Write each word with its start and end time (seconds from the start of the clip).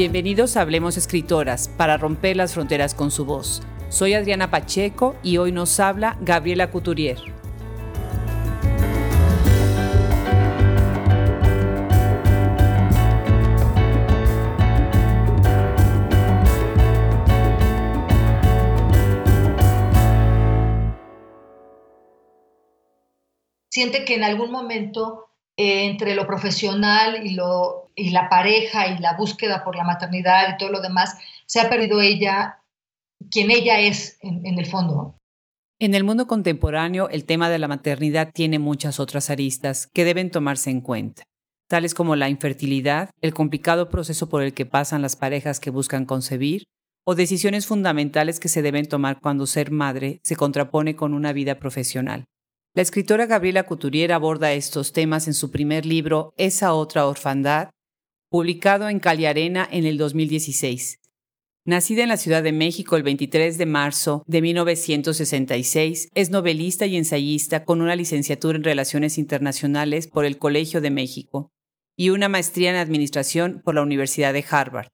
Bienvenidos 0.00 0.56
a 0.56 0.62
Hablemos 0.62 0.96
Escritoras, 0.96 1.68
para 1.68 1.98
romper 1.98 2.34
las 2.34 2.54
fronteras 2.54 2.94
con 2.94 3.10
su 3.10 3.26
voz. 3.26 3.60
Soy 3.90 4.14
Adriana 4.14 4.50
Pacheco 4.50 5.14
y 5.22 5.36
hoy 5.36 5.52
nos 5.52 5.78
habla 5.78 6.16
Gabriela 6.22 6.70
Couturier. 6.70 7.18
Siente 23.68 24.06
que 24.06 24.14
en 24.14 24.24
algún 24.24 24.50
momento 24.50 25.29
eh, 25.56 25.86
entre 25.86 26.14
lo 26.14 26.26
profesional 26.26 27.26
y, 27.26 27.34
lo, 27.34 27.90
y 27.94 28.10
la 28.10 28.28
pareja 28.28 28.88
y 28.88 28.98
la 28.98 29.16
búsqueda 29.16 29.64
por 29.64 29.76
la 29.76 29.84
maternidad 29.84 30.54
y 30.54 30.58
todo 30.58 30.70
lo 30.70 30.80
demás, 30.80 31.16
se 31.46 31.60
ha 31.60 31.68
perdido 31.68 32.00
ella, 32.00 32.60
quien 33.30 33.50
ella 33.50 33.80
es 33.80 34.18
en, 34.22 34.44
en 34.46 34.58
el 34.58 34.66
fondo. 34.66 35.16
En 35.78 35.94
el 35.94 36.04
mundo 36.04 36.26
contemporáneo, 36.26 37.08
el 37.08 37.24
tema 37.24 37.48
de 37.48 37.58
la 37.58 37.68
maternidad 37.68 38.32
tiene 38.32 38.58
muchas 38.58 39.00
otras 39.00 39.30
aristas 39.30 39.88
que 39.94 40.04
deben 40.04 40.30
tomarse 40.30 40.70
en 40.70 40.82
cuenta, 40.82 41.22
tales 41.68 41.94
como 41.94 42.16
la 42.16 42.28
infertilidad, 42.28 43.10
el 43.22 43.32
complicado 43.32 43.88
proceso 43.88 44.28
por 44.28 44.42
el 44.42 44.52
que 44.52 44.66
pasan 44.66 45.00
las 45.00 45.16
parejas 45.16 45.58
que 45.58 45.70
buscan 45.70 46.04
concebir, 46.04 46.64
o 47.06 47.14
decisiones 47.14 47.66
fundamentales 47.66 48.40
que 48.40 48.48
se 48.48 48.62
deben 48.62 48.86
tomar 48.86 49.20
cuando 49.20 49.46
ser 49.46 49.70
madre 49.70 50.20
se 50.22 50.36
contrapone 50.36 50.96
con 50.96 51.14
una 51.14 51.32
vida 51.32 51.58
profesional. 51.58 52.26
La 52.72 52.82
escritora 52.82 53.26
Gabriela 53.26 53.64
Couturier 53.64 54.12
aborda 54.12 54.52
estos 54.52 54.92
temas 54.92 55.26
en 55.26 55.34
su 55.34 55.50
primer 55.50 55.84
libro 55.84 56.34
Esa 56.36 56.72
otra 56.72 57.08
orfandad, 57.08 57.70
publicado 58.28 58.88
en 58.88 59.00
Caliarena 59.00 59.68
en 59.72 59.86
el 59.86 59.98
2016. 59.98 61.00
Nacida 61.64 62.04
en 62.04 62.08
la 62.08 62.16
Ciudad 62.16 62.44
de 62.44 62.52
México 62.52 62.94
el 62.94 63.02
23 63.02 63.58
de 63.58 63.66
marzo 63.66 64.22
de 64.28 64.40
1966, 64.40 66.10
es 66.14 66.30
novelista 66.30 66.86
y 66.86 66.96
ensayista 66.96 67.64
con 67.64 67.80
una 67.80 67.96
licenciatura 67.96 68.56
en 68.56 68.62
Relaciones 68.62 69.18
Internacionales 69.18 70.06
por 70.06 70.24
el 70.24 70.38
Colegio 70.38 70.80
de 70.80 70.90
México 70.90 71.50
y 71.96 72.10
una 72.10 72.28
maestría 72.28 72.70
en 72.70 72.76
Administración 72.76 73.62
por 73.64 73.74
la 73.74 73.82
Universidad 73.82 74.32
de 74.32 74.44
Harvard. 74.48 74.92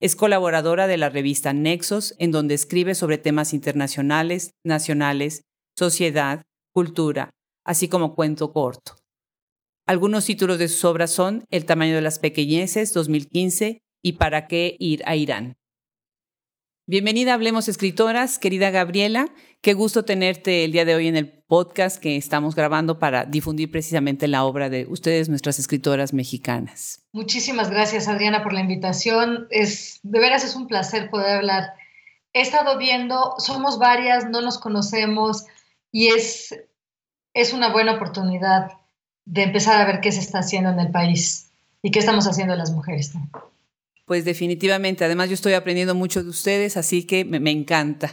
Es 0.00 0.16
colaboradora 0.16 0.86
de 0.86 0.96
la 0.96 1.10
revista 1.10 1.52
Nexos, 1.52 2.14
en 2.18 2.30
donde 2.30 2.54
escribe 2.54 2.94
sobre 2.94 3.18
temas 3.18 3.52
internacionales, 3.52 4.52
nacionales, 4.64 5.42
sociedad, 5.76 6.44
cultura, 6.74 7.30
así 7.64 7.88
como 7.88 8.16
cuento 8.16 8.52
corto. 8.52 8.96
Algunos 9.86 10.26
títulos 10.26 10.58
de 10.58 10.66
sus 10.66 10.84
obras 10.84 11.12
son 11.12 11.44
El 11.50 11.66
tamaño 11.66 11.94
de 11.94 12.02
las 12.02 12.18
pequeñeces, 12.18 12.92
2015, 12.92 13.80
y 14.02 14.12
¿Para 14.14 14.48
qué 14.48 14.76
ir 14.80 15.02
a 15.06 15.14
Irán? 15.14 15.56
Bienvenida 16.86 17.30
a 17.30 17.34
Hablemos 17.34 17.68
Escritoras, 17.68 18.38
querida 18.40 18.70
Gabriela. 18.70 19.28
Qué 19.62 19.72
gusto 19.72 20.04
tenerte 20.04 20.64
el 20.64 20.72
día 20.72 20.84
de 20.84 20.96
hoy 20.96 21.06
en 21.06 21.16
el 21.16 21.44
podcast 21.46 21.98
que 21.98 22.16
estamos 22.16 22.56
grabando 22.56 22.98
para 22.98 23.24
difundir 23.24 23.70
precisamente 23.70 24.26
la 24.26 24.44
obra 24.44 24.68
de 24.68 24.84
ustedes, 24.88 25.28
nuestras 25.28 25.60
escritoras 25.60 26.12
mexicanas. 26.12 27.06
Muchísimas 27.12 27.70
gracias, 27.70 28.08
Adriana, 28.08 28.42
por 28.42 28.52
la 28.52 28.60
invitación. 28.60 29.46
Es, 29.50 30.00
de 30.02 30.18
veras 30.18 30.44
es 30.44 30.56
un 30.56 30.66
placer 30.66 31.08
poder 31.08 31.36
hablar. 31.36 31.70
He 32.32 32.40
estado 32.40 32.76
viendo, 32.78 33.34
somos 33.38 33.78
varias, 33.78 34.28
no 34.28 34.40
nos 34.40 34.58
conocemos, 34.58 35.46
y 35.94 36.08
es, 36.08 36.52
es 37.34 37.52
una 37.52 37.72
buena 37.72 37.94
oportunidad 37.94 38.72
de 39.26 39.44
empezar 39.44 39.80
a 39.80 39.86
ver 39.86 40.00
qué 40.00 40.10
se 40.10 40.18
está 40.18 40.40
haciendo 40.40 40.70
en 40.70 40.80
el 40.80 40.90
país 40.90 41.52
y 41.82 41.92
qué 41.92 42.00
estamos 42.00 42.26
haciendo 42.26 42.56
las 42.56 42.72
mujeres. 42.72 43.12
Pues 44.04 44.24
definitivamente, 44.24 45.04
además 45.04 45.28
yo 45.28 45.34
estoy 45.34 45.52
aprendiendo 45.52 45.94
mucho 45.94 46.24
de 46.24 46.30
ustedes, 46.30 46.76
así 46.76 47.04
que 47.04 47.24
me, 47.24 47.38
me 47.38 47.52
encanta. 47.52 48.12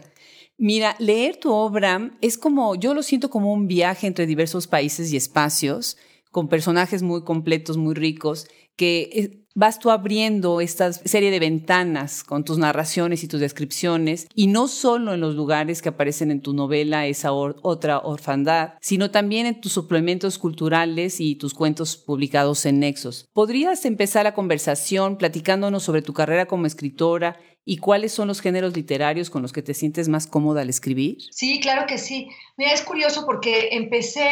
Mira, 0.60 0.96
leer 1.00 1.38
tu 1.38 1.52
obra 1.52 2.12
es 2.22 2.38
como, 2.38 2.76
yo 2.76 2.94
lo 2.94 3.02
siento 3.02 3.32
como 3.32 3.52
un 3.52 3.68
viaje 3.68 4.06
entre 4.06 4.28
diversos 4.28 4.68
países 4.68 5.12
y 5.12 5.18
espacios, 5.18 5.98
con 6.30 6.50
personajes 6.50 7.02
muy 7.02 7.24
completos, 7.24 7.78
muy 7.78 7.96
ricos, 7.96 8.48
que 8.76 9.10
eh, 9.14 9.42
vas 9.56 9.80
tú 9.80 9.90
abriendo 9.92 10.62
esta 10.62 10.94
serie 10.94 11.32
de 11.32 11.40
ventanas 11.40 12.24
con 12.24 12.44
tus 12.44 12.58
narraciones 12.58 13.24
y 13.24 13.28
tus 13.28 13.40
descripciones, 13.40 14.28
y 14.34 14.48
no 14.48 14.68
solo 14.68 15.14
en 15.14 15.22
los 15.22 15.36
lugares 15.36 15.82
que 15.82 15.90
aparecen 15.90 16.32
en 16.32 16.42
tu 16.42 16.54
novela, 16.54 17.08
esa 17.08 17.34
otra 17.34 18.00
orfandad, 18.00 18.74
sino 18.82 19.12
también 19.12 19.46
en 19.46 19.62
tus 19.62 19.74
suplementos 19.74 20.38
culturales 20.38 21.20
y 21.20 21.36
tus 21.36 21.54
cuentos 21.54 21.98
publicados 21.98 22.66
en 22.66 22.80
Nexos. 22.80 23.30
¿Podrías 23.34 23.86
empezar 23.86 24.24
la 24.24 24.34
conversación 24.34 25.18
platicándonos 25.18 25.84
sobre 25.84 26.02
tu 26.02 26.14
carrera 26.14 26.46
como 26.46 26.66
escritora 26.66 27.38
y 27.64 27.78
cuáles 27.78 28.12
son 28.12 28.28
los 28.28 28.42
géneros 28.42 28.76
literarios 28.76 29.30
con 29.30 29.42
los 29.42 29.54
que 29.54 29.62
te 29.62 29.74
sientes 29.74 30.08
más 30.10 30.28
cómoda 30.28 30.62
al 30.62 30.70
escribir? 30.70 31.18
Sí, 31.32 31.60
claro 31.60 31.86
que 31.88 31.98
sí. 31.98 32.30
Mira, 32.58 32.74
es 32.74 32.82
curioso 32.82 33.26
porque 33.26 33.70
empecé 33.74 34.26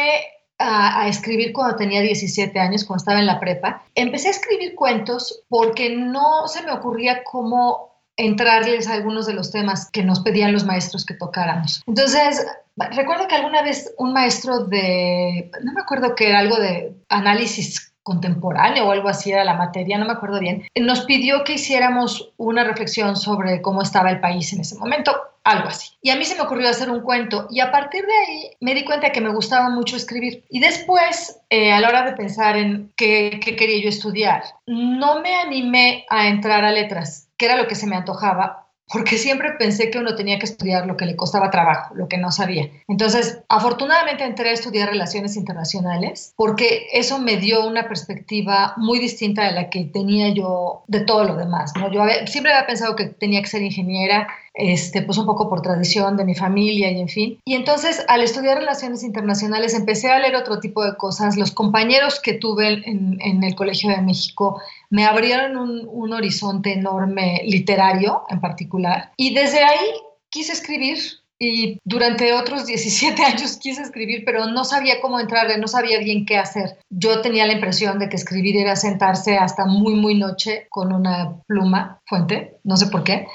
a, 0.60 1.08
escribir 1.08 1.52
cuando 1.52 1.76
tenía 1.76 2.00
17 2.02 2.58
años, 2.60 2.84
cuando 2.84 3.00
estaba 3.00 3.18
en 3.18 3.26
la 3.26 3.40
prepa. 3.40 3.82
Empecé 3.94 4.28
a 4.28 4.32
escribir 4.32 4.74
cuentos 4.74 5.42
porque 5.48 5.96
no 5.96 6.46
se 6.46 6.62
me 6.62 6.72
ocurría 6.72 7.24
cómo 7.24 7.90
entrarles 8.16 8.86
a 8.86 8.94
algunos 8.94 9.26
de 9.26 9.32
los 9.32 9.50
temas 9.50 9.90
que 9.90 10.04
nos 10.04 10.20
pedían 10.20 10.52
los 10.52 10.64
maestros 10.64 11.06
que 11.06 11.14
tocáramos. 11.14 11.82
Entonces, 11.86 12.46
recuerdo 12.76 13.26
que 13.26 13.36
alguna 13.36 13.62
vez 13.62 13.94
un 13.96 14.12
maestro 14.12 14.64
de, 14.64 15.50
no 15.62 15.72
me 15.72 15.80
acuerdo 15.80 16.14
que 16.14 16.28
era 16.28 16.40
algo 16.40 16.56
de 16.56 16.92
análisis 17.08 17.92
contemporáneo 18.02 18.86
o 18.86 18.90
algo 18.90 19.08
así 19.08 19.30
era 19.30 19.44
la 19.44 19.54
materia, 19.54 19.96
no 19.96 20.06
me 20.06 20.12
acuerdo 20.12 20.40
bien, 20.40 20.64
nos 20.74 21.04
pidió 21.04 21.44
que 21.44 21.54
hiciéramos 21.54 22.32
una 22.36 22.64
reflexión 22.64 23.16
sobre 23.16 23.62
cómo 23.62 23.82
estaba 23.82 24.10
el 24.10 24.20
país 24.20 24.52
en 24.52 24.60
ese 24.60 24.76
momento 24.76 25.12
algo 25.44 25.68
así. 25.68 25.90
Y 26.02 26.10
a 26.10 26.16
mí 26.16 26.24
se 26.24 26.34
me 26.34 26.42
ocurrió 26.42 26.68
hacer 26.68 26.90
un 26.90 27.00
cuento 27.00 27.46
y 27.50 27.60
a 27.60 27.70
partir 27.70 28.04
de 28.04 28.12
ahí 28.12 28.50
me 28.60 28.74
di 28.74 28.84
cuenta 28.84 29.12
que 29.12 29.20
me 29.20 29.32
gustaba 29.32 29.70
mucho 29.70 29.96
escribir. 29.96 30.44
Y 30.50 30.60
después, 30.60 31.40
eh, 31.50 31.72
a 31.72 31.80
la 31.80 31.88
hora 31.88 32.04
de 32.04 32.12
pensar 32.12 32.56
en 32.56 32.92
qué, 32.96 33.40
qué 33.42 33.56
quería 33.56 33.82
yo 33.82 33.88
estudiar, 33.88 34.42
no 34.66 35.20
me 35.20 35.34
animé 35.36 36.04
a 36.10 36.28
entrar 36.28 36.64
a 36.64 36.72
letras, 36.72 37.28
que 37.36 37.46
era 37.46 37.56
lo 37.56 37.66
que 37.66 37.74
se 37.74 37.86
me 37.86 37.96
antojaba, 37.96 38.70
porque 38.92 39.18
siempre 39.18 39.52
pensé 39.52 39.90
que 39.90 39.98
uno 39.98 40.16
tenía 40.16 40.38
que 40.38 40.46
estudiar 40.46 40.86
lo 40.86 40.96
que 40.96 41.06
le 41.06 41.16
costaba 41.16 41.50
trabajo, 41.50 41.94
lo 41.94 42.08
que 42.08 42.18
no 42.18 42.32
sabía. 42.32 42.68
Entonces, 42.88 43.40
afortunadamente 43.48 44.24
entré 44.24 44.50
a 44.50 44.52
estudiar 44.52 44.88
relaciones 44.88 45.36
internacionales 45.36 46.34
porque 46.36 46.88
eso 46.92 47.18
me 47.20 47.36
dio 47.36 47.66
una 47.66 47.86
perspectiva 47.86 48.74
muy 48.76 48.98
distinta 48.98 49.44
de 49.44 49.52
la 49.52 49.70
que 49.70 49.84
tenía 49.84 50.30
yo 50.34 50.82
de 50.88 51.00
todo 51.00 51.24
lo 51.24 51.36
demás. 51.36 51.72
¿no? 51.76 51.90
Yo 51.92 52.02
siempre 52.26 52.52
había 52.52 52.66
pensado 52.66 52.96
que 52.96 53.06
tenía 53.06 53.40
que 53.40 53.48
ser 53.48 53.62
ingeniera 53.62 54.26
este, 54.54 55.02
pues 55.02 55.16
un 55.18 55.26
poco 55.26 55.48
por 55.48 55.62
tradición 55.62 56.16
de 56.16 56.24
mi 56.24 56.34
familia 56.34 56.90
y 56.90 57.00
en 57.00 57.08
fin. 57.08 57.38
Y 57.44 57.54
entonces 57.54 58.04
al 58.08 58.22
estudiar 58.22 58.58
relaciones 58.58 59.02
internacionales 59.02 59.74
empecé 59.74 60.10
a 60.10 60.18
leer 60.18 60.36
otro 60.36 60.60
tipo 60.60 60.84
de 60.84 60.96
cosas. 60.96 61.36
Los 61.36 61.52
compañeros 61.52 62.20
que 62.20 62.34
tuve 62.34 62.82
en, 62.84 63.42
el 63.42 63.54
Colegio 63.54 63.90
de 63.90 64.02
México 64.02 64.60
me 64.90 65.04
abrieron 65.04 65.56
un, 65.56 65.88
un 65.90 66.12
horizonte 66.12 66.72
enorme 66.72 67.42
literario 67.44 68.24
en 68.28 68.40
particular. 68.40 69.12
Y 69.16 69.34
desde 69.34 69.62
ahí 69.62 69.90
quise 70.30 70.52
escribir 70.52 70.98
y 71.42 71.80
durante 71.84 72.34
otros 72.34 72.66
17 72.66 73.22
años 73.24 73.56
quise 73.56 73.82
escribir, 73.82 74.24
pero 74.24 74.46
no 74.46 74.64
sabía 74.64 75.00
cómo 75.00 75.18
entrarle, 75.18 75.56
no 75.58 75.66
sabía 75.66 75.98
bien 75.98 76.26
qué 76.26 76.36
hacer. 76.36 76.78
Yo 76.90 77.22
tenía 77.22 77.46
la 77.46 77.54
impresión 77.54 77.98
de 77.98 78.08
que 78.08 78.16
escribir 78.16 78.58
era 78.58 78.76
sentarse 78.76 79.38
hasta 79.38 79.64
muy, 79.64 79.94
muy 79.94 80.14
noche 80.14 80.66
con 80.68 80.92
una 80.92 81.40
pluma, 81.46 82.00
fuente, 82.04 82.58
no 82.62 82.76
sé 82.76 82.88
por 82.88 83.04
qué, 83.04 83.26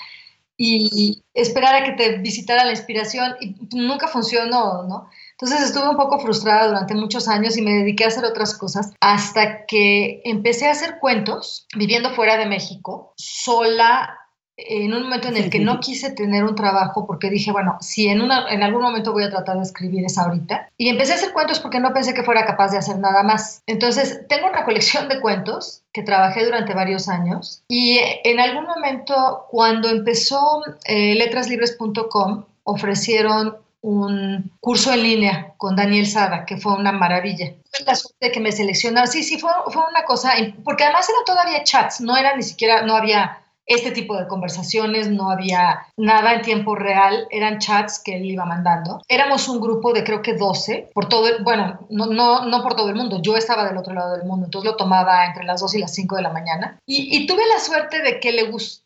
y 0.57 1.23
esperar 1.33 1.75
a 1.75 1.83
que 1.83 1.91
te 1.91 2.17
visitara 2.19 2.63
la 2.63 2.71
inspiración 2.71 3.35
y 3.41 3.55
nunca 3.75 4.07
funcionó, 4.07 4.83
¿no? 4.83 5.09
Entonces 5.31 5.61
estuve 5.61 5.89
un 5.89 5.97
poco 5.97 6.19
frustrada 6.19 6.67
durante 6.67 6.95
muchos 6.95 7.27
años 7.27 7.57
y 7.57 7.61
me 7.61 7.73
dediqué 7.73 8.05
a 8.05 8.07
hacer 8.07 8.23
otras 8.23 8.57
cosas 8.57 8.93
hasta 9.01 9.65
que 9.65 10.21
empecé 10.23 10.67
a 10.67 10.71
hacer 10.71 10.99
cuentos 10.99 11.67
viviendo 11.75 12.13
fuera 12.15 12.37
de 12.37 12.45
México, 12.45 13.13
sola 13.17 14.17
en 14.57 14.93
un 14.93 15.03
momento 15.03 15.27
en 15.27 15.37
el 15.37 15.49
que 15.49 15.59
no 15.59 15.79
quise 15.79 16.11
tener 16.11 16.43
un 16.43 16.55
trabajo 16.55 17.05
porque 17.05 17.29
dije, 17.29 17.51
bueno, 17.51 17.77
si 17.81 18.07
en, 18.07 18.21
una, 18.21 18.49
en 18.49 18.63
algún 18.63 18.81
momento 18.81 19.11
voy 19.11 19.23
a 19.23 19.29
tratar 19.29 19.57
de 19.57 19.63
escribir 19.63 20.05
es 20.05 20.17
ahorita. 20.17 20.69
Y 20.77 20.89
empecé 20.89 21.13
a 21.13 21.15
hacer 21.15 21.33
cuentos 21.33 21.59
porque 21.59 21.79
no 21.79 21.93
pensé 21.93 22.13
que 22.13 22.23
fuera 22.23 22.45
capaz 22.45 22.71
de 22.71 22.77
hacer 22.77 22.97
nada 22.99 23.23
más. 23.23 23.61
Entonces, 23.67 24.21
tengo 24.29 24.47
una 24.47 24.63
colección 24.63 25.09
de 25.09 25.19
cuentos 25.19 25.81
que 25.91 26.03
trabajé 26.03 26.45
durante 26.45 26.73
varios 26.73 27.09
años 27.09 27.63
y 27.67 27.99
en 28.23 28.39
algún 28.39 28.65
momento 28.65 29.45
cuando 29.49 29.89
empezó 29.89 30.61
eh, 30.85 31.15
letraslibres.com 31.15 32.45
ofrecieron 32.63 33.57
un 33.81 34.51
curso 34.59 34.91
en 34.91 35.03
línea 35.03 35.53
con 35.57 35.75
Daniel 35.75 36.07
Sada, 36.07 36.45
que 36.45 36.57
fue 36.57 36.73
una 36.73 36.91
maravilla. 36.91 37.53
La 37.85 37.95
suerte 37.95 38.27
de 38.27 38.31
que 38.31 38.39
me 38.39 38.51
seleccionaron, 38.51 39.07
sí, 39.07 39.21
sí, 39.21 39.37
fue, 39.37 39.51
fue 39.67 39.83
una 39.87 40.03
cosa, 40.05 40.33
porque 40.63 40.83
además 40.83 41.07
eran 41.07 41.23
todavía 41.23 41.63
chats, 41.63 42.01
no 42.01 42.17
era 42.17 42.35
ni 42.35 42.41
siquiera, 42.41 42.81
no 42.81 42.95
había 42.95 43.44
este 43.65 43.91
tipo 43.91 44.17
de 44.17 44.27
conversaciones, 44.27 45.09
no 45.09 45.31
había 45.31 45.87
nada 45.97 46.33
en 46.33 46.41
tiempo 46.41 46.75
real, 46.75 47.27
eran 47.31 47.59
chats 47.59 48.01
que 48.03 48.15
él 48.15 48.25
iba 48.25 48.45
mandando. 48.45 49.01
Éramos 49.07 49.47
un 49.47 49.59
grupo 49.59 49.93
de 49.93 50.03
creo 50.03 50.21
que 50.21 50.33
12, 50.33 50.91
por 50.93 51.09
todo, 51.09 51.27
bueno, 51.43 51.87
no, 51.89 52.07
no, 52.07 52.45
no 52.45 52.63
por 52.63 52.75
todo 52.75 52.89
el 52.89 52.95
mundo, 52.95 53.21
yo 53.21 53.35
estaba 53.35 53.65
del 53.65 53.77
otro 53.77 53.93
lado 53.93 54.17
del 54.17 54.27
mundo, 54.27 54.45
entonces 54.45 54.71
lo 54.71 54.77
tomaba 54.77 55.25
entre 55.25 55.45
las 55.45 55.61
2 55.61 55.75
y 55.75 55.79
las 55.79 55.93
5 55.93 56.15
de 56.15 56.21
la 56.21 56.29
mañana. 56.29 56.79
Y, 56.85 57.25
tuve 57.25 57.41
la 57.47 57.59
suerte 57.59 58.01
de 58.01 58.19
que 58.19 58.31
le 58.31 58.43
gustó 58.43 58.85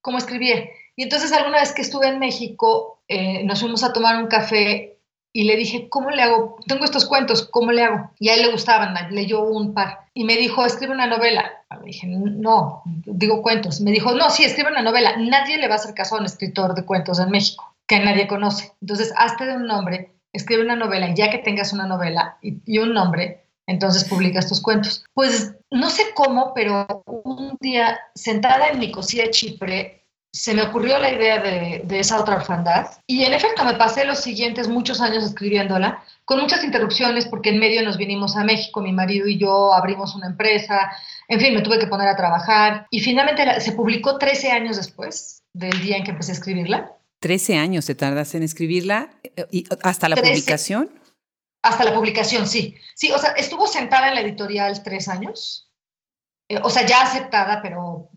cómo 0.00 0.18
escribía. 0.18 0.64
Y 0.96 1.04
entonces 1.04 1.32
alguna 1.32 1.60
vez 1.60 1.72
que 1.72 1.82
estuve 1.82 2.08
en 2.08 2.18
México, 2.18 3.00
eh, 3.06 3.44
nos 3.44 3.60
fuimos 3.60 3.84
a 3.84 3.92
tomar 3.92 4.20
un 4.20 4.26
café 4.26 4.97
y 5.38 5.44
le 5.44 5.54
dije, 5.54 5.88
¿cómo 5.88 6.10
le 6.10 6.20
hago? 6.20 6.56
Tengo 6.66 6.84
estos 6.84 7.06
cuentos, 7.06 7.48
¿cómo 7.52 7.70
le 7.70 7.84
hago? 7.84 8.10
Y 8.18 8.28
a 8.28 8.34
él 8.34 8.42
le 8.42 8.50
gustaban, 8.50 8.92
leyó 9.12 9.44
un 9.44 9.72
par. 9.72 10.00
Y 10.12 10.24
me 10.24 10.36
dijo, 10.36 10.66
escribe 10.66 10.92
una 10.92 11.06
novela. 11.06 11.62
Le 11.80 11.86
dije, 11.86 12.08
no, 12.08 12.82
digo 12.84 13.40
cuentos. 13.40 13.80
Me 13.80 13.92
dijo, 13.92 14.10
no, 14.14 14.30
sí, 14.30 14.42
escribe 14.42 14.72
una 14.72 14.82
novela. 14.82 15.16
Nadie 15.16 15.58
le 15.58 15.68
va 15.68 15.74
a 15.74 15.76
hacer 15.76 15.94
caso 15.94 16.16
a 16.16 16.18
un 16.18 16.24
escritor 16.24 16.74
de 16.74 16.84
cuentos 16.84 17.20
en 17.20 17.30
México, 17.30 17.72
que 17.86 18.00
nadie 18.00 18.26
conoce. 18.26 18.72
Entonces, 18.80 19.14
hazte 19.16 19.46
de 19.46 19.54
un 19.54 19.68
nombre, 19.68 20.10
escribe 20.32 20.64
una 20.64 20.74
novela, 20.74 21.08
y 21.08 21.14
ya 21.14 21.30
que 21.30 21.38
tengas 21.38 21.72
una 21.72 21.86
novela 21.86 22.36
y, 22.42 22.56
y 22.66 22.78
un 22.78 22.92
nombre, 22.92 23.44
entonces 23.68 24.08
publicas 24.08 24.48
tus 24.48 24.60
cuentos. 24.60 25.04
Pues 25.14 25.54
no 25.70 25.88
sé 25.88 26.02
cómo, 26.16 26.52
pero 26.52 27.04
un 27.06 27.56
día, 27.60 28.00
sentada 28.16 28.70
en 28.70 28.80
Nicosia, 28.80 29.30
Chipre, 29.30 30.02
se 30.38 30.54
me 30.54 30.62
ocurrió 30.62 31.00
la 31.00 31.12
idea 31.12 31.42
de, 31.42 31.98
esa 31.98 32.20
otra 32.20 32.36
orfandad 32.36 32.86
y 33.08 33.24
en 33.24 33.34
efecto 33.34 33.64
me 33.64 33.74
pasé 33.74 34.04
los 34.04 34.20
siguientes 34.20 34.68
muchos 34.68 35.00
años 35.00 35.24
escribiéndola 35.24 36.04
con 36.24 36.40
muchas 36.40 36.62
interrupciones 36.62 37.26
porque 37.26 37.50
en 37.50 37.58
medio 37.58 37.82
nos 37.82 37.96
vinimos 37.96 38.36
a 38.36 38.44
México, 38.44 38.80
mi 38.80 38.92
marido 38.92 39.26
y 39.26 39.36
yo 39.36 39.74
abrimos 39.74 40.14
una 40.14 40.28
empresa, 40.28 40.92
en 41.26 41.40
fin, 41.40 41.54
me 41.54 41.62
tuve 41.62 41.80
que 41.80 41.88
poner 41.88 42.06
a 42.06 42.14
trabajar 42.14 42.86
y 42.88 43.00
finalmente 43.00 43.60
se 43.60 43.72
publicó 43.72 44.16
13 44.16 44.52
años 44.52 44.76
después 44.76 45.42
del 45.52 45.80
día 45.82 45.96
en 45.96 46.04
que 46.04 46.12
empecé 46.12 46.30
a 46.30 46.34
escribirla. 46.34 46.92
13 47.18 47.56
años 47.56 47.86
te 47.86 47.96
tardas 47.96 48.32
en 48.36 48.44
escribirla 48.44 49.10
eh, 49.24 49.44
y 49.50 49.64
hasta 49.82 50.08
la 50.08 50.14
publicación. 50.14 50.88
Hasta 51.64 51.82
la 51.82 51.94
publicación, 51.94 52.46
sí. 52.46 52.76
Sí, 52.94 53.10
o 53.10 53.18
sea, 53.18 53.30
estuvo 53.32 53.66
sentada 53.66 54.08
en 54.08 54.14
la 54.14 54.20
editorial 54.20 54.80
tres 54.84 55.08
años, 55.08 55.68
eh, 56.48 56.60
o 56.62 56.70
sea, 56.70 56.86
ya 56.86 57.02
aceptada, 57.02 57.60
pero 57.60 58.10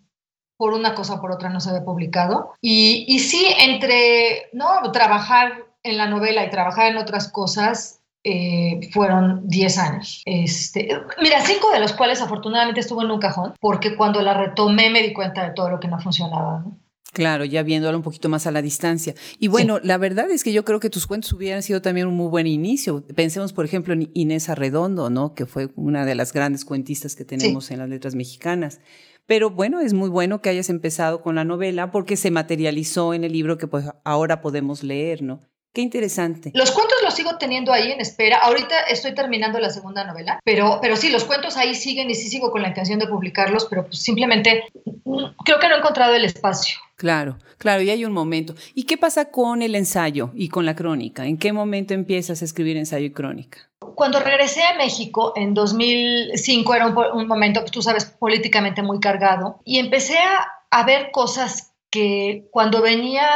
por 0.61 0.73
una 0.73 0.93
cosa 0.93 1.15
o 1.15 1.21
por 1.21 1.31
otra 1.31 1.49
no 1.49 1.59
se 1.59 1.71
había 1.71 1.83
publicado. 1.83 2.53
Y, 2.61 3.03
y 3.07 3.17
sí, 3.17 3.47
entre 3.61 4.47
¿no? 4.53 4.91
trabajar 4.91 5.53
en 5.81 5.97
la 5.97 6.05
novela 6.05 6.45
y 6.45 6.51
trabajar 6.51 6.91
en 6.91 6.97
otras 6.97 7.31
cosas, 7.31 8.01
eh, 8.23 8.79
fueron 8.93 9.47
10 9.47 9.77
años. 9.79 10.21
Este, 10.23 10.87
mira, 11.19 11.41
cinco 11.43 11.71
de 11.71 11.79
los 11.79 11.93
cuales 11.93 12.21
afortunadamente 12.21 12.81
estuvo 12.81 13.01
en 13.01 13.09
un 13.09 13.19
cajón, 13.19 13.55
porque 13.59 13.95
cuando 13.95 14.21
la 14.21 14.35
retomé 14.35 14.91
me 14.91 15.01
di 15.01 15.13
cuenta 15.13 15.43
de 15.43 15.55
todo 15.55 15.71
lo 15.71 15.79
que 15.79 15.87
no 15.87 15.99
funcionaba. 15.99 16.63
Claro, 17.11 17.43
ya 17.43 17.63
viéndolo 17.63 17.97
un 17.97 18.03
poquito 18.03 18.29
más 18.29 18.45
a 18.45 18.51
la 18.51 18.61
distancia. 18.61 19.15
Y 19.39 19.47
bueno, 19.47 19.79
la 19.83 19.97
verdad 19.97 20.29
es 20.29 20.43
que 20.43 20.53
yo 20.53 20.63
creo 20.63 20.79
que 20.79 20.91
tus 20.91 21.07
cuentos 21.07 21.33
hubieran 21.33 21.63
sido 21.63 21.81
también 21.81 22.05
un 22.05 22.15
muy 22.15 22.29
buen 22.29 22.45
inicio. 22.45 23.03
Pensemos, 23.15 23.51
por 23.51 23.65
ejemplo, 23.65 23.93
en 23.95 24.11
Inés 24.13 24.47
Arredondo, 24.47 25.09
¿no? 25.09 25.33
Que 25.33 25.47
fue 25.47 25.71
una 25.75 26.05
de 26.05 26.13
las 26.13 26.31
grandes 26.31 26.65
cuentistas 26.65 27.15
que 27.15 27.25
tenemos 27.25 27.71
en 27.71 27.79
las 27.79 27.89
letras 27.89 28.13
mexicanas. 28.13 28.79
Pero 29.25 29.49
bueno, 29.49 29.79
es 29.79 29.93
muy 29.93 30.09
bueno 30.09 30.41
que 30.41 30.49
hayas 30.49 30.69
empezado 30.69 31.21
con 31.21 31.35
la 31.35 31.45
novela 31.45 31.91
porque 31.91 32.17
se 32.17 32.31
materializó 32.31 33.13
en 33.13 33.23
el 33.23 33.33
libro 33.33 33.57
que 33.57 33.67
pues 33.67 33.85
ahora 34.03 34.41
podemos 34.41 34.83
leer, 34.83 35.21
¿no? 35.21 35.39
Qué 35.73 35.79
interesante. 35.79 36.51
Los 36.53 36.71
cuentos 36.71 36.97
los 37.01 37.13
sigo 37.13 37.37
teniendo 37.37 37.71
ahí 37.71 37.91
en 37.91 38.01
espera. 38.01 38.39
Ahorita 38.39 38.77
estoy 38.89 39.15
terminando 39.15 39.57
la 39.57 39.69
segunda 39.69 40.03
novela, 40.03 40.41
pero, 40.43 40.79
pero 40.81 40.97
sí, 40.97 41.09
los 41.09 41.23
cuentos 41.23 41.55
ahí 41.55 41.75
siguen 41.75 42.09
y 42.09 42.15
sí 42.15 42.27
sigo 42.27 42.51
con 42.51 42.61
la 42.61 42.67
intención 42.67 42.99
de 42.99 43.07
publicarlos, 43.07 43.67
pero 43.69 43.85
pues 43.85 44.03
simplemente 44.03 44.65
mm, 45.05 45.23
creo 45.45 45.59
que 45.59 45.69
no 45.69 45.75
he 45.75 45.77
encontrado 45.77 46.13
el 46.13 46.25
espacio. 46.25 46.77
Claro, 47.01 47.39
claro, 47.57 47.81
y 47.81 47.89
hay 47.89 48.05
un 48.05 48.13
momento. 48.13 48.53
¿Y 48.75 48.83
qué 48.83 48.95
pasa 48.95 49.31
con 49.31 49.63
el 49.63 49.73
ensayo 49.73 50.29
y 50.35 50.49
con 50.49 50.67
la 50.67 50.75
crónica? 50.75 51.25
¿En 51.25 51.39
qué 51.39 51.51
momento 51.51 51.95
empiezas 51.95 52.43
a 52.43 52.45
escribir 52.45 52.77
ensayo 52.77 53.07
y 53.07 53.11
crónica? 53.11 53.71
Cuando 53.95 54.19
regresé 54.19 54.61
a 54.61 54.77
México 54.77 55.33
en 55.35 55.55
2005 55.55 56.75
era 56.75 56.85
un, 56.85 57.27
momento, 57.27 57.61
pues, 57.61 57.71
tú 57.71 57.81
sabes, 57.81 58.05
políticamente 58.05 58.83
muy 58.83 58.99
cargado 58.99 59.59
y 59.65 59.79
empecé 59.79 60.19
a, 60.19 60.83
ver 60.83 61.09
cosas 61.09 61.73
que 61.89 62.47
cuando 62.51 62.83
venía 62.83 63.27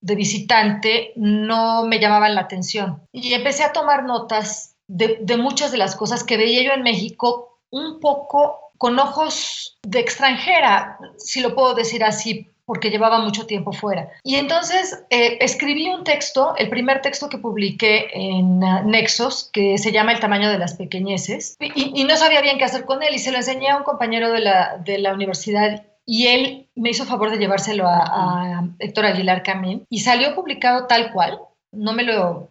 de 0.00 0.14
visitante 0.14 1.12
no 1.16 1.86
me 1.86 1.98
llamaban 1.98 2.36
la 2.36 2.42
atención. 2.42 3.02
Y 3.10 3.34
empecé 3.34 3.64
a 3.64 3.72
tomar 3.72 4.04
notas 4.04 4.76
de, 4.86 5.36
muchas 5.36 5.72
de 5.72 5.78
las 5.78 5.96
cosas 5.96 6.22
que 6.22 6.36
veía 6.36 6.62
yo 6.62 6.70
en 6.70 6.84
México 6.84 7.58
un 7.70 7.98
poco 7.98 8.60
con 8.78 8.96
ojos 9.00 9.76
de 9.82 9.98
extranjera, 9.98 11.00
si 11.16 11.40
lo 11.40 11.56
puedo 11.56 11.74
decir 11.74 12.04
así, 12.04 12.48
porque 12.68 12.90
llevaba 12.90 13.18
mucho 13.20 13.46
tiempo 13.46 13.72
fuera. 13.72 14.10
Y 14.22 14.34
entonces 14.34 15.02
eh, 15.08 15.38
escribí 15.40 15.88
un 15.88 16.04
texto, 16.04 16.54
el 16.58 16.68
primer 16.68 17.00
texto 17.00 17.30
que 17.30 17.38
publiqué 17.38 18.08
en 18.12 18.62
uh, 18.62 18.84
Nexos, 18.84 19.48
que 19.54 19.78
se 19.78 19.90
llama 19.90 20.12
El 20.12 20.20
tamaño 20.20 20.50
de 20.50 20.58
las 20.58 20.74
pequeñeces, 20.74 21.56
y, 21.58 22.04
no 22.04 22.14
sabía 22.18 22.42
bien 22.42 22.58
qué 22.58 22.64
hacer 22.64 22.84
con 22.84 23.02
él, 23.02 23.14
y 23.14 23.20
se 23.20 23.32
lo 23.32 23.38
enseñé 23.38 23.70
a 23.70 23.78
un 23.78 23.84
compañero 23.84 24.30
de 24.30 24.40
la, 24.40 24.76
de 24.84 24.98
la 24.98 25.14
universidad, 25.14 25.86
y 26.04 26.26
él 26.26 26.66
me 26.74 26.90
hizo 26.90 27.06
favor 27.06 27.30
de 27.30 27.38
llevárselo 27.38 27.86
a, 27.86 28.02
a 28.02 28.68
Héctor 28.80 29.06
Aguilar 29.06 29.42
Camín, 29.42 29.86
y 29.88 30.00
salió 30.00 30.34
publicado 30.34 30.86
tal 30.86 31.10
cual, 31.10 31.40
no 31.72 31.94
me 31.94 32.02
lo 32.02 32.50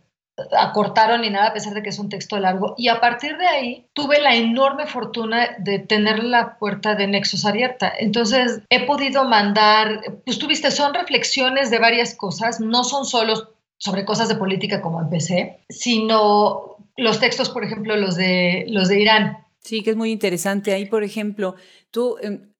acortaron 0.57 1.21
ni 1.21 1.29
nada, 1.29 1.47
a 1.47 1.53
pesar 1.53 1.73
de 1.73 1.81
que 1.81 1.89
es 1.89 1.99
un 1.99 2.09
texto 2.09 2.39
largo. 2.39 2.75
Y 2.77 2.89
a 2.89 2.99
partir 2.99 3.37
de 3.37 3.47
ahí 3.47 3.85
tuve 3.93 4.21
la 4.21 4.35
enorme 4.35 4.85
fortuna 4.85 5.55
de 5.59 5.79
tener 5.79 6.23
la 6.23 6.57
puerta 6.57 6.95
de 6.95 7.07
Nexos 7.07 7.45
abierta. 7.45 7.91
Entonces 7.97 8.61
he 8.69 8.85
podido 8.85 9.25
mandar, 9.25 10.01
pues 10.25 10.37
tuviste, 10.37 10.71
son 10.71 10.93
reflexiones 10.93 11.71
de 11.71 11.79
varias 11.79 12.15
cosas, 12.15 12.59
no 12.59 12.83
son 12.83 13.05
solo 13.05 13.53
sobre 13.77 14.05
cosas 14.05 14.27
de 14.29 14.35
política 14.35 14.81
como 14.81 15.01
empecé, 15.01 15.59
sino 15.69 16.77
los 16.95 17.19
textos, 17.19 17.49
por 17.49 17.63
ejemplo, 17.63 17.95
los 17.95 18.15
de, 18.15 18.65
los 18.69 18.87
de 18.89 19.01
Irán. 19.01 19.37
Sí, 19.59 19.83
que 19.83 19.91
es 19.91 19.95
muy 19.95 20.11
interesante. 20.11 20.73
Ahí, 20.73 20.85
por 20.85 21.03
ejemplo, 21.03 21.55
tú... 21.91 22.17
Em, 22.21 22.53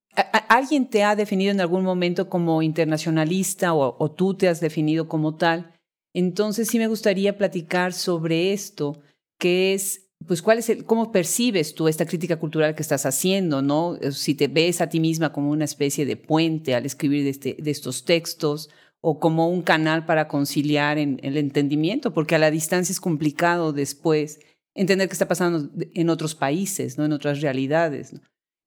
¿Alguien 0.50 0.90
te 0.90 1.04
ha 1.04 1.16
definido 1.16 1.52
en 1.52 1.62
algún 1.62 1.84
momento 1.84 2.28
como 2.28 2.64
internacionalista 2.64 3.76
o 3.76 4.10
tú 4.10 4.34
te 4.34 4.48
has 4.48 4.60
definido 4.60 5.08
como 5.08 5.36
tal? 5.36 5.77
Entonces 6.14 6.68
sí 6.68 6.80
me 6.80 6.88
gustaría 6.88 7.38
platicar 7.38 7.94
sobre 7.94 8.54
esto, 8.54 9.02
que 9.40 9.74
es, 9.74 10.10
pues, 10.26 10.42
cuál 10.42 10.60
es 10.60 10.70
el, 10.70 10.86
cómo 10.86 11.12
percibes 11.12 11.76
tú 11.76 11.88
esta 11.88 12.06
crítica 12.06 12.38
cultural 12.38 12.76
que 12.76 12.82
estás 12.82 13.06
haciendo, 13.06 13.62
¿no? 13.62 13.98
Eh, 14.02 14.12
si 14.12 14.36
te 14.36 14.48
ves 14.48 14.82
a 14.82 14.90
ti 14.90 15.00
misma 15.00 15.32
como 15.32 15.52
una 15.52 15.66
especie 15.66 16.06
de 16.06 16.18
puente 16.18 16.76
al 16.76 16.86
escribir 16.86 17.24
de, 17.24 17.30
este, 17.30 17.58
de 17.60 17.72
estos 17.72 18.06
textos 18.06 18.70
o 19.02 19.20
como 19.20 19.50
un 19.50 19.62
canal 19.62 20.06
para 20.06 20.28
conciliar 20.28 20.98
en, 20.98 21.20
el 21.24 21.38
entendimiento, 21.38 22.14
porque 22.14 22.36
a 22.36 22.40
la 22.40 22.52
distancia 22.52 22.92
es 22.92 23.00
complicado 23.00 23.74
después 23.74 24.40
entender 24.76 25.08
qué 25.08 25.14
está 25.14 25.28
pasando 25.28 25.70
en 25.94 26.10
otros 26.10 26.36
países, 26.36 26.98
¿no? 26.98 27.06
En 27.06 27.14
otras 27.14 27.42
realidades. 27.42 28.14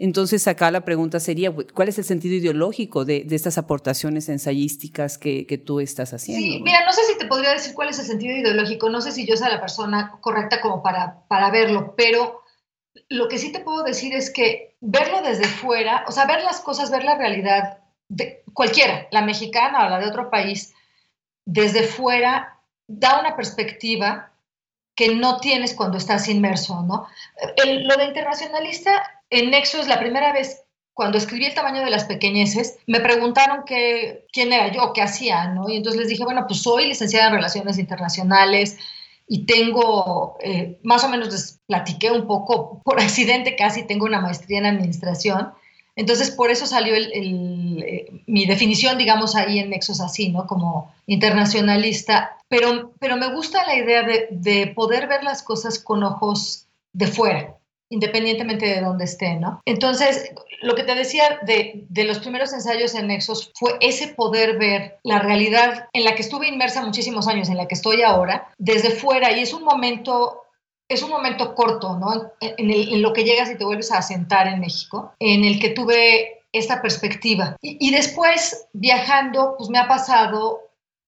Entonces 0.03 0.49
acá 0.49 0.71
la 0.71 0.81
pregunta 0.81 1.21
sería, 1.21 1.53
¿cuál 1.75 1.91
es 1.91 1.99
el 1.99 2.05
sentido 2.05 2.35
ideológico 2.35 3.05
de, 3.05 3.27
estas 3.31 3.59
aportaciones 3.59 4.31
ensayísticas 4.31 5.19
que, 5.19 5.63
tú 5.67 5.79
estás 5.79 6.15
haciendo? 6.15 6.43
Sí, 6.43 6.63
mira, 6.63 6.87
no 6.87 6.93
sé 6.93 7.03
si 7.05 7.19
te 7.19 7.27
podría 7.27 7.51
decir 7.51 7.75
cuál 7.75 7.91
es 7.91 7.99
el 7.99 8.07
sentido 8.07 8.35
ideológico, 8.35 8.89
no 8.89 9.03
sé 9.03 9.13
si 9.13 9.27
yo 9.27 9.37
sea 9.37 9.51
la 9.51 9.61
persona 9.61 10.17
correcta 10.23 10.63
como 10.63 10.83
para, 10.83 11.27
para 11.29 11.51
verlo, 11.51 11.93
pero 11.99 12.41
lo 13.11 13.29
que 13.29 13.37
sí 13.37 13.53
te 13.53 13.61
puedo 13.61 13.83
decir 13.83 14.15
es 14.15 14.31
que 14.31 14.75
verlo 14.81 15.21
desde 15.21 15.45
fuera, 15.45 16.07
o 16.09 16.13
sea, 16.13 16.25
ver 16.25 16.43
las 16.45 16.61
cosas, 16.61 16.91
ver 16.91 17.05
la 17.05 17.19
realidad 17.19 17.81
de 18.09 18.43
cualquiera, 18.55 19.07
la 19.11 19.21
mexicana 19.21 19.85
o 19.85 19.91
la 19.91 19.99
de 19.99 20.07
otro 20.09 20.31
país, 20.31 20.73
desde 21.45 21.83
fuera, 21.83 22.59
da 22.87 23.21
una 23.21 23.37
perspectiva 23.37 24.33
que 24.97 25.15
no 25.15 25.41
tienes 25.41 25.75
cuando 25.75 25.99
estás 25.99 26.27
inmerso, 26.27 26.83
¿no? 26.85 27.07
lo 27.67 27.97
de 27.97 28.05
internacionalista 28.07 29.20
en 29.31 29.51
Nexus, 29.51 29.87
la 29.87 29.99
primera 29.99 30.33
vez 30.33 30.65
cuando 31.01 31.17
escribí 31.17 31.47
el 31.47 31.55
tamaño 31.55 31.83
de 31.83 31.91
las 31.91 32.05
pequeñeces, 32.05 32.79
me 32.87 33.01
preguntaron 33.01 33.63
qué, 33.65 34.27
quién 34.33 34.53
era 34.53 34.71
yo, 34.71 34.93
qué 34.93 35.01
hacía, 35.01 35.49
¿no? 35.49 35.71
Y 35.71 35.77
entonces 35.77 35.99
les 35.99 36.11
dije, 36.11 36.25
bueno, 36.25 36.45
pues 36.47 36.61
soy 36.61 36.89
licenciada 36.89 37.29
en 37.29 37.37
Relaciones 37.37 37.79
Internacionales 37.79 38.77
y 39.27 39.47
tengo, 39.47 40.37
eh, 40.41 40.79
más 40.83 41.03
o 41.05 41.09
menos 41.09 41.33
les 41.33 41.59
platiqué 41.67 42.11
un 42.11 42.27
poco, 42.27 42.83
por 42.85 43.01
accidente 43.01 43.57
casi, 43.57 43.87
tengo 43.87 44.05
una 44.05 44.21
maestría 44.21 44.59
en 44.59 44.67
Administración. 44.67 45.53
Entonces, 45.97 46.31
por 46.33 46.51
eso 46.51 46.67
salió 46.67 46.95
eh, 46.95 48.07
mi 48.27 48.45
definición, 48.45 48.99
digamos, 48.99 49.37
ahí 49.37 49.59
en 49.59 49.71
Nexos 49.71 50.01
así, 50.01 50.29
¿no? 50.29 50.47
Como 50.47 50.93
internacionalista. 51.07 52.37
Pero, 52.49 52.93
pero 53.01 53.17
me 53.17 53.33
gusta 53.33 53.65
la 53.67 53.77
idea 53.77 54.03
de, 54.03 54.29
de 54.31 54.67
poder 54.67 55.07
ver 55.07 55.23
las 55.23 55.43
cosas 55.43 55.79
con 55.79 56.03
ojos 56.03 56.67
de 56.93 57.07
fuera, 57.07 57.57
independientemente 57.91 58.67
de 58.67 58.81
dónde 58.81 59.05
esté, 59.05 59.35
¿no? 59.37 59.61
Entonces, 59.67 60.33
lo 60.63 60.75
que 60.75 60.85
te 60.85 60.95
decía 60.95 61.41
de, 61.43 61.85
de, 61.89 62.05
los 62.05 62.21
primeros 62.21 62.53
ensayos 62.53 62.95
en 62.95 63.09
Nexos 63.09 63.53
fue 63.55 63.77
ese 63.81 64.09
poder 64.09 64.59
ver 64.59 64.99
la 65.03 65.19
realidad 65.19 65.89
en 65.93 66.05
la 66.05 66.15
que 66.15 66.23
estuve 66.23 66.49
inmersa 66.49 66.85
muchísimos 66.85 67.29
años, 67.29 67.49
en 67.49 67.57
la 67.57 67.67
que 67.67 67.75
estoy 67.75 68.03
ahora, 68.03 68.49
desde 68.59 68.91
fuera, 68.91 69.33
y 69.33 69.41
es 69.41 69.53
un 69.53 69.65
momento... 69.65 70.45
Es 70.89 71.05
un 71.05 71.11
momento 71.11 71.55
corto, 71.55 71.97
¿no? 71.99 72.33
En, 72.41 72.69
en 72.69 73.01
lo 73.01 73.13
que 73.13 73.23
llegas 73.23 73.49
y 73.49 73.57
te 73.57 73.65
vuelves 73.65 73.93
a 73.93 73.99
asentar 73.99 74.49
en 74.49 74.59
México, 74.59 75.15
en 75.21 75.45
el 75.45 75.61
que 75.61 75.71
tuve 75.71 76.41
esta 76.53 76.83
perspectiva. 76.83 77.57
Y, 77.61 77.91
después, 77.91 78.67
viajando, 78.73 79.55
pues 79.57 79.71
me 79.71 79.79
ha 79.79 79.87
pasado, 79.87 80.61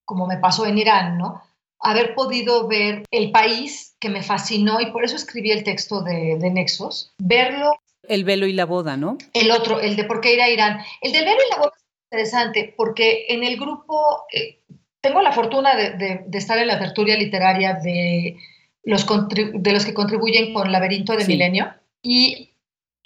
como 0.04 0.26
me 0.26 0.36
pasó 0.36 0.66
en 0.66 0.78
Irán, 0.78 1.18
¿no? 1.18 1.42
Haber 1.82 2.14
podido 2.14 2.68
ver 2.68 3.04
el 3.10 3.30
país 3.30 3.96
que 4.00 4.08
me 4.08 4.22
fascinó 4.22 4.80
y 4.80 4.92
por 4.92 5.04
eso 5.04 5.16
escribí 5.16 5.50
el 5.50 5.64
texto 5.64 6.02
de, 6.02 6.36
de 6.38 6.50
Nexos, 6.50 7.12
verlo. 7.18 7.72
El 8.08 8.24
velo 8.24 8.46
y 8.46 8.52
la 8.52 8.64
boda, 8.64 8.96
¿no? 8.96 9.18
El 9.32 9.50
otro, 9.50 9.80
el 9.80 9.96
de 9.96 10.04
por 10.04 10.20
qué 10.20 10.34
ir 10.34 10.42
a 10.42 10.48
Irán. 10.48 10.80
El 11.00 11.12
del 11.12 11.24
velo 11.24 11.38
y 11.46 11.50
la 11.50 11.58
boda 11.58 11.72
es 11.76 11.84
interesante 12.10 12.74
porque 12.76 13.26
en 13.28 13.44
el 13.44 13.56
grupo, 13.56 14.24
eh, 14.32 14.60
tengo 15.00 15.20
la 15.22 15.32
fortuna 15.32 15.74
de, 15.74 16.24
de, 16.26 16.38
estar 16.38 16.58
en 16.58 16.68
la 16.68 16.78
tertulia 16.78 17.16
literaria 17.16 17.74
de 17.74 18.36
los, 18.84 19.06
de 19.34 19.72
los 19.72 19.84
que 19.84 19.94
contribuyen 19.94 20.54
con 20.54 20.70
Laberinto 20.70 21.16
de 21.16 21.26
Milenio 21.26 21.72
y 22.02 22.52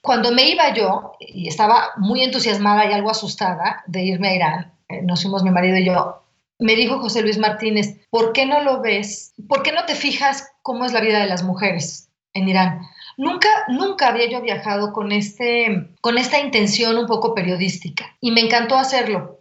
cuando 0.06 0.30
me 0.30 0.48
iba 0.48 0.72
yo, 0.72 1.12
y 1.18 1.48
estaba 1.48 1.90
muy 1.96 2.22
entusiasmada 2.22 2.86
y 2.86 2.92
algo 2.92 3.10
asustada 3.10 3.82
de 3.86 4.04
irme 4.04 4.28
a 4.28 4.34
Irán, 4.36 4.72
eh, 4.88 5.02
nos 5.02 5.22
fuimos 5.22 5.42
mi 5.42 5.50
marido 5.50 5.76
y 5.76 5.84
yo, 5.84 6.22
me 6.58 6.76
dijo 6.76 6.98
José 6.98 7.22
Luis 7.22 7.38
Martínez, 7.38 7.98
¿por 8.10 8.32
qué 8.32 8.46
no 8.46 8.62
lo 8.62 8.80
ves? 8.80 9.34
¿Por 9.48 9.62
qué 9.62 9.72
no 9.72 9.84
te 9.84 9.94
fijas 9.94 10.48
cómo 10.62 10.84
es 10.84 10.92
la 10.92 11.00
vida 11.00 11.20
de 11.20 11.26
las 11.26 11.42
mujeres 11.42 12.08
en 12.34 12.48
Irán? 12.48 12.80
Nunca, 13.16 13.48
nunca 13.68 14.08
había 14.08 14.28
yo 14.28 14.42
viajado 14.42 14.92
con, 14.92 15.12
este, 15.12 15.88
con 16.00 16.18
esta 16.18 16.38
intención 16.38 16.98
un 16.98 17.06
poco 17.06 17.34
periodística 17.34 18.16
y 18.20 18.30
me 18.30 18.42
encantó 18.42 18.76
hacerlo 18.76 19.40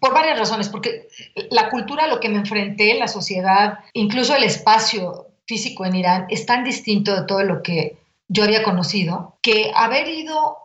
por 0.00 0.14
varias 0.14 0.38
razones, 0.38 0.68
porque 0.68 1.08
la 1.50 1.70
cultura 1.70 2.06
lo 2.06 2.20
que 2.20 2.28
me 2.28 2.38
enfrenté, 2.38 2.94
la 2.94 3.08
sociedad, 3.08 3.80
incluso 3.94 4.36
el 4.36 4.44
espacio 4.44 5.26
físico 5.46 5.84
en 5.84 5.96
Irán 5.96 6.26
es 6.28 6.46
tan 6.46 6.62
distinto 6.62 7.14
de 7.14 7.26
todo 7.26 7.42
lo 7.42 7.62
que 7.62 7.98
yo 8.28 8.44
había 8.44 8.62
conocido, 8.62 9.38
que 9.42 9.72
haber 9.74 10.08
ido 10.08 10.56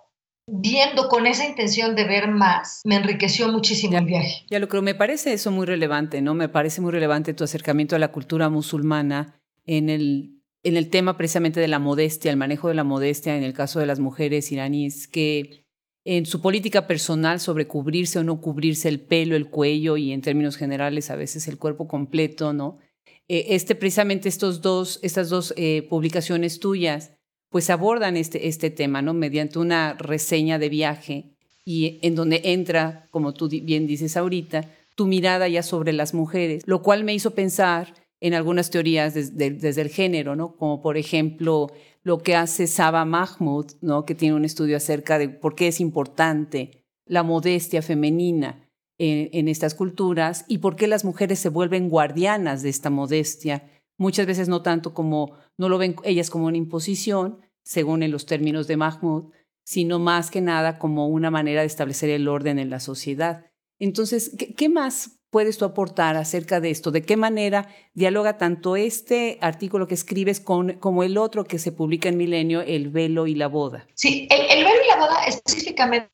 viendo 0.48 1.08
con 1.08 1.28
esa 1.28 1.48
intención 1.48 1.96
de 1.96 2.06
ver 2.06 2.28
más, 2.28 2.82
me 2.86 2.96
enriqueció 2.96 3.48
muchísimo 3.52 3.98
el 3.98 4.06
viaje. 4.06 4.46
Ya 4.50 4.60
lo 4.60 4.68
creo, 4.68 4.82
me 4.82 4.96
parece 4.96 5.34
eso 5.34 5.52
muy 5.52 5.66
relevante, 5.66 6.22
¿no? 6.22 6.34
Me 6.34 6.50
parece 6.50 6.82
muy 6.82 6.92
relevante 6.92 7.34
tu 7.34 7.44
acercamiento 7.44 7.96
a 7.96 8.00
la 8.00 8.12
cultura 8.12 8.50
musulmana 8.50 9.42
en 9.66 9.90
el, 9.90 10.42
en 10.64 10.78
el 10.78 10.90
tema 10.90 11.18
precisamente 11.18 11.60
de 11.60 11.68
la 11.68 11.80
modestia, 11.80 12.32
el 12.32 12.38
manejo 12.38 12.68
de 12.68 12.76
la 12.76 12.84
modestia 12.84 13.38
en 13.38 13.44
el 13.44 13.54
caso 13.54 13.80
de 13.80 13.86
las 13.86 14.00
mujeres 14.00 14.52
iraníes, 14.52 15.08
que 15.08 15.66
en 16.04 16.26
su 16.26 16.42
política 16.42 16.88
personal 16.88 17.40
sobre 17.40 17.68
cubrirse 17.68 18.20
o 18.20 18.24
no 18.24 18.42
cubrirse 18.42 18.90
el 18.90 19.00
pelo, 19.00 19.36
el 19.36 19.50
cuello 19.50 19.98
y 19.98 20.12
en 20.12 20.22
términos 20.22 20.58
generales 20.58 21.12
a 21.12 21.16
veces 21.16 21.48
el 21.48 21.58
cuerpo 21.58 21.88
completo, 21.88 22.54
¿no? 22.54 22.80
Eh, 23.28 23.56
este, 23.56 23.76
precisamente 23.76 24.28
estos 24.28 24.62
dos, 24.62 25.00
estas 25.04 25.30
dos 25.30 25.54
eh, 25.56 25.88
publicaciones 25.90 26.60
tuyas 26.60 27.14
pues 27.52 27.70
abordan 27.70 28.16
este, 28.16 28.48
este 28.48 28.70
tema, 28.70 29.02
¿no? 29.02 29.14
Mediante 29.14 29.60
una 29.60 29.94
reseña 29.94 30.58
de 30.58 30.70
viaje 30.70 31.36
y 31.66 32.00
en 32.02 32.16
donde 32.16 32.42
entra, 32.46 33.08
como 33.12 33.34
tú 33.34 33.50
bien 33.50 33.86
dices 33.88 34.16
ahorita, 34.16 34.70
tu 34.96 35.06
mirada 35.06 35.48
ya 35.50 35.62
sobre 35.62 35.92
las 35.92 36.14
mujeres, 36.14 36.64
lo 36.66 36.82
cual 36.82 37.04
me 37.04 37.14
hizo 37.14 37.32
pensar 37.32 37.94
en 38.22 38.34
algunas 38.34 38.72
teorías 38.72 39.14
desde, 39.14 39.82
el 39.82 39.90
género, 39.90 40.36
¿no? 40.36 40.56
Como 40.56 40.82
por 40.82 40.96
ejemplo 40.96 41.72
lo 42.04 42.20
que 42.20 42.36
hace 42.36 42.68
Saba 42.68 43.04
Mahmoud, 43.04 43.74
¿no? 43.82 44.06
Que 44.06 44.16
tiene 44.16 44.36
un 44.36 44.46
estudio 44.46 44.78
acerca 44.78 45.20
de 45.20 45.28
por 45.28 45.54
qué 45.54 45.68
es 45.68 45.82
importante 45.82 46.86
la 47.06 47.24
modestia 47.24 47.82
femenina 47.82 48.70
en, 48.98 49.30
en 49.34 49.50
estas 49.50 49.76
culturas 49.76 50.46
y 50.48 50.60
por 50.60 50.78
qué 50.78 50.88
las 50.88 51.04
mujeres 51.04 51.40
se 51.40 51.50
vuelven 51.50 51.90
guardianas 51.90 52.62
de 52.62 52.70
esta 52.70 52.90
modestia 52.90 53.66
Muchas 54.02 54.26
veces 54.26 54.50
no 54.50 54.64
tanto 54.64 54.96
como, 54.96 55.38
no 55.60 55.70
lo 55.70 55.78
ven 55.78 55.96
ellas 56.04 56.32
como 56.32 56.48
una 56.48 56.58
imposición, 56.58 57.42
según 57.64 58.02
en 58.02 58.10
los 58.10 58.26
términos 58.26 58.66
de 58.66 58.76
Mahmoud, 58.76 59.32
sino 59.64 60.00
más 60.00 60.32
que 60.32 60.42
nada 60.42 60.80
como 60.80 61.08
una 61.08 61.30
manera 61.30 61.62
de 61.62 61.68
establecer 61.68 62.10
el 62.10 62.28
orden 62.28 62.58
en 62.58 62.72
la 62.72 62.80
sociedad. 62.80 63.46
Entonces, 63.78 64.36
¿qué, 64.58 64.70
más 64.70 65.20
puedes 65.30 65.60
tú 65.60 65.66
aportar 65.66 66.18
acerca 66.18 66.60
de 66.60 66.72
esto? 66.72 66.90
¿De 66.90 67.04
qué 67.04 67.16
manera 67.16 67.68
dialoga 67.94 68.40
tanto 68.40 68.76
este 68.76 69.38
artículo 69.40 69.86
que 69.86 69.94
escribes 69.94 70.40
con, 70.40 70.80
como 70.80 71.04
el 71.04 71.16
otro 71.20 71.44
que 71.44 71.60
se 71.60 71.72
publica 71.72 72.10
en 72.10 72.18
Milenio, 72.18 72.62
El 72.62 72.90
velo 72.90 73.28
y 73.28 73.36
la 73.36 73.50
boda? 73.50 73.86
Sí, 73.94 74.28
el, 74.32 74.58
el 74.58 74.66
velo 74.66 74.80
y 74.84 74.88
la 74.90 74.98
boda 74.98 75.26
específicamente 75.28 76.10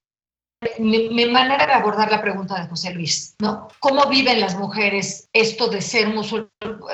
mi, 0.79 1.25
manera 1.25 1.67
de 1.67 1.73
abordar 1.73 2.09
la 2.11 2.21
pregunta 2.21 2.59
de 2.59 2.67
José 2.67 2.91
Luis, 2.93 3.35
¿no? 3.39 3.67
¿Cómo 3.79 4.07
viven 4.07 4.39
las 4.39 4.57
mujeres 4.57 5.29
esto 5.33 5.67
de 5.67 5.81
ser 5.81 6.07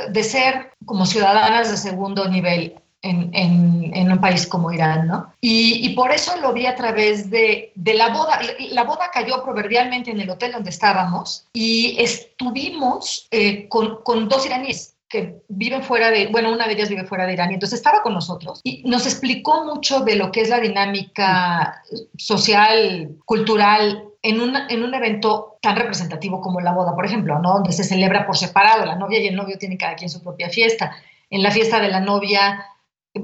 de 0.09 0.23
ser 0.23 0.73
como 0.85 1.05
ciudadanas 1.05 1.71
de 1.71 1.77
segundo 1.77 2.27
nivel 2.27 2.75
en, 3.01 4.11
un 4.11 4.21
país 4.21 4.47
como 4.47 4.71
Irán, 4.71 5.07
¿no? 5.07 5.33
Y, 5.41 5.89
por 5.89 6.11
eso 6.11 6.37
lo 6.37 6.53
vi 6.53 6.65
a 6.65 6.75
través 6.75 7.29
de, 7.29 7.73
la 7.75 8.09
boda. 8.09 8.39
La 8.71 8.83
boda 8.83 9.09
cayó 9.13 9.43
proverbialmente 9.43 10.11
en 10.11 10.21
el 10.21 10.29
hotel 10.29 10.53
donde 10.53 10.69
estábamos 10.69 11.45
y 11.53 11.97
estuvimos 11.99 13.27
eh, 13.31 13.67
con 13.67 14.29
dos 14.29 14.45
iraníes 14.45 14.92
que 15.13 15.43
viven 15.47 15.83
fuera 15.83 16.09
de, 16.09 16.25
bueno, 16.25 16.51
una 16.51 16.65
de 16.65 16.73
ellas 16.73 16.89
vive 16.89 17.05
fuera 17.05 17.27
de 17.27 17.33
Irán, 17.33 17.51
y 17.51 17.53
entonces 17.53 17.77
estaba 17.77 18.01
con 18.01 18.15
nosotros 18.15 18.61
y 18.63 18.81
nos 18.89 19.05
explicó 19.05 19.63
mucho 19.63 19.99
de 19.99 20.15
lo 20.15 20.31
que 20.31 20.41
es 20.41 20.49
la 20.49 20.59
dinámica 20.59 21.83
social, 22.17 23.11
cultural 23.23 24.05
en 24.23 24.41
un, 24.41 24.55
en 24.69 24.83
un 24.83 24.91
evento 24.95 25.59
tan 25.61 25.75
representativo 25.75 26.41
como 26.41 26.61
la 26.61 26.73
boda, 26.73 26.95
por 26.95 27.05
ejemplo, 27.05 27.37
¿no? 27.37 27.53
Donde 27.53 27.73
se 27.73 27.83
celebra 27.83 28.25
por 28.25 28.37
separado, 28.37 28.87
la 28.87 28.95
novia 28.95 29.19
y 29.19 29.27
el 29.27 29.35
novio 29.35 29.59
tienen 29.59 29.77
cada 29.77 29.93
quien 29.93 30.09
su 30.09 30.23
propia 30.23 30.49
fiesta. 30.49 30.95
En 31.29 31.43
la 31.43 31.51
fiesta 31.51 31.79
de 31.79 31.89
la 31.89 31.99
novia, 31.99 32.65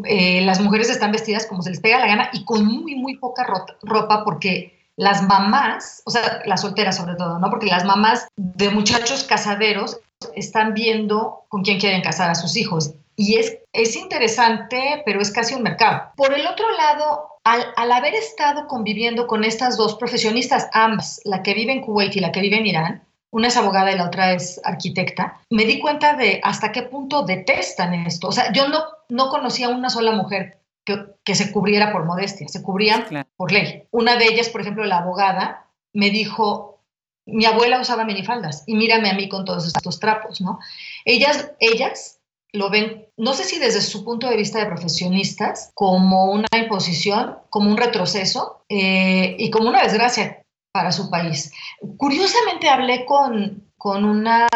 eh, 0.05 0.41
las 0.41 0.61
mujeres 0.61 0.91
están 0.91 1.11
vestidas 1.11 1.47
como 1.47 1.63
se 1.63 1.71
les 1.71 1.79
pega 1.79 1.97
la 1.97 2.05
gana 2.05 2.29
y 2.33 2.45
con 2.45 2.67
muy, 2.67 2.93
muy 2.93 3.17
poca 3.17 3.47
ropa 3.81 4.23
porque 4.23 4.78
las 4.99 5.23
mamás, 5.23 6.01
o 6.05 6.11
sea, 6.11 6.41
las 6.45 6.59
solteras 6.59 6.97
sobre 6.97 7.15
todo, 7.15 7.39
¿no? 7.39 7.49
Porque 7.49 7.67
las 7.67 7.85
mamás 7.85 8.27
de 8.35 8.69
muchachos 8.69 9.23
casaderos 9.23 9.97
están 10.35 10.73
viendo 10.73 11.45
con 11.47 11.63
quién 11.63 11.79
quieren 11.79 12.01
casar 12.01 12.29
a 12.29 12.35
sus 12.35 12.57
hijos. 12.57 12.93
Y 13.15 13.37
es, 13.37 13.59
es 13.71 13.95
interesante, 13.95 15.01
pero 15.05 15.21
es 15.21 15.31
casi 15.31 15.55
un 15.55 15.63
mercado. 15.63 16.11
Por 16.17 16.33
el 16.33 16.45
otro 16.45 16.65
lado, 16.75 17.29
al, 17.45 17.63
al, 17.77 17.93
haber 17.93 18.13
estado 18.13 18.67
conviviendo 18.67 19.25
con 19.25 19.45
estas 19.45 19.77
dos 19.77 19.95
profesionistas, 19.95 20.67
ambas, 20.73 21.21
la 21.23 21.43
que 21.43 21.53
vive 21.53 21.71
en 21.71 21.81
Kuwait 21.81 22.17
y 22.17 22.19
la 22.19 22.33
que 22.33 22.41
vive 22.41 22.57
en 22.57 22.67
Irán, 22.67 23.03
una 23.31 23.47
es 23.47 23.55
abogada 23.55 23.93
y 23.93 23.97
la 23.97 24.07
otra 24.07 24.33
es 24.33 24.59
arquitecta, 24.65 25.39
me 25.49 25.63
di 25.63 25.79
cuenta 25.79 26.15
de 26.15 26.41
hasta 26.43 26.73
qué 26.73 26.81
punto 26.81 27.23
detestan 27.23 27.93
esto. 27.93 28.27
O 28.27 28.31
sea, 28.33 28.51
yo 28.51 28.67
no, 28.67 28.83
no 29.07 29.29
conocía 29.29 29.69
una 29.69 29.89
sola 29.89 30.11
mujer 30.11 30.58
que, 30.89 31.05
que 31.23 31.35
se 31.35 31.51
cubriera 31.51 31.91
por 31.91 32.05
modestia, 32.05 32.47
se 32.47 32.63
cubrían 32.63 33.05
por 33.37 33.51
ley. 33.51 33.83
Una 33.91 34.15
de 34.17 34.25
ellas, 34.25 34.49
por 34.49 34.61
ejemplo, 34.61 34.85
la 34.85 34.97
abogada, 34.97 35.67
me 35.93 36.09
dijo, 36.09 36.81
mi 37.25 37.45
abuela 37.45 37.79
usaba 37.79 38.05
minifaldas 38.05 38.63
y 38.65 38.75
mírame 38.75 39.09
a 39.09 39.13
mí 39.13 39.29
con 39.29 39.45
todos 39.45 39.67
estos 39.67 39.99
trapos, 39.99 40.41
¿no? 40.41 40.59
Ellas, 41.05 41.51
ellas 41.59 42.19
lo 42.51 42.69
ven, 42.69 43.05
no 43.17 43.33
sé 43.33 43.43
si 43.43 43.59
desde 43.59 43.81
su 43.81 44.03
punto 44.03 44.27
de 44.27 44.37
vista 44.37 44.59
de 44.59 44.65
profesionistas, 44.65 45.71
como 45.75 46.31
una 46.31 46.47
imposición, 46.57 47.37
como 47.49 47.69
un 47.69 47.77
retroceso 47.77 48.63
eh, 48.69 49.35
y 49.37 49.51
como 49.51 49.69
una 49.69 49.83
desgracia 49.83 50.43
para 50.71 50.91
su 50.91 51.09
país. 51.09 51.51
Curiosamente 51.97 52.69
hablé 52.69 53.05
con, 53.05 53.71
con 53.77 54.03
una, 54.05 54.47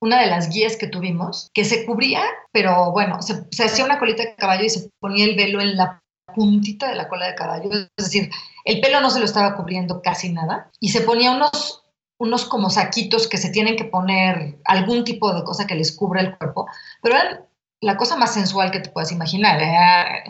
una 0.00 0.20
de 0.20 0.26
las 0.26 0.50
guías 0.50 0.76
que 0.76 0.86
tuvimos, 0.86 1.50
que 1.54 1.64
se 1.64 1.86
cubría, 1.86 2.22
pero 2.52 2.92
bueno, 2.92 3.22
se, 3.22 3.46
hacía 3.64 3.84
una 3.84 3.98
colita 3.98 4.22
de 4.22 4.34
caballo 4.34 4.64
y 4.64 4.70
se 4.70 4.90
ponía 5.00 5.24
el 5.24 5.36
velo 5.36 5.60
en 5.60 5.76
la 5.76 6.02
puntita 6.34 6.88
de 6.88 6.96
la 6.96 7.08
cola 7.08 7.26
de 7.26 7.34
caballo, 7.34 7.70
es 7.72 7.88
decir, 7.96 8.30
el 8.64 8.80
pelo 8.80 9.00
no 9.00 9.10
se 9.10 9.20
lo 9.20 9.24
estaba 9.24 9.56
cubriendo 9.56 10.02
casi 10.02 10.32
nada 10.32 10.70
y 10.80 10.90
se 10.90 11.00
ponía 11.00 11.30
unos 11.32 11.82
unos 12.18 12.46
como 12.46 12.70
saquitos 12.70 13.28
que 13.28 13.36
se 13.36 13.50
tienen 13.50 13.76
que 13.76 13.84
poner 13.84 14.58
algún 14.64 15.04
tipo 15.04 15.34
de 15.34 15.44
cosa 15.44 15.66
que 15.66 15.74
les 15.74 15.94
cubra 15.94 16.22
el 16.22 16.36
cuerpo, 16.36 16.66
pero 17.02 17.16
eran 17.16 17.46
la 17.80 17.96
cosa 17.96 18.16
más 18.16 18.32
sensual 18.32 18.70
que 18.70 18.80
te 18.80 18.90
puedas 18.90 19.12
imaginar, 19.12 19.60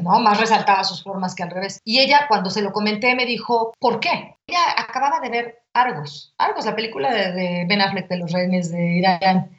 ¿no? 0.03 0.19
Más 0.21 0.41
resaltaba 0.41 0.85
sus 0.85 1.03
formas 1.03 1.35
que 1.35 1.43
al 1.43 1.50
revés. 1.50 1.81
Y 1.85 2.00
ella, 2.00 2.26
cuando 2.29 2.50
se 2.50 2.62
lo 2.62 2.73
comenté, 2.73 3.15
me 3.15 3.26
dijo, 3.26 3.73
¿por 3.79 4.00
qué? 4.00 4.37
Ella 4.47 4.61
acababa 4.76 5.21
de 5.21 5.31
ver 5.31 5.62
Argos, 5.73 6.35
Argos, 6.38 6.65
la 6.65 6.75
película 6.75 7.12
de, 7.12 7.65
Ben 7.69 7.81
Affleck 7.81 8.09
de 8.09 8.19
los 8.19 8.33
Reyes 8.33 8.71
de 8.73 8.97
Irán. 8.97 9.50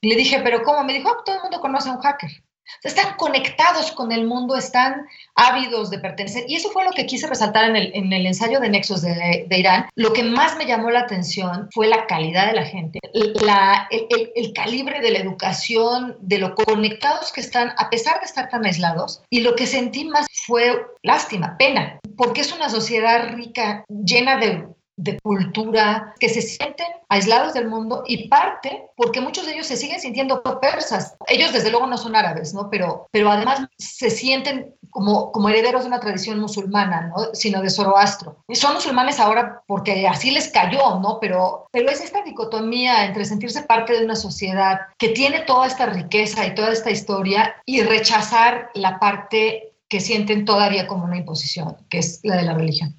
Y 0.00 0.08
le 0.08 0.16
dije, 0.16 0.40
¿pero 0.40 0.62
cómo? 0.62 0.84
Me 0.84 0.92
dijo, 0.92 1.10
ah, 1.10 1.22
todo 1.24 1.36
el 1.36 1.42
mundo 1.42 1.60
conoce 1.60 1.88
a 1.88 1.92
un 1.92 2.00
hacker 2.00 2.43
están 2.82 3.16
conectados 3.16 3.92
con 3.92 4.12
el 4.12 4.26
mundo, 4.26 4.56
están 4.56 5.06
ávidos 5.34 5.90
de 5.90 5.98
pertenecer. 5.98 6.44
Y 6.48 6.56
eso 6.56 6.70
fue 6.70 6.84
lo 6.84 6.92
que 6.92 7.06
quise 7.06 7.26
resaltar 7.26 7.70
en 7.70 7.76
el, 7.76 7.90
en 7.94 8.12
el 8.12 8.26
ensayo 8.26 8.60
de 8.60 8.68
Nexos 8.68 9.02
de, 9.02 9.46
de, 9.48 9.58
Irán. 9.58 9.86
Lo 9.94 10.12
que 10.12 10.22
más 10.22 10.56
me 10.56 10.66
llamó 10.66 10.90
la 10.90 11.00
atención 11.00 11.68
fue 11.72 11.86
la 11.86 12.06
calidad 12.06 12.46
de 12.46 12.54
la 12.54 12.64
gente, 12.64 12.98
la, 13.12 13.88
el, 13.90 14.32
el, 14.34 14.52
calibre 14.52 15.00
de 15.00 15.10
la 15.10 15.18
educación, 15.18 16.16
de 16.20 16.38
lo 16.38 16.54
conectados 16.54 17.32
que 17.32 17.40
están, 17.40 17.72
a 17.78 17.90
pesar 17.90 18.20
de 18.20 18.26
estar 18.26 18.48
tan 18.48 18.64
aislados. 18.64 19.22
Y 19.30 19.40
lo 19.40 19.54
que 19.54 19.66
sentí 19.66 20.04
más 20.04 20.26
fue 20.46 20.84
lástima, 21.02 21.56
pena, 21.58 21.98
porque 22.16 22.42
es 22.42 22.52
una 22.52 22.68
sociedad 22.68 23.28
rica, 23.34 23.84
llena 23.88 24.36
de 24.36 24.66
de 24.96 25.18
cultura, 25.20 26.14
que 26.20 26.28
se 26.28 26.42
sienten 26.42 26.86
aislados 27.08 27.54
del 27.54 27.68
mundo 27.68 28.04
y 28.06 28.28
parte 28.28 28.86
porque 28.96 29.20
muchos 29.20 29.46
de 29.46 29.54
ellos 29.54 29.66
se 29.66 29.76
siguen 29.76 30.00
sintiendo 30.00 30.42
persas. 30.60 31.16
Ellos 31.26 31.52
desde 31.52 31.70
luego 31.70 31.86
no 31.86 31.96
son 31.96 32.16
árabes, 32.16 32.54
¿no? 32.54 32.70
Pero, 32.70 33.06
pero 33.10 33.30
además 33.30 33.66
se 33.78 34.10
sienten 34.10 34.74
como, 34.90 35.32
como 35.32 35.48
herederos 35.48 35.82
de 35.82 35.88
una 35.88 36.00
tradición 36.00 36.38
musulmana, 36.40 37.08
¿no? 37.08 37.34
Sino 37.34 37.60
de 37.60 37.70
Zoroastro. 37.70 38.44
Y 38.48 38.54
son 38.54 38.74
musulmanes 38.74 39.18
ahora 39.18 39.62
porque 39.66 40.06
así 40.06 40.30
les 40.30 40.48
cayó, 40.48 41.00
¿no? 41.00 41.18
Pero, 41.20 41.66
pero 41.72 41.90
es 41.90 42.00
esta 42.00 42.22
dicotomía 42.22 43.04
entre 43.04 43.24
sentirse 43.24 43.62
parte 43.62 43.94
de 43.98 44.04
una 44.04 44.16
sociedad 44.16 44.80
que 44.98 45.08
tiene 45.08 45.40
toda 45.40 45.66
esta 45.66 45.86
riqueza 45.86 46.46
y 46.46 46.54
toda 46.54 46.72
esta 46.72 46.90
historia 46.90 47.56
y 47.66 47.82
rechazar 47.82 48.70
la 48.74 48.98
parte 48.98 49.74
que 49.88 50.00
sienten 50.00 50.44
todavía 50.44 50.86
como 50.86 51.04
una 51.04 51.18
imposición, 51.18 51.76
que 51.88 51.98
es 51.98 52.20
la 52.22 52.36
de 52.36 52.42
la 52.42 52.54
religión. 52.54 52.96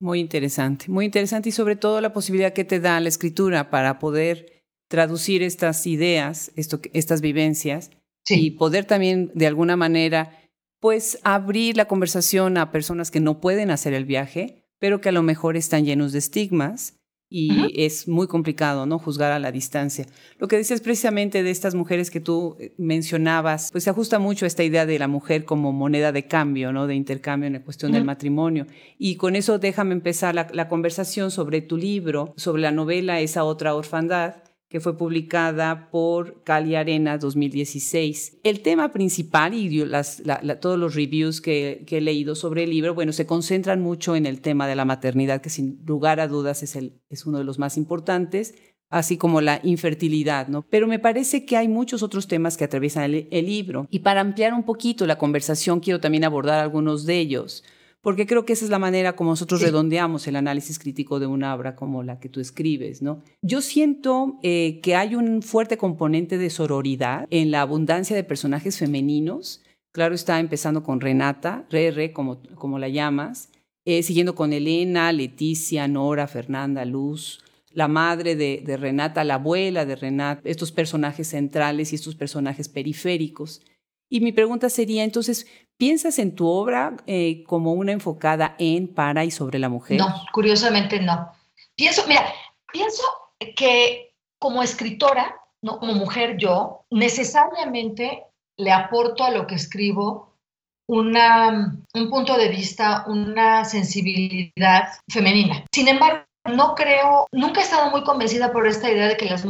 Muy 0.00 0.20
interesante, 0.20 0.86
muy 0.88 1.06
interesante 1.06 1.48
y 1.48 1.52
sobre 1.52 1.74
todo 1.74 2.00
la 2.00 2.12
posibilidad 2.12 2.52
que 2.52 2.64
te 2.64 2.78
da 2.78 3.00
la 3.00 3.08
escritura 3.08 3.68
para 3.68 3.98
poder 3.98 4.64
traducir 4.88 5.42
estas 5.42 5.86
ideas, 5.86 6.52
esto, 6.54 6.80
estas 6.92 7.20
vivencias 7.20 7.90
y 8.28 8.52
poder 8.52 8.84
también 8.84 9.32
de 9.34 9.46
alguna 9.46 9.76
manera 9.76 10.38
pues 10.80 11.18
abrir 11.24 11.76
la 11.76 11.86
conversación 11.86 12.58
a 12.58 12.70
personas 12.70 13.10
que 13.10 13.20
no 13.20 13.40
pueden 13.40 13.70
hacer 13.70 13.92
el 13.92 14.04
viaje, 14.04 14.64
pero 14.78 15.00
que 15.00 15.08
a 15.08 15.12
lo 15.12 15.22
mejor 15.22 15.56
están 15.56 15.84
llenos 15.84 16.12
de 16.12 16.20
estigmas 16.20 16.97
y 17.30 17.84
es 17.84 18.08
muy 18.08 18.26
complicado, 18.26 18.86
¿no? 18.86 18.98
Juzgar 18.98 19.32
a 19.32 19.38
la 19.38 19.52
distancia. 19.52 20.06
Lo 20.38 20.48
que 20.48 20.56
decías 20.56 20.80
precisamente 20.80 21.42
de 21.42 21.50
estas 21.50 21.74
mujeres 21.74 22.10
que 22.10 22.20
tú 22.20 22.56
eh, 22.58 22.72
mencionabas, 22.78 23.70
pues 23.70 23.84
se 23.84 23.90
ajusta 23.90 24.18
mucho 24.18 24.46
a 24.46 24.48
esta 24.48 24.64
idea 24.64 24.86
de 24.86 24.98
la 24.98 25.08
mujer 25.08 25.44
como 25.44 25.72
moneda 25.72 26.10
de 26.12 26.26
cambio, 26.26 26.72
¿no? 26.72 26.86
De 26.86 26.94
intercambio 26.94 27.46
en 27.46 27.52
la 27.54 27.62
cuestión 27.62 27.92
del 27.92 28.04
matrimonio. 28.04 28.66
Y 28.98 29.16
con 29.16 29.36
eso 29.36 29.58
déjame 29.58 29.92
empezar 29.92 30.34
la, 30.34 30.48
la 30.52 30.68
conversación 30.68 31.30
sobre 31.30 31.60
tu 31.60 31.76
libro, 31.76 32.32
sobre 32.36 32.62
la 32.62 32.72
novela 32.72 33.20
Esa 33.20 33.44
otra 33.44 33.74
orfandad, 33.74 34.36
que 34.68 34.80
fue 34.80 34.98
publicada 34.98 35.90
por 35.90 36.42
Cali 36.44 36.74
Arena 36.74 37.16
2016. 37.16 38.40
El 38.42 38.60
tema 38.60 38.92
principal 38.92 39.54
y 39.54 39.82
todos 40.60 40.78
los 40.78 40.94
reviews 40.94 41.40
que, 41.40 41.86
he 41.88 42.00
leído 42.00 42.34
sobre 42.34 42.64
el 42.64 42.70
libro, 42.70 42.94
bueno, 42.94 43.12
se 43.12 43.26
concentran 43.26 43.80
mucho 43.80 44.14
en 44.14 44.26
el 44.26 44.40
tema 44.40 44.66
de 44.66 44.76
la 44.76 44.84
maternidad, 44.84 45.40
que 45.40 45.50
sin 45.50 45.80
lugar 45.86 46.20
a 46.20 46.28
dudas 46.28 46.62
es, 46.62 46.76
el, 46.76 47.00
es 47.08 47.24
uno 47.24 47.38
de 47.38 47.44
los 47.44 47.58
más 47.58 47.78
importantes, 47.78 48.54
así 48.90 49.16
como 49.16 49.40
la 49.40 49.60
infertilidad, 49.62 50.48
¿no? 50.48 50.66
Pero 50.68 50.86
me 50.86 50.98
parece 50.98 51.46
que 51.46 51.56
hay 51.56 51.68
muchos 51.68 52.02
otros 52.02 52.28
temas 52.28 52.58
que 52.58 52.64
atraviesan 52.64 53.14
el 53.30 53.46
libro. 53.46 53.86
Y 53.90 54.00
para 54.00 54.20
ampliar 54.20 54.52
un 54.52 54.64
poquito 54.64 55.06
la 55.06 55.18
conversación, 55.18 55.80
quiero 55.80 56.00
también 56.00 56.24
abordar 56.24 56.60
algunos 56.60 57.06
de 57.06 57.18
ellos 57.18 57.64
porque 58.00 58.26
creo 58.26 58.44
que 58.44 58.52
esa 58.52 58.64
es 58.64 58.70
la 58.70 58.78
manera 58.78 59.16
como 59.16 59.30
nosotros 59.30 59.60
redondeamos 59.60 60.26
el 60.26 60.36
análisis 60.36 60.78
crítico 60.78 61.18
de 61.18 61.26
una 61.26 61.54
obra 61.54 61.74
como 61.74 62.02
la 62.02 62.20
que 62.20 62.28
tú 62.28 62.40
escribes, 62.40 63.02
¿no? 63.02 63.22
Yo 63.42 63.60
siento 63.60 64.38
eh, 64.42 64.80
que 64.82 64.94
hay 64.94 65.14
un 65.14 65.42
fuerte 65.42 65.76
componente 65.76 66.38
de 66.38 66.50
sororidad 66.50 67.26
en 67.30 67.50
la 67.50 67.62
abundancia 67.62 68.14
de 68.14 68.24
personajes 68.24 68.78
femeninos. 68.78 69.62
Claro, 69.92 70.14
está 70.14 70.38
empezando 70.38 70.82
con 70.82 71.00
Renata, 71.00 71.66
Rere, 71.70 72.12
como, 72.12 72.40
como 72.54 72.78
la 72.78 72.88
llamas, 72.88 73.50
eh, 73.84 74.02
siguiendo 74.02 74.34
con 74.34 74.52
Elena, 74.52 75.10
Leticia, 75.12 75.88
Nora, 75.88 76.28
Fernanda, 76.28 76.84
Luz, 76.84 77.42
la 77.72 77.88
madre 77.88 78.36
de, 78.36 78.62
de 78.64 78.76
Renata, 78.76 79.24
la 79.24 79.34
abuela 79.34 79.86
de 79.86 79.96
Renata, 79.96 80.42
estos 80.44 80.72
personajes 80.72 81.28
centrales 81.28 81.92
y 81.92 81.96
estos 81.96 82.14
personajes 82.14 82.68
periféricos. 82.68 83.62
Y 84.08 84.20
mi 84.20 84.32
pregunta 84.32 84.70
sería 84.70 85.04
entonces, 85.04 85.46
¿piensas 85.76 86.18
en 86.18 86.34
tu 86.34 86.46
obra 86.48 86.96
eh, 87.06 87.44
como 87.44 87.72
una 87.74 87.92
enfocada 87.92 88.56
en, 88.58 88.88
para 88.88 89.24
y 89.24 89.30
sobre 89.30 89.58
la 89.58 89.68
mujer? 89.68 89.98
No, 89.98 90.14
curiosamente 90.32 91.00
no. 91.00 91.32
Pienso, 91.74 92.04
mira, 92.08 92.32
pienso 92.72 93.02
que 93.56 94.14
como 94.38 94.62
escritora, 94.62 95.36
¿no? 95.62 95.78
como 95.78 95.94
mujer 95.94 96.36
yo, 96.38 96.84
necesariamente 96.90 98.24
le 98.56 98.72
aporto 98.72 99.24
a 99.24 99.30
lo 99.30 99.46
que 99.46 99.54
escribo 99.54 100.34
una, 100.88 101.76
un 101.94 102.10
punto 102.10 102.36
de 102.36 102.48
vista, 102.48 103.04
una 103.06 103.64
sensibilidad 103.64 104.88
femenina. 105.10 105.64
Sin 105.72 105.88
embargo, 105.88 106.24
no 106.46 106.74
creo, 106.74 107.26
nunca 107.30 107.60
he 107.60 107.64
estado 107.64 107.90
muy 107.90 108.02
convencida 108.04 108.52
por 108.52 108.66
esta 108.66 108.90
idea 108.90 109.06
de 109.06 109.16
que 109.16 109.26
las 109.26 109.44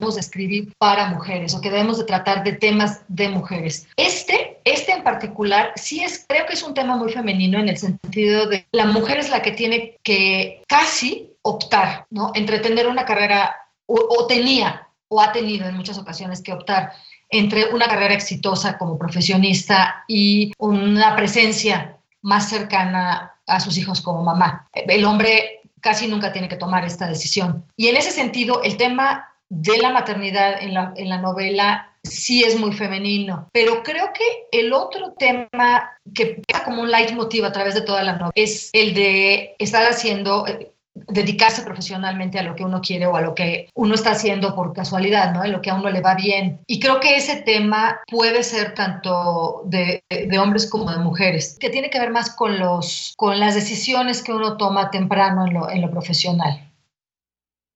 de 0.00 0.20
escribir 0.20 0.72
para 0.78 1.10
mujeres 1.10 1.54
o 1.54 1.60
que 1.60 1.70
debemos 1.70 1.98
de 1.98 2.04
tratar 2.04 2.42
de 2.42 2.54
temas 2.54 3.02
de 3.08 3.28
mujeres. 3.28 3.86
Este, 3.96 4.58
este 4.64 4.92
en 4.92 5.04
particular, 5.04 5.72
sí 5.76 6.02
es, 6.02 6.24
creo 6.26 6.46
que 6.46 6.54
es 6.54 6.62
un 6.62 6.74
tema 6.74 6.96
muy 6.96 7.12
femenino 7.12 7.58
en 7.58 7.68
el 7.68 7.76
sentido 7.76 8.46
de 8.46 8.66
la 8.72 8.86
mujer 8.86 9.18
es 9.18 9.30
la 9.30 9.42
que 9.42 9.52
tiene 9.52 9.98
que 10.02 10.62
casi 10.66 11.30
optar, 11.42 12.06
¿no? 12.10 12.32
Entre 12.34 12.58
tener 12.60 12.88
una 12.88 13.04
carrera, 13.04 13.54
o, 13.86 14.26
tenía, 14.26 14.88
o 15.08 15.20
ha 15.20 15.32
tenido 15.32 15.68
en 15.68 15.76
muchas 15.76 15.98
ocasiones 15.98 16.42
que 16.42 16.52
optar 16.52 16.92
entre 17.28 17.72
una 17.72 17.86
carrera 17.86 18.14
exitosa 18.14 18.78
como 18.78 18.98
profesionista 18.98 20.04
y 20.08 20.52
una 20.58 21.14
presencia 21.14 21.96
más 22.22 22.48
cercana 22.48 23.34
a 23.46 23.60
sus 23.60 23.76
hijos 23.78 24.00
como 24.00 24.22
mamá. 24.22 24.68
El 24.72 25.04
hombre 25.04 25.60
casi 25.80 26.06
nunca 26.06 26.32
tiene 26.32 26.48
que 26.48 26.56
tomar 26.56 26.84
esta 26.84 27.06
decisión. 27.06 27.64
Y 27.76 27.88
en 27.88 27.96
ese 27.96 28.10
sentido, 28.10 28.62
el 28.62 28.76
tema 28.76 29.29
de 29.50 29.78
la 29.78 29.90
maternidad 29.90 30.62
en 30.62 30.74
la, 30.74 30.92
en 30.96 31.08
la 31.08 31.18
novela 31.18 31.90
sí 32.02 32.42
es 32.44 32.58
muy 32.58 32.72
femenino, 32.72 33.48
pero 33.52 33.82
creo 33.82 34.10
que 34.12 34.58
el 34.58 34.72
otro 34.72 35.12
tema 35.18 35.90
que 36.14 36.40
pasa 36.48 36.64
como 36.64 36.82
un 36.82 36.90
leitmotiv 36.90 37.44
a 37.44 37.52
través 37.52 37.74
de 37.74 37.82
toda 37.82 38.02
la 38.02 38.12
novela 38.14 38.32
es 38.34 38.70
el 38.72 38.94
de 38.94 39.54
estar 39.58 39.84
haciendo, 39.84 40.46
eh, 40.46 40.72
dedicarse 40.94 41.62
profesionalmente 41.62 42.38
a 42.38 42.42
lo 42.42 42.54
que 42.54 42.64
uno 42.64 42.80
quiere 42.80 43.06
o 43.06 43.16
a 43.16 43.20
lo 43.20 43.34
que 43.34 43.68
uno 43.74 43.94
está 43.94 44.12
haciendo 44.12 44.54
por 44.54 44.72
casualidad, 44.72 45.32
¿no? 45.32 45.44
En 45.44 45.52
lo 45.52 45.60
que 45.60 45.70
a 45.70 45.74
uno 45.74 45.90
le 45.90 46.00
va 46.00 46.14
bien. 46.14 46.60
Y 46.66 46.80
creo 46.80 47.00
que 47.00 47.16
ese 47.16 47.42
tema 47.42 48.00
puede 48.08 48.42
ser 48.42 48.74
tanto 48.74 49.62
de, 49.66 50.02
de, 50.08 50.38
hombres 50.38 50.68
como 50.70 50.90
de 50.90 50.98
mujeres, 50.98 51.56
que 51.60 51.70
tiene 51.70 51.90
que 51.90 52.00
ver 52.00 52.10
más 52.10 52.34
con, 52.34 52.58
los, 52.58 53.14
con 53.16 53.38
las 53.38 53.54
decisiones 53.54 54.22
que 54.22 54.32
uno 54.32 54.56
toma 54.56 54.90
temprano 54.90 55.46
en 55.46 55.54
lo, 55.54 55.70
en 55.70 55.82
lo 55.82 55.90
profesional. 55.90 56.69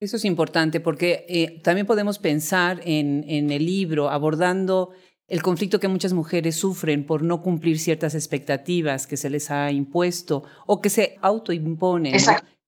Eso 0.04 0.18
es 0.18 0.26
importante 0.26 0.80
porque 0.80 1.24
eh, 1.28 1.60
también 1.62 1.86
podemos 1.86 2.18
pensar 2.18 2.82
en, 2.84 3.24
en, 3.26 3.50
el 3.50 3.64
libro 3.64 4.10
abordando 4.10 4.90
el 5.28 5.42
conflicto 5.42 5.80
que 5.80 5.88
muchas 5.88 6.12
mujeres 6.12 6.56
sufren 6.56 7.06
por 7.06 7.22
no 7.22 7.40
cumplir 7.40 7.78
ciertas 7.78 8.14
expectativas 8.14 9.06
que 9.06 9.16
se 9.16 9.30
les 9.30 9.50
ha 9.50 9.72
impuesto 9.72 10.44
o 10.66 10.82
que 10.82 10.90
se 10.90 11.16
autoimponen 11.22 12.16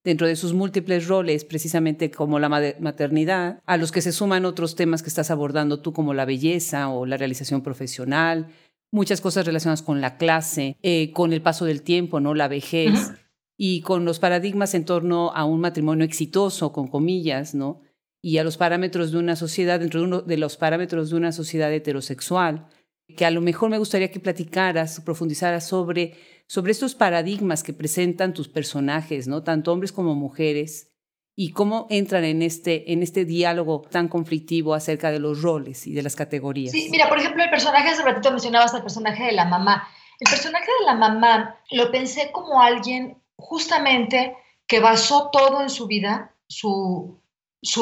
dentro 0.02 0.26
de 0.26 0.36
sus 0.36 0.54
múltiples 0.54 1.08
roles, 1.08 1.44
precisamente 1.44 2.10
como 2.10 2.38
la 2.38 2.48
maternidad, 2.48 3.60
a 3.66 3.76
los 3.76 3.92
que 3.92 4.00
se 4.00 4.12
suman 4.12 4.46
otros 4.46 4.74
temas 4.74 5.02
que 5.02 5.10
estás 5.10 5.30
abordando 5.30 5.80
tú 5.80 5.92
como 5.92 6.14
la 6.14 6.24
belleza 6.24 6.88
o 6.88 7.04
la 7.04 7.18
realización 7.18 7.60
profesional, 7.60 8.46
muchas 8.90 9.20
cosas 9.20 9.44
relacionadas 9.44 9.82
con 9.82 10.00
la 10.00 10.16
clase, 10.16 10.78
eh, 10.82 11.12
con 11.12 11.34
el 11.34 11.42
paso 11.42 11.66
del 11.66 11.82
tiempo, 11.82 12.20
¿no? 12.20 12.34
La 12.34 12.48
vejez 12.48 13.12
y 13.56 13.80
con 13.80 14.04
los 14.04 14.18
paradigmas 14.18 14.74
en 14.74 14.84
torno 14.84 15.32
a 15.34 15.44
un 15.44 15.60
matrimonio 15.60 16.04
exitoso, 16.04 16.72
con 16.72 16.88
comillas, 16.88 17.54
¿no? 17.54 17.80
Y 18.20 18.38
a 18.38 18.44
los 18.44 18.56
parámetros 18.56 19.12
de 19.12 19.18
una 19.18 19.36
sociedad, 19.36 19.80
dentro 19.80 20.00
de 20.00 20.06
uno 20.06 20.20
de 20.22 20.36
los 20.36 20.56
parámetros 20.56 21.10
de 21.10 21.16
una 21.16 21.32
sociedad 21.32 21.72
heterosexual, 21.72 22.68
que 23.16 23.24
a 23.24 23.30
lo 23.30 23.40
mejor 23.40 23.70
me 23.70 23.78
gustaría 23.78 24.10
que 24.10 24.20
platicaras, 24.20 25.00
profundizaras 25.00 25.66
sobre, 25.66 26.14
sobre 26.48 26.72
estos 26.72 26.94
paradigmas 26.94 27.62
que 27.62 27.72
presentan 27.72 28.34
tus 28.34 28.48
personajes, 28.48 29.28
¿no? 29.28 29.42
Tanto 29.42 29.72
hombres 29.72 29.92
como 29.92 30.14
mujeres, 30.14 30.96
y 31.38 31.52
cómo 31.52 31.86
entran 31.90 32.24
en 32.24 32.40
este, 32.40 32.92
en 32.92 33.02
este 33.02 33.26
diálogo 33.26 33.82
tan 33.82 34.08
conflictivo 34.08 34.72
acerca 34.74 35.10
de 35.10 35.18
los 35.20 35.42
roles 35.42 35.86
y 35.86 35.92
de 35.92 36.02
las 36.02 36.16
categorías. 36.16 36.72
Sí, 36.72 36.88
mira, 36.90 37.10
por 37.10 37.18
ejemplo, 37.18 37.44
el 37.44 37.50
personaje, 37.50 37.90
hace 37.90 38.02
ratito 38.02 38.30
mencionabas 38.30 38.72
el 38.72 38.82
personaje 38.82 39.24
de 39.24 39.32
la 39.32 39.44
mamá. 39.44 39.86
El 40.18 40.30
personaje 40.30 40.66
de 40.80 40.86
la 40.86 40.94
mamá 40.94 41.60
lo 41.70 41.92
pensé 41.92 42.30
como 42.32 42.62
alguien 42.62 43.22
justamente 43.36 44.36
que 44.66 44.80
basó 44.80 45.30
todo 45.30 45.62
en 45.62 45.70
su 45.70 45.86
vida, 45.86 46.34
su, 46.48 47.20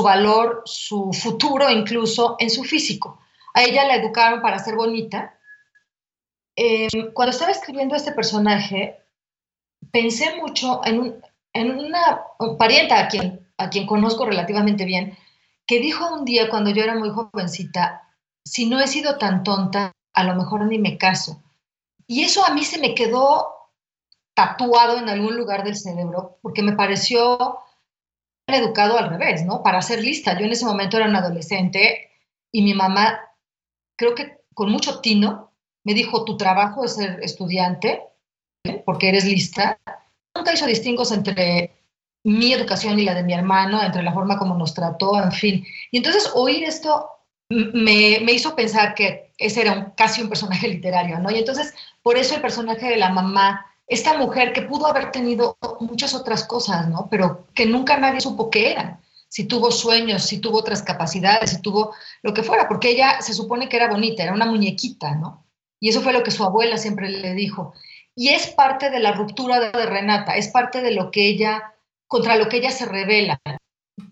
valor, 0.02 0.62
su 0.64 1.12
futuro 1.12 1.70
incluso, 1.70 2.36
en 2.38 2.50
su 2.50 2.64
físico. 2.64 3.20
A 3.54 3.62
ella 3.62 3.86
la 3.86 3.96
educaron 3.96 4.42
para 4.42 4.58
ser 4.58 4.74
bonita. 4.74 5.38
Em, 6.56 7.12
cuando 7.12 7.30
estaba 7.30 7.52
escribiendo 7.52 7.94
este 7.94 8.12
personaje, 8.12 8.98
pensé 9.90 10.36
mucho 10.36 10.80
en, 10.84 11.20
una 11.78 12.22
parienta 12.58 12.98
a 13.00 13.08
quien, 13.08 13.48
a 13.56 13.70
quien 13.70 13.86
conozco 13.86 14.26
relativamente 14.26 14.84
bien, 14.84 15.16
que 15.66 15.78
dijo 15.78 16.12
un 16.12 16.24
día 16.24 16.50
cuando 16.50 16.70
yo 16.70 16.82
era 16.82 16.94
muy 16.94 17.10
jovencita, 17.10 18.02
si 18.44 18.66
no 18.66 18.80
he 18.80 18.86
sido 18.86 19.16
tan 19.16 19.42
tonta, 19.42 19.92
a 20.12 20.24
lo 20.24 20.34
mejor 20.34 20.66
ni 20.66 20.78
me 20.78 20.98
caso. 20.98 21.42
Y 22.06 22.24
eso 22.24 22.44
a 22.44 22.52
mí 22.52 22.64
se 22.64 22.78
me 22.78 22.94
quedó 22.94 23.54
tatuado 24.34 24.98
en 24.98 25.08
algún 25.08 25.36
lugar 25.36 25.64
del 25.64 25.76
cerebro, 25.76 26.38
porque 26.42 26.62
me 26.62 26.72
pareció 26.72 27.58
educado 28.46 28.98
al 28.98 29.08
revés, 29.08 29.44
¿no? 29.44 29.62
Para 29.62 29.80
ser 29.80 30.02
lista. 30.02 30.38
Yo 30.38 30.44
en 30.44 30.52
ese 30.52 30.66
momento 30.66 30.96
era 30.96 31.08
un 31.08 31.16
adolescente 31.16 32.10
y 32.52 32.62
mi 32.62 32.74
mamá, 32.74 33.20
creo 33.96 34.14
que 34.14 34.38
con 34.54 34.70
mucho 34.70 35.00
tino, 35.00 35.52
me 35.84 35.94
dijo, 35.94 36.24
tu 36.24 36.36
trabajo 36.36 36.84
es 36.84 36.94
ser 36.94 37.20
estudiante, 37.22 38.02
porque 38.84 39.08
eres 39.08 39.24
lista. 39.24 39.78
Nunca 40.34 40.52
hizo 40.52 40.66
distingos 40.66 41.12
entre 41.12 41.72
mi 42.24 42.52
educación 42.52 42.98
y 42.98 43.04
la 43.04 43.14
de 43.14 43.22
mi 43.22 43.34
hermano, 43.34 43.82
entre 43.82 44.02
la 44.02 44.12
forma 44.12 44.38
como 44.38 44.56
nos 44.56 44.74
trató, 44.74 45.22
en 45.22 45.32
fin. 45.32 45.66
Y 45.90 45.98
entonces 45.98 46.30
oír 46.34 46.64
esto 46.64 47.10
me, 47.50 48.32
hizo 48.32 48.56
pensar 48.56 48.94
que 48.94 49.32
ese 49.38 49.62
era 49.62 49.94
casi 49.94 50.22
un 50.22 50.28
personaje 50.28 50.68
literario, 50.68 51.18
¿no? 51.18 51.30
Y 51.30 51.38
entonces, 51.38 51.74
por 52.02 52.16
eso 52.16 52.34
el 52.34 52.40
personaje 52.40 52.88
de 52.88 52.96
la 52.96 53.10
mamá, 53.10 53.66
esta 53.86 54.16
mujer 54.16 54.52
que 54.52 54.62
pudo 54.62 54.86
haber 54.86 55.10
tenido 55.10 55.58
muchas 55.80 56.14
otras 56.14 56.44
cosas, 56.44 56.88
¿no? 56.88 57.08
Pero 57.10 57.46
que 57.54 57.66
nunca 57.66 57.96
nadie 57.98 58.20
supo 58.20 58.50
qué 58.50 58.72
eran. 58.72 59.00
Si 59.28 59.44
tuvo 59.44 59.70
sueños, 59.70 60.24
si 60.24 60.38
tuvo 60.38 60.58
otras 60.58 60.82
capacidades, 60.82 61.50
si 61.50 61.60
tuvo 61.60 61.94
lo 62.22 62.32
que 62.32 62.42
fuera, 62.42 62.68
porque 62.68 62.90
ella 62.90 63.20
se 63.20 63.34
supone 63.34 63.68
que 63.68 63.76
era 63.76 63.90
bonita, 63.90 64.22
era 64.22 64.32
una 64.32 64.46
muñequita, 64.46 65.16
¿no? 65.16 65.44
Y 65.80 65.90
eso 65.90 66.00
fue 66.00 66.12
lo 66.12 66.22
que 66.22 66.30
su 66.30 66.44
abuela 66.44 66.78
siempre 66.78 67.10
le 67.10 67.34
dijo. 67.34 67.74
Y 68.14 68.28
es 68.28 68.46
parte 68.46 68.90
de 68.90 69.00
la 69.00 69.12
ruptura 69.12 69.60
de 69.60 69.86
Renata, 69.86 70.36
es 70.36 70.48
parte 70.48 70.80
de 70.80 70.92
lo 70.92 71.10
que 71.10 71.26
ella, 71.26 71.74
contra 72.06 72.36
lo 72.36 72.48
que 72.48 72.58
ella 72.58 72.70
se 72.70 72.86
revela. 72.86 73.40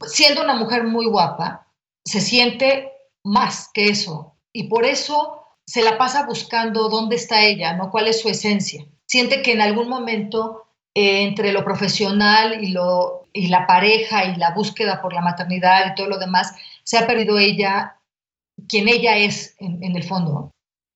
Siendo 0.06 0.42
una 0.42 0.54
mujer 0.54 0.84
muy 0.84 1.06
guapa, 1.06 1.68
se 2.04 2.20
siente 2.20 2.90
más 3.22 3.70
que 3.72 3.88
eso. 3.88 4.36
Y 4.52 4.64
por 4.64 4.84
eso 4.84 5.42
se 5.64 5.82
la 5.82 5.96
pasa 5.96 6.26
buscando 6.26 6.88
dónde 6.88 7.16
está 7.16 7.42
ella, 7.42 7.74
¿no? 7.74 7.90
¿Cuál 7.90 8.08
es 8.08 8.20
su 8.20 8.28
esencia? 8.28 8.84
Siente 9.12 9.42
que 9.42 9.52
en 9.52 9.60
algún 9.60 9.90
momento 9.90 10.62
eh, 10.94 11.24
entre 11.24 11.52
lo 11.52 11.66
profesional 11.66 12.64
y, 12.64 12.68
lo, 12.68 13.28
y 13.34 13.48
la 13.48 13.66
pareja 13.66 14.24
y 14.24 14.36
la 14.36 14.54
búsqueda 14.54 15.02
por 15.02 15.12
la 15.12 15.20
maternidad 15.20 15.92
y 15.92 15.94
todo 15.94 16.08
lo 16.08 16.18
demás, 16.18 16.54
se 16.82 16.96
ha 16.96 17.06
perdido 17.06 17.38
ella, 17.38 18.00
quien 18.70 18.88
ella 18.88 19.18
es 19.18 19.54
en, 19.58 19.94
el 19.94 20.02
fondo. 20.02 20.50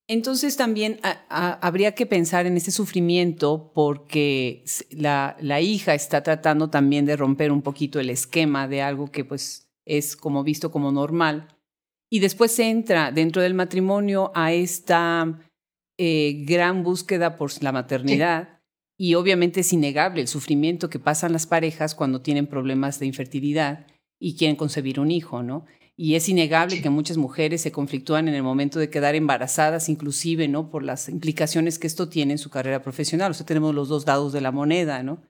Entonces 0.09 0.57
también 0.57 0.99
habría 1.29 1.95
que 1.95 2.07
pensar 2.07 2.47
en 2.47 2.57
ese 2.57 2.71
sufrimiento 2.71 3.71
porque 3.75 4.65
la, 4.89 5.37
la, 5.39 5.61
hija 5.61 5.93
está 5.93 6.23
tratando 6.23 6.71
también 6.71 7.05
de 7.05 7.17
romper 7.17 7.53
un 7.53 7.61
poquito 7.61 8.01
el 8.01 8.09
esquema 8.09 8.67
de 8.67 8.81
algo 8.81 9.11
que 9.11 9.27
pues 9.27 9.69
es 9.85 10.17
como 10.17 10.43
visto 10.43 10.71
como 10.71 10.91
normal 10.91 11.49
y 12.11 12.21
después 12.21 12.59
entra 12.61 13.13
dentro 13.13 13.43
del 13.43 13.53
matrimonio 13.53 14.33
a 14.35 14.53
esta 14.55 15.39
eh, 15.99 16.45
gran 16.47 16.83
búsqueda 16.83 17.37
por 17.37 17.51
la 17.63 17.73
maternidad. 17.73 18.61
Y 18.99 19.15
obviamente 19.15 19.61
es 19.61 19.73
innegable 19.73 20.23
el 20.23 20.29
sufrimiento 20.29 20.89
que 20.89 20.99
pasan 20.99 21.33
las 21.33 21.47
parejas 21.47 21.95
cuando 21.95 22.23
tienen 22.23 22.47
problemas 22.47 22.99
de 22.99 23.07
infertilidad 23.07 23.87
y 24.19 24.37
quieren 24.37 24.57
concebir 24.57 25.01
un 25.01 25.11
hijo, 25.11 25.43
¿no? 25.43 25.67
Y 25.99 26.15
es 26.15 26.29
innegable 26.29 26.83
que 26.83 26.91
muchas 26.91 27.17
mujeres 27.17 27.63
se 27.63 27.73
conflictúan 27.73 28.29
en 28.29 28.35
el 28.35 28.43
momento 28.43 28.79
de 28.79 28.91
quedar 28.91 29.15
embarazadas, 29.15 29.89
inclusive, 29.89 30.47
¿no? 30.47 30.71
Por 30.71 30.83
las 30.83 31.09
implicaciones 31.09 31.79
que 31.79 31.87
esto 31.87 32.09
tiene 32.09 32.33
en 32.33 32.39
su 32.39 32.51
carrera 32.51 32.83
profesional. 32.83 33.31
O 33.31 33.35
sea, 33.35 33.47
tenemos 33.47 33.75
los 33.75 33.89
dos 33.89 34.07
lados 34.07 34.33
de 34.35 34.43
la 34.43 34.53
moneda, 34.53 35.03
¿no? 35.03 35.23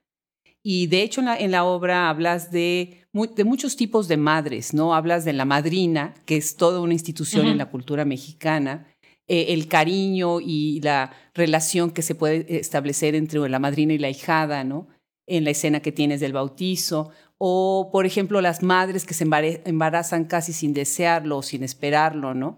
Y 0.69 0.89
de 0.89 1.03
hecho 1.03 1.21
en 1.21 1.53
la, 1.53 1.65
obra 1.65 2.09
hablas 2.09 2.51
de, 2.51 3.07
de, 3.13 3.45
muchos 3.45 3.77
tipos 3.77 4.09
de 4.09 4.17
madres, 4.17 4.75
¿no? 4.75 4.97
Hablas 4.97 5.25
de 5.25 5.33
la 5.33 5.45
madrina, 5.45 6.15
que 6.25 6.37
es 6.37 6.57
toda 6.57 6.81
una 6.81 6.93
institución 6.93 7.47
en 7.47 7.59
la 7.59 7.71
cultura 7.71 8.05
mexicana, 8.05 8.89
eh, 9.29 9.47
el 9.49 9.69
cariño 9.69 10.41
y 10.41 10.81
la 10.83 11.13
relación 11.35 11.91
que 11.91 12.03
se 12.03 12.15
puede 12.15 12.59
establecer 12.59 13.15
entre 13.15 13.49
la 13.49 13.59
madrina 13.59 13.93
y 13.93 13.99
la 13.99 14.11
hijada, 14.11 14.65
¿no? 14.65 14.89
En 15.27 15.45
la 15.45 15.51
escena 15.51 15.81
que 15.81 15.93
tienes 15.93 16.21
del 16.21 16.33
bautizo, 16.33 17.11
o 17.39 17.91
por 17.93 18.07
ejemplo 18.07 18.41
las 18.41 18.63
madres 18.63 19.05
que 19.05 19.15
se 19.15 19.27
embarazan 19.65 20.25
casi 20.25 20.53
sin 20.53 20.73
desearlo 20.73 21.39
o 21.39 21.43
sin 21.43 21.65
esperarlo, 21.65 22.35
¿no? 22.35 22.57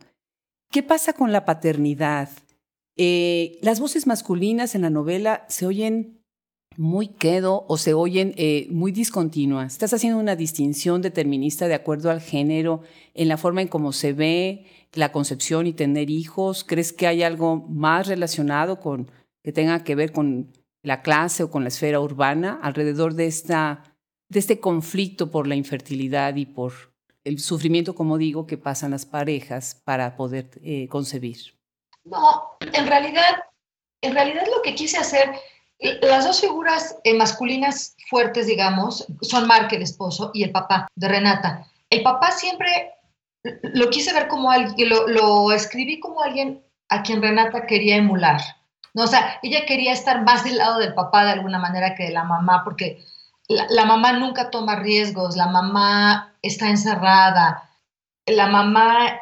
¿Qué 0.70 0.82
pasa 0.82 1.14
con 1.14 1.32
la 1.32 1.44
paternidad? 1.44 2.28
Eh, 2.96 3.58
las 3.62 3.80
voces 3.80 4.06
masculinas 4.06 4.74
en 4.74 4.82
la 4.82 4.90
novela 4.90 5.46
se 5.48 5.66
oyen 5.66 6.17
muy 6.78 7.08
quedo 7.08 7.66
o 7.66 7.76
se 7.76 7.92
oyen 7.92 8.34
eh, 8.36 8.68
muy 8.70 8.92
discontinuas. 8.92 9.72
Estás 9.72 9.92
haciendo 9.92 10.20
una 10.20 10.36
distinción 10.36 11.02
determinista 11.02 11.66
de 11.66 11.74
acuerdo 11.74 12.08
al 12.08 12.20
género, 12.20 12.82
en 13.14 13.26
la 13.26 13.36
forma 13.36 13.62
en 13.62 13.68
cómo 13.68 13.92
se 13.92 14.12
ve 14.12 14.64
la 14.92 15.10
concepción 15.10 15.66
y 15.66 15.72
tener 15.72 16.08
hijos. 16.08 16.62
¿Crees 16.62 16.92
que 16.92 17.08
hay 17.08 17.24
algo 17.24 17.56
más 17.68 18.06
relacionado 18.06 18.78
con 18.78 19.10
que 19.42 19.50
tenga 19.50 19.82
que 19.82 19.96
ver 19.96 20.12
con 20.12 20.52
la 20.84 21.02
clase 21.02 21.42
o 21.42 21.50
con 21.50 21.64
la 21.64 21.68
esfera 21.68 21.98
urbana 21.98 22.60
alrededor 22.62 23.14
de 23.14 23.26
esta 23.26 23.82
de 24.28 24.38
este 24.38 24.60
conflicto 24.60 25.32
por 25.32 25.48
la 25.48 25.56
infertilidad 25.56 26.36
y 26.36 26.46
por 26.46 26.72
el 27.24 27.40
sufrimiento, 27.40 27.96
como 27.96 28.18
digo, 28.18 28.46
que 28.46 28.56
pasan 28.56 28.92
las 28.92 29.04
parejas 29.04 29.74
para 29.84 30.16
poder 30.16 30.50
eh, 30.62 30.86
concebir? 30.88 31.38
No, 32.04 32.56
en 32.60 32.86
realidad, 32.86 33.42
en 34.00 34.12
realidad 34.12 34.44
lo 34.46 34.62
que 34.62 34.76
quise 34.76 34.98
hacer 34.98 35.30
las 35.78 36.24
dos 36.24 36.40
figuras 36.40 36.96
eh, 37.04 37.14
masculinas 37.14 37.96
fuertes, 38.08 38.46
digamos, 38.46 39.06
son 39.22 39.46
Mark, 39.46 39.68
el 39.72 39.82
esposo, 39.82 40.30
y 40.34 40.42
el 40.42 40.50
papá 40.50 40.88
de 40.94 41.08
Renata. 41.08 41.66
El 41.90 42.02
papá 42.02 42.32
siempre 42.32 42.92
lo 43.62 43.88
quise 43.90 44.12
ver 44.12 44.28
como 44.28 44.50
alguien, 44.50 44.88
lo, 44.88 45.06
lo 45.06 45.52
escribí 45.52 46.00
como 46.00 46.22
alguien 46.22 46.62
a 46.88 47.02
quien 47.02 47.22
Renata 47.22 47.66
quería 47.66 47.96
emular. 47.96 48.40
¿no? 48.94 49.04
O 49.04 49.06
sea, 49.06 49.38
ella 49.42 49.64
quería 49.66 49.92
estar 49.92 50.22
más 50.22 50.44
del 50.44 50.58
lado 50.58 50.78
del 50.78 50.94
papá 50.94 51.24
de 51.24 51.32
alguna 51.32 51.58
manera 51.58 51.94
que 51.94 52.04
de 52.04 52.12
la 52.12 52.24
mamá, 52.24 52.62
porque 52.64 53.04
la, 53.46 53.66
la 53.70 53.84
mamá 53.84 54.12
nunca 54.12 54.50
toma 54.50 54.76
riesgos, 54.76 55.36
la 55.36 55.46
mamá 55.46 56.34
está 56.42 56.68
encerrada, 56.68 57.70
la 58.26 58.46
mamá 58.48 59.20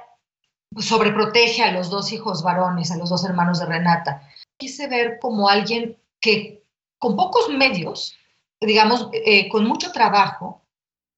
sobreprotege 0.79 1.63
a 1.63 1.73
los 1.73 1.91
dos 1.91 2.13
hijos 2.13 2.43
varones, 2.43 2.91
a 2.91 2.97
los 2.97 3.11
dos 3.11 3.25
hermanos 3.25 3.61
de 3.61 3.67
Renata. 3.67 4.23
Quise 4.57 4.89
ver 4.89 5.19
como 5.21 5.49
alguien 5.49 5.97
que 6.27 6.65
con 6.99 7.15
pocos 7.15 7.49
medios, 7.51 8.17
digamos, 8.61 9.09
eh, 9.13 9.49
con 9.49 9.65
mucho 9.65 9.93
trabajo, 9.93 10.67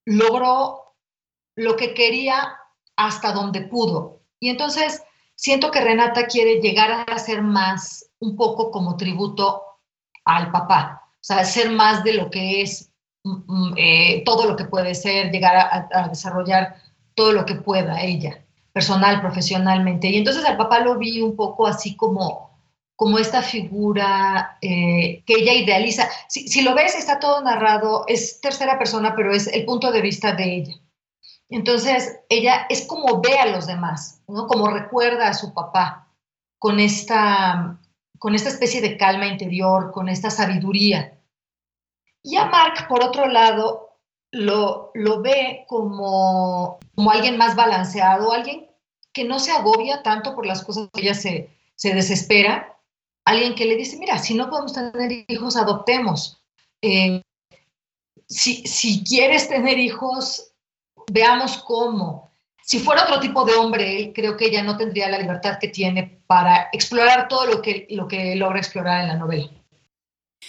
logró 0.04 0.94
lo 1.56 1.76
que 1.76 1.94
quería 1.94 2.58
hasta 2.94 3.32
donde 3.32 3.62
pudo. 3.62 4.20
Y 4.38 4.50
entonces 4.50 5.02
siento 5.34 5.70
que 5.70 5.80
Renata 5.80 6.26
quiere 6.26 6.60
llegar 6.60 7.06
a 7.10 7.18
ser 7.18 7.40
más 7.40 8.10
un 8.18 8.36
poco 8.36 8.70
como 8.70 8.98
tributo 8.98 9.62
al 10.24 10.50
papá, 10.50 11.02
o 11.14 11.24
sea, 11.24 11.42
ser 11.44 11.70
más 11.70 12.04
de 12.04 12.12
lo 12.12 12.28
que 12.28 12.60
es 12.60 12.92
mm, 13.24 13.30
mm, 13.46 13.74
eh, 13.78 14.22
todo 14.26 14.46
lo 14.46 14.56
que 14.56 14.66
puede 14.66 14.94
ser, 14.94 15.30
llegar 15.30 15.56
a, 15.56 15.88
a, 15.90 16.08
desarrollar 16.08 16.76
todo 17.14 17.32
lo 17.32 17.46
que 17.46 17.54
pueda 17.54 18.02
ella, 18.02 18.44
personal, 18.74 19.22
profesionalmente. 19.22 20.08
Y 20.08 20.18
entonces 20.18 20.44
al 20.44 20.58
papá 20.58 20.80
lo 20.80 20.98
vi 20.98 21.22
un 21.22 21.34
poco 21.34 21.66
así 21.66 21.96
como 21.96 22.47
como 22.98 23.20
esta 23.20 23.42
figura 23.42 24.58
eh, 24.60 25.22
que 25.24 25.34
ella 25.34 25.52
idealiza. 25.52 26.08
Si, 26.26 26.62
lo 26.62 26.74
ves, 26.74 26.96
está 26.96 27.20
todo 27.20 27.40
narrado, 27.42 28.02
es 28.08 28.40
tercera 28.40 28.76
persona, 28.76 29.14
pero 29.14 29.32
es 29.32 29.46
el 29.46 29.64
punto 29.64 29.92
de 29.92 30.02
vista 30.02 30.32
de 30.32 30.56
ella. 30.56 30.74
Entonces, 31.48 32.18
ella 32.28 32.66
es 32.68 32.88
como 32.88 33.20
ve 33.20 33.38
a 33.38 33.46
los 33.46 33.68
demás, 33.68 34.20
¿no? 34.26 34.48
como 34.48 34.68
recuerda 34.68 35.28
a 35.28 35.34
su 35.34 35.54
papá, 35.54 36.08
con 36.58 36.80
esta, 36.80 37.78
con 38.18 38.34
esta 38.34 38.48
especie 38.48 38.80
de 38.80 38.96
calma 38.96 39.28
interior, 39.28 39.92
con 39.92 40.08
esta 40.08 40.28
sabiduría. 40.28 41.20
Y 42.24 42.34
a 42.34 42.46
Mark, 42.46 42.88
por 42.88 43.04
otro 43.04 43.28
lado, 43.28 43.96
lo, 44.32 44.90
lo 44.94 45.22
ve 45.22 45.66
como, 45.68 46.80
como 46.96 47.12
alguien 47.12 47.38
más 47.38 47.54
balanceado, 47.54 48.32
alguien 48.32 48.66
que 49.12 49.22
no 49.22 49.38
se 49.38 49.52
agobia 49.52 50.02
tanto 50.02 50.34
por 50.34 50.44
las 50.44 50.64
cosas 50.64 50.88
que 50.92 51.02
ella 51.02 51.14
se, 51.14 51.56
se 51.76 51.94
desespera, 51.94 52.74
alguien 53.28 53.54
que 53.54 53.66
le 53.66 53.76
dice, 53.76 53.98
mira, 53.98 54.18
si 54.18 54.34
no 54.34 54.48
podemos 54.48 54.72
tener 54.72 55.24
hijos, 55.28 55.56
adoptemos. 55.56 56.42
Eh, 56.82 57.22
si, 58.26 58.66
si, 58.66 59.02
quieres 59.04 59.48
tener 59.48 59.78
hijos, 59.78 60.52
veamos 61.10 61.58
cómo. 61.58 62.30
Si 62.62 62.78
fuera 62.78 63.04
otro 63.04 63.20
tipo 63.20 63.44
de 63.44 63.54
hombre, 63.54 64.12
creo 64.14 64.36
que 64.36 64.46
ella 64.46 64.62
no 64.62 64.76
tendría 64.76 65.08
la 65.08 65.18
libertad 65.18 65.58
que 65.58 65.68
tiene 65.68 66.22
para 66.26 66.68
explorar 66.72 67.28
todo 67.28 67.46
lo 67.46 67.62
que, 67.62 67.86
lo 67.90 68.06
que 68.06 68.36
logra 68.36 68.58
explorar 68.58 69.02
en 69.02 69.08
la 69.08 69.16
novela. 69.16 69.50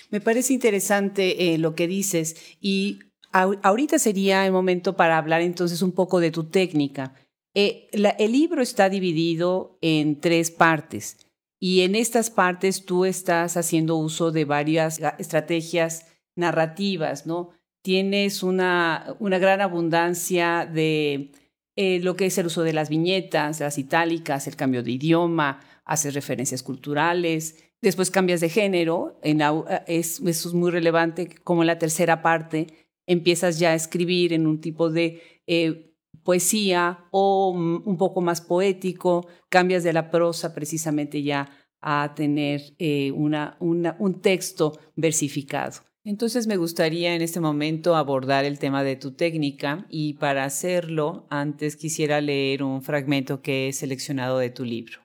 Me 0.09 0.21
parece 0.21 0.53
interesante 0.53 1.53
eh, 1.53 1.57
lo 1.57 1.75
que 1.75 1.87
dices 1.87 2.57
y 2.61 2.99
ahorita 3.31 3.99
sería 3.99 4.45
el 4.45 4.51
momento 4.51 4.95
para 4.95 5.17
hablar 5.17 5.41
entonces 5.41 5.81
un 5.81 5.91
poco 5.91 6.19
de 6.19 6.31
tu 6.31 6.45
técnica. 6.45 7.13
Eh, 7.55 7.87
el 7.91 8.31
libro 8.31 8.61
está 8.61 8.89
dividido 8.89 9.77
en 9.81 10.19
tres 10.19 10.51
partes. 10.51 11.17
Y 11.59 11.81
en 11.81 11.95
estas 11.95 12.29
partes 12.29 12.85
tú 12.85 13.05
estás 13.05 13.57
haciendo 13.57 13.97
uso 13.97 14.31
de 14.31 14.45
varias 14.45 14.99
estrategias 15.17 16.05
narrativas, 16.35 17.25
¿no? 17.25 17.49
Tienes 17.81 18.43
una, 18.43 19.15
una 19.19 19.39
gran 19.39 19.61
abundancia 19.61 20.65
de 20.65 21.31
eh, 21.75 21.99
lo 22.01 22.15
que 22.15 22.27
es 22.27 22.37
el 22.37 22.47
uso 22.47 22.63
de 22.63 22.73
las 22.73 22.89
viñetas, 22.89 23.59
las 23.59 23.77
itálicas, 23.77 24.47
el 24.47 24.55
cambio 24.55 24.83
de 24.83 24.91
idioma, 24.91 25.59
haces 25.85 26.13
referencias 26.13 26.63
culturales, 26.63 27.63
después 27.81 28.11
cambias 28.11 28.41
de 28.41 28.49
género, 28.49 29.19
en 29.23 29.41
es, 29.87 30.19
eso 30.19 30.49
es 30.49 30.53
muy 30.53 30.71
relevante, 30.71 31.29
como 31.43 31.63
en 31.63 31.67
la 31.67 31.79
tercera 31.79 32.21
parte 32.21 32.67
empiezas 33.07 33.59
ya 33.59 33.71
a 33.71 33.75
escribir 33.75 34.33
en 34.33 34.45
un 34.45 34.61
tipo 34.61 34.91
de 34.91 35.21
eh, 35.47 35.88
poesía 36.29 37.07
o 37.09 37.49
un 37.49 37.97
poco 37.97 38.21
más 38.21 38.39
poético, 38.39 39.27
cambias 39.49 39.83
de 39.83 39.93
la 39.93 40.11
prosa 40.11 40.53
precisamente 40.53 41.23
ya 41.23 41.49
a 41.81 42.13
tener 42.15 42.61
eh, 42.77 43.11
una, 43.13 43.57
un 43.59 44.21
texto 44.21 44.77
versificado. 44.95 45.81
Entonces 46.03 46.45
me 46.45 46.57
gustaría 46.57 47.15
en 47.15 47.23
este 47.23 47.39
momento 47.39 47.95
abordar 47.95 48.45
el 48.45 48.59
tema 48.59 48.83
de 48.83 48.95
tu 48.95 49.13
técnica 49.13 49.87
y 49.89 50.13
para 50.19 50.43
hacerlo 50.43 51.25
antes 51.31 51.75
quisiera 51.75 52.21
leer 52.21 52.61
un 52.61 52.83
fragmento 52.83 53.41
que 53.41 53.67
he 53.67 53.73
seleccionado 53.73 54.37
de 54.37 54.51
tu 54.51 54.65
libro. 54.65 54.99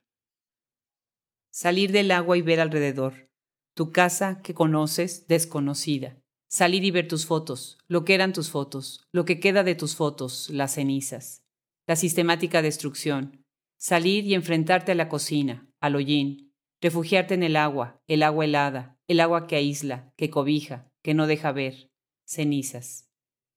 Salir 1.51 1.91
del 1.91 2.11
agua 2.11 2.37
y 2.37 2.43
ver 2.43 2.61
alrededor. 2.61 3.31
Tu 3.75 3.93
casa 3.93 4.43
que 4.43 4.53
conoces 4.53 5.27
desconocida. 5.27 6.19
Salir 6.55 6.85
y 6.85 6.93
ver 6.93 7.09
tus 7.09 7.27
fotos, 7.27 7.79
lo 7.89 8.05
que 8.05 8.15
eran 8.15 8.33
tus 8.33 8.49
fotos, 8.49 9.05
lo 9.11 9.25
que 9.25 9.41
queda 9.41 9.65
de 9.65 9.75
tus 9.75 9.97
fotos, 9.97 10.51
las 10.51 10.75
cenizas. 10.75 11.43
La 11.85 11.97
sistemática 11.97 12.63
destrucción. 12.63 13.45
Salir 13.77 14.25
y 14.25 14.35
enfrentarte 14.35 14.93
a 14.93 14.95
la 14.95 15.09
cocina, 15.09 15.69
al 15.81 15.97
hollín. 15.97 16.55
Refugiarte 16.81 17.35
en 17.35 17.43
el 17.43 17.57
agua, 17.57 18.01
el 18.07 18.23
agua 18.23 18.45
helada, 18.45 19.01
el 19.09 19.19
agua 19.19 19.49
que 19.49 19.57
aísla, 19.57 20.13
que 20.17 20.31
cobija, 20.31 20.93
que 21.03 21.13
no 21.13 21.27
deja 21.27 21.51
ver, 21.51 21.91
cenizas. 22.25 23.11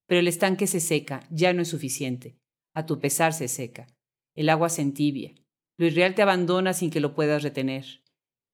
Pero 0.07 0.21
el 0.21 0.27
estanque 0.27 0.65
se 0.65 0.79
seca, 0.79 1.19
ya 1.29 1.53
no 1.53 1.61
es 1.61 1.67
suficiente. 1.67 2.39
A 2.73 2.87
tu 2.87 2.99
pesar 2.99 3.31
se 3.31 3.47
seca. 3.47 3.85
El 4.33 4.49
agua 4.49 4.69
se 4.69 4.81
entibia. 4.81 5.35
Lo 5.77 5.85
irreal 5.85 6.15
te 6.15 6.23
abandona 6.23 6.73
sin 6.73 6.89
que 6.89 6.99
lo 6.99 7.13
puedas 7.13 7.43
retener. 7.43 8.01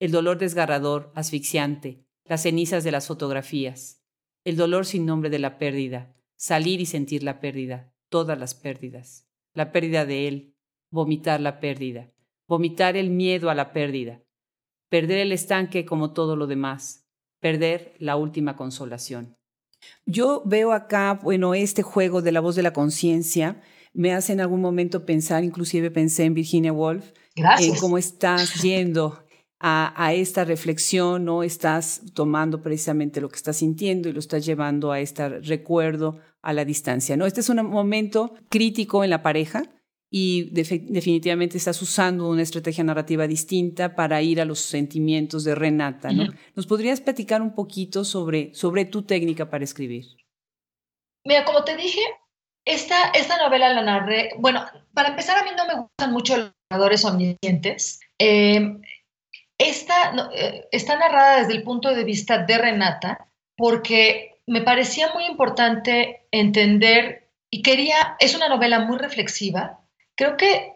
El 0.01 0.12
dolor 0.12 0.38
desgarrador, 0.38 1.13
asfixiante, 1.15 2.03
las 2.25 2.43
cenizas 2.43 2.84
de 2.84 2.91
las 2.91 3.08
fotografías. 3.08 4.02
El 4.43 4.56
dolor 4.56 4.86
sin 4.86 5.06
nombre 5.06 5.29
de 5.29 5.39
la 5.39 5.58
pérdida. 5.58 6.15
Salir 6.36 6.82
y 6.82 6.86
sentir 6.86 7.23
la 7.23 7.39
pérdida, 7.39 7.93
todas 8.10 8.38
las 8.38 8.53
pérdidas. 8.56 9.27
La 9.53 9.71
pérdida 9.71 10.06
de 10.06 10.27
él. 10.27 10.56
Vomitar 10.89 11.39
la 11.39 11.60
pérdida. 11.60 12.12
Vomitar 12.47 12.97
el 12.97 13.10
miedo 13.10 13.49
a 13.49 13.56
la 13.56 13.71
pérdida 13.71 14.23
perder 14.93 15.17
el 15.17 15.32
estanque 15.32 15.86
como 15.86 16.13
todo 16.13 16.36
lo 16.36 16.45
demás, 16.45 17.08
perder 17.39 17.95
la 17.97 18.15
última 18.15 18.56
consolación. 18.56 19.36
Yo 20.06 20.43
veo 20.45 20.71
acá, 20.71 21.19
bueno, 21.23 21.56
este 21.56 21.82
juego 21.82 22.21
de 22.21 22.32
la 22.32 22.41
voz 22.41 22.56
de 22.56 22.62
la 22.62 22.73
conciencia 22.73 23.60
me 23.91 24.13
hace 24.13 24.34
en 24.34 24.39
algún 24.39 24.62
momento 24.62 25.03
pensar, 25.03 25.43
inclusive 25.43 25.89
pensé 25.89 26.25
en 26.25 26.36
Virginia 26.36 26.71
Woolf, 26.71 27.12
en 27.36 27.75
cómo 27.77 27.97
estás 27.97 28.62
yendo 28.62 29.22
a, 29.65 30.13
esta 30.13 30.43
reflexión, 30.43 31.23
¿no? 31.23 31.41
Estás 31.41 32.02
tomando 32.13 32.62
precisamente 32.62 33.21
lo 33.21 33.30
que 33.30 33.38
estás 33.38 33.58
sintiendo 33.58 34.10
y 34.10 34.12
lo 34.12 34.19
estás 34.19 34.45
llevando 34.45 34.91
a 34.91 34.99
este 34.99 35.39
recuerdo 35.39 36.19
a 36.41 36.52
la 36.52 36.65
distancia, 36.65 37.15
¿no? 37.15 37.26
Este 37.26 37.39
es 37.39 37.47
un 37.47 37.65
momento 37.65 38.34
crítico 38.49 39.06
en 39.06 39.10
la 39.10 39.23
pareja, 39.23 39.63
y 40.15 40.52
definitivamente 40.52 41.58
estás 41.58 41.82
usando 41.82 42.30
una 42.30 42.43
estrategia 42.43 42.84
narrativa 42.84 43.26
distinta 43.26 43.95
para 43.95 44.21
ir 44.21 44.39
a 44.39 44.45
los 44.45 44.60
sentimientos 44.60 45.43
de 45.43 45.56
Renata. 45.56 46.12
¿no? 46.12 46.26
¿Nos 46.54 46.67
podrías 46.67 47.02
platicar 47.02 47.41
un 47.41 47.56
poquito 47.56 48.06
sobre, 48.06 48.54
sobre 48.54 48.86
tu 48.86 49.02
técnica 49.02 49.49
para 49.49 49.63
escribir? 49.63 50.06
Mira, 51.26 51.43
como 51.45 51.63
te 51.63 51.76
dije, 51.76 51.99
esta, 52.63 53.10
esta 53.15 53.39
novela 53.39 53.73
la 53.73 53.82
narré, 53.82 54.30
bueno, 54.38 54.63
para 54.93 55.10
empezar 55.10 55.39
a 55.39 55.43
mí 55.45 55.49
no 55.58 55.65
me 55.65 55.82
gustan 55.82 56.12
mucho 56.12 56.38
los 56.38 56.52
narradores 56.69 57.04
omniscientes. 57.06 57.99
Eh, 58.19 58.82
esta 59.57 60.29
eh, 60.33 60.67
está 60.71 60.97
narrada 60.97 61.39
desde 61.39 61.53
el 61.53 61.63
punto 61.63 61.93
de 61.93 62.03
vista 62.03 62.39
de 62.39 62.57
Renata 62.57 63.27
porque 63.55 64.41
me 64.47 64.61
parecía 64.61 65.13
muy 65.13 65.25
importante 65.25 66.25
entender 66.31 67.29
y 67.49 67.61
quería, 67.61 68.15
es 68.19 68.35
una 68.35 68.49
novela 68.49 68.79
muy 68.79 68.97
reflexiva, 68.97 69.83
Creo 70.15 70.37
que 70.37 70.73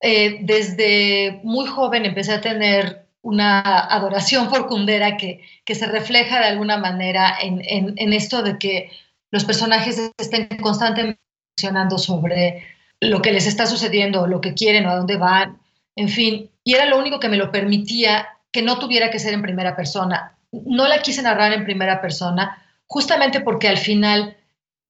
eh, 0.00 0.38
desde 0.42 1.40
muy 1.42 1.66
joven 1.66 2.04
empecé 2.04 2.32
a 2.32 2.40
tener 2.40 3.08
una 3.22 3.60
adoración 3.60 4.48
por 4.50 4.66
Kundera 4.66 5.16
que, 5.16 5.42
que 5.64 5.74
se 5.74 5.86
refleja 5.86 6.38
de 6.40 6.46
alguna 6.46 6.76
manera 6.78 7.36
en, 7.40 7.62
en, 7.64 8.12
esto 8.12 8.42
de 8.42 8.58
que 8.58 8.90
los 9.30 9.44
personajes 9.44 10.12
estén 10.18 10.48
constantemente 10.60 11.20
mencionando 11.56 11.98
sobre 11.98 12.64
lo 13.00 13.20
que 13.22 13.32
les 13.32 13.46
está 13.46 13.66
sucediendo, 13.66 14.26
lo 14.26 14.40
que 14.40 14.54
quieren 14.54 14.86
o 14.86 14.90
a 14.90 14.96
dónde 14.96 15.16
van, 15.16 15.58
en 15.96 16.08
fin, 16.08 16.50
y 16.66 16.74
era 16.74 16.84
lo 16.84 16.98
único 16.98 17.20
que 17.20 17.28
me 17.28 17.36
lo 17.36 17.52
permitía 17.52 18.28
que 18.50 18.60
no 18.60 18.80
tuviera 18.80 19.08
que 19.08 19.20
ser 19.20 19.32
en 19.32 19.40
primera 19.40 19.76
persona. 19.76 20.36
No 20.50 20.88
la 20.88 21.00
quise 21.00 21.22
narrar 21.22 21.52
en 21.52 21.64
primera 21.64 22.00
persona, 22.00 22.60
justamente 22.88 23.40
porque 23.40 23.68
al 23.68 23.78
final 23.78 24.36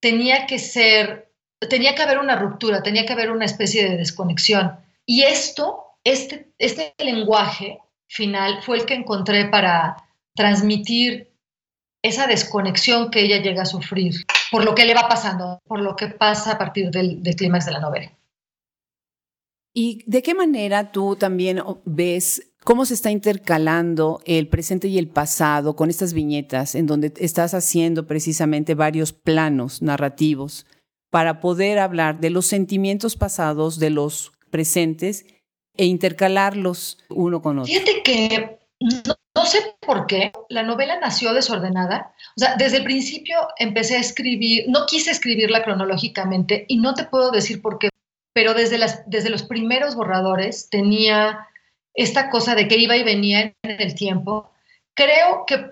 tenía 0.01 0.47
que 0.47 0.59
ser 0.59 1.31
tenía 1.69 1.95
que 1.95 2.03
haber 2.03 2.19
una 2.19 2.37
ruptura, 2.37 2.83
tenía 2.83 3.05
que 3.05 3.13
haber 3.13 3.31
una 3.31 3.45
especie 3.45 3.89
de 3.89 3.99
desconexión. 3.99 4.77
Y 5.05 5.23
esto, 5.23 5.85
este, 6.03 6.49
este 6.59 6.95
lenguaje 6.99 7.79
final 8.09 8.63
fue 8.63 8.79
el 8.79 8.87
que 8.87 8.95
encontré 8.95 9.47
para 9.47 9.97
transmitir 10.35 11.31
esa 12.03 12.27
desconexión 12.27 13.11
que 13.11 13.21
ella 13.21 13.43
llega 13.43 13.63
a 13.63 13.67
sufrir 13.67 14.15
por 14.51 14.65
lo 14.65 14.75
que 14.75 14.85
le 14.87 14.95
va 14.95 15.09
pasando, 15.09 15.61
por 15.67 15.81
lo 15.81 15.95
que 15.95 16.09
pasa 16.09 16.53
a 16.53 16.59
partir 16.59 16.91
del, 16.91 17.23
del 17.23 17.37
clímax 17.37 17.67
de 17.67 17.73
la 17.73 17.81
novela. 17.81 18.13
¿Y 19.79 20.03
de 20.07 20.23
qué 20.23 20.35
manera 20.35 20.91
tú 20.91 21.17
también 21.17 21.63
ves 21.85 22.51
cómo 22.65 22.87
se 22.87 22.95
está 22.95 23.11
intercalando 23.11 24.23
el 24.25 24.49
presente 24.49 24.89
y 24.89 24.97
el 24.97 25.07
pasado 25.07 25.77
con 25.77 25.91
estas 25.91 26.15
viñetas 26.15 26.75
en 26.75 26.87
donde 26.87 27.13
estás 27.19 27.53
haciendo 27.53 28.07
precisamente 28.07 28.75
varios 28.75 29.13
planos 29.13 29.83
narrativos 29.83 30.65
para 31.11 31.43
poder 31.43 31.79
hablar 31.79 32.21
de 32.21 32.31
los 32.31 32.47
sentimientos 32.47 33.17
pasados, 33.17 33.79
de 33.79 33.91
los 33.91 34.33
presentes 34.51 35.27
e 35.77 35.85
intercalarlos 35.85 36.97
uno 37.11 37.43
con 37.43 37.59
otro. 37.59 37.71
Fíjate 37.71 38.03
que 38.03 38.59
no, 38.81 39.45
sé 39.45 39.59
por 39.81 40.07
qué 40.07 40.33
la 40.49 40.63
novela 40.63 40.99
nació 41.01 41.35
desordenada. 41.35 42.15
O 42.35 42.41
sea, 42.41 42.57
desde 42.57 42.79
el 42.79 42.85
principio 42.85 43.37
empecé 43.59 43.99
a 43.99 44.01
escribir, 44.01 44.65
no 44.69 44.87
quise 44.87 45.11
escribirla 45.11 45.63
cronológicamente 45.63 46.65
y 46.67 46.79
no 46.79 46.95
te 46.95 47.05
puedo 47.05 47.31
decir 47.31 47.61
por 47.61 47.79
qué, 47.79 47.91
pero 48.37 48.53
desde, 48.53 48.79
desde 49.07 49.31
los 49.31 49.45
primeros 49.45 49.95
borradores 49.95 50.69
tenía 50.69 51.49
esta 51.95 52.29
cosa 52.29 52.55
de 52.55 52.69
que 52.69 52.77
iba 52.77 52.95
y 52.95 53.03
venía 53.03 53.55
en 53.63 53.81
el 53.81 53.95
tiempo. 53.95 54.51
Creo 54.93 55.45
que 55.47 55.71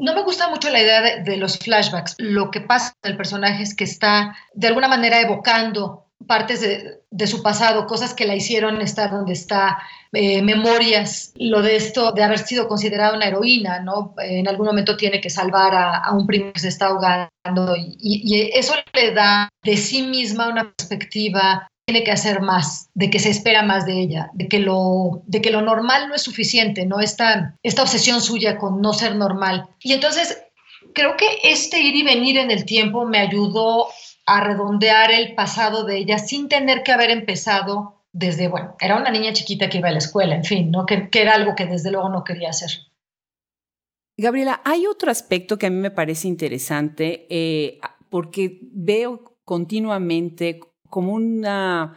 no 0.00 0.12
me 0.12 0.24
gusta 0.24 0.50
mucho 0.50 0.70
la 0.70 0.82
idea 0.82 1.22
de, 1.22 1.36
los 1.36 1.56
flashbacks. 1.56 2.16
Lo 2.18 2.50
que 2.50 2.62
pasa 2.62 2.94
con 3.00 3.12
el 3.12 3.16
personaje 3.16 3.62
es 3.62 3.76
que 3.76 3.84
está 3.84 4.36
de 4.54 4.66
alguna 4.66 4.88
manera 4.88 5.20
evocando 5.20 6.08
partes 6.26 6.62
de, 7.10 7.26
su 7.28 7.44
pasado, 7.44 7.86
cosas 7.86 8.12
que 8.12 8.26
la 8.26 8.34
hicieron 8.34 8.80
estar 8.80 9.12
donde 9.12 9.34
está, 9.34 9.78
eh, 10.12 10.42
memorias, 10.42 11.32
lo 11.36 11.62
de 11.62 11.76
esto 11.76 12.12
de 12.12 12.22
haber 12.22 12.38
sido 12.38 12.68
considerada 12.68 13.16
una 13.16 13.26
heroína, 13.26 13.80
¿no? 13.80 14.14
En 14.18 14.48
algún 14.48 14.66
momento 14.66 14.96
tiene 14.96 15.20
que 15.20 15.30
salvar 15.30 15.74
a, 15.74 16.12
un 16.12 16.26
primo 16.26 16.52
que 16.52 16.60
se 16.60 16.68
está 16.68 16.86
ahogando 16.86 17.76
y, 17.76 17.96
y, 18.00 18.50
eso 18.54 18.74
le 18.94 19.12
da 19.12 19.48
de 19.62 19.76
sí 19.76 20.02
misma 20.02 20.48
una 20.48 20.72
perspectiva 20.72 21.68
tiene 21.88 22.04
que 22.04 22.12
hacer 22.12 22.42
más, 22.42 22.90
de 22.92 23.08
que 23.08 23.18
se 23.18 23.30
espera 23.30 23.62
más 23.62 23.86
de 23.86 23.98
ella, 23.98 24.30
de 24.34 24.46
que 24.46 24.58
lo, 24.58 25.22
de 25.24 25.40
que 25.40 25.50
lo 25.50 25.62
normal 25.62 26.08
no 26.08 26.14
es 26.14 26.22
suficiente, 26.22 26.84
¿no? 26.84 27.00
Esta, 27.00 27.54
esta 27.62 27.82
obsesión 27.82 28.20
suya 28.20 28.58
con 28.58 28.82
no 28.82 28.92
ser 28.92 29.16
normal. 29.16 29.68
Y 29.80 29.94
entonces 29.94 30.38
creo 30.92 31.16
que 31.16 31.26
este 31.44 31.80
ir 31.80 31.96
y 31.96 32.02
venir 32.02 32.36
en 32.36 32.50
el 32.50 32.66
tiempo 32.66 33.06
me 33.06 33.18
ayudó 33.18 33.88
a 34.26 34.44
redondear 34.44 35.10
el 35.10 35.34
pasado 35.34 35.84
de 35.84 35.96
ella 35.96 36.18
sin 36.18 36.48
tener 36.48 36.82
que 36.82 36.92
haber 36.92 37.10
empezado 37.10 37.97
desde, 38.12 38.48
bueno, 38.48 38.76
era 38.80 38.96
una 38.96 39.10
niña 39.10 39.32
chiquita 39.32 39.68
que 39.68 39.78
iba 39.78 39.88
a 39.88 39.92
la 39.92 39.98
escuela, 39.98 40.34
en 40.34 40.44
fin, 40.44 40.70
¿no? 40.70 40.86
Que, 40.86 41.08
era 41.12 41.34
algo 41.34 41.54
que 41.54 41.66
desde 41.66 41.90
luego 41.90 42.08
no 42.08 42.24
quería 42.24 42.50
hacer. 42.50 42.70
Gabriela, 44.16 44.60
hay 44.64 44.86
otro 44.86 45.10
aspecto 45.10 45.58
que 45.58 45.66
a 45.66 45.70
mí 45.70 45.76
me 45.76 45.90
parece 45.90 46.26
interesante 46.26 47.26
eh, 47.30 47.78
porque 48.10 48.58
veo 48.62 49.38
continuamente 49.44 50.60
como 50.88 51.12
una, 51.12 51.94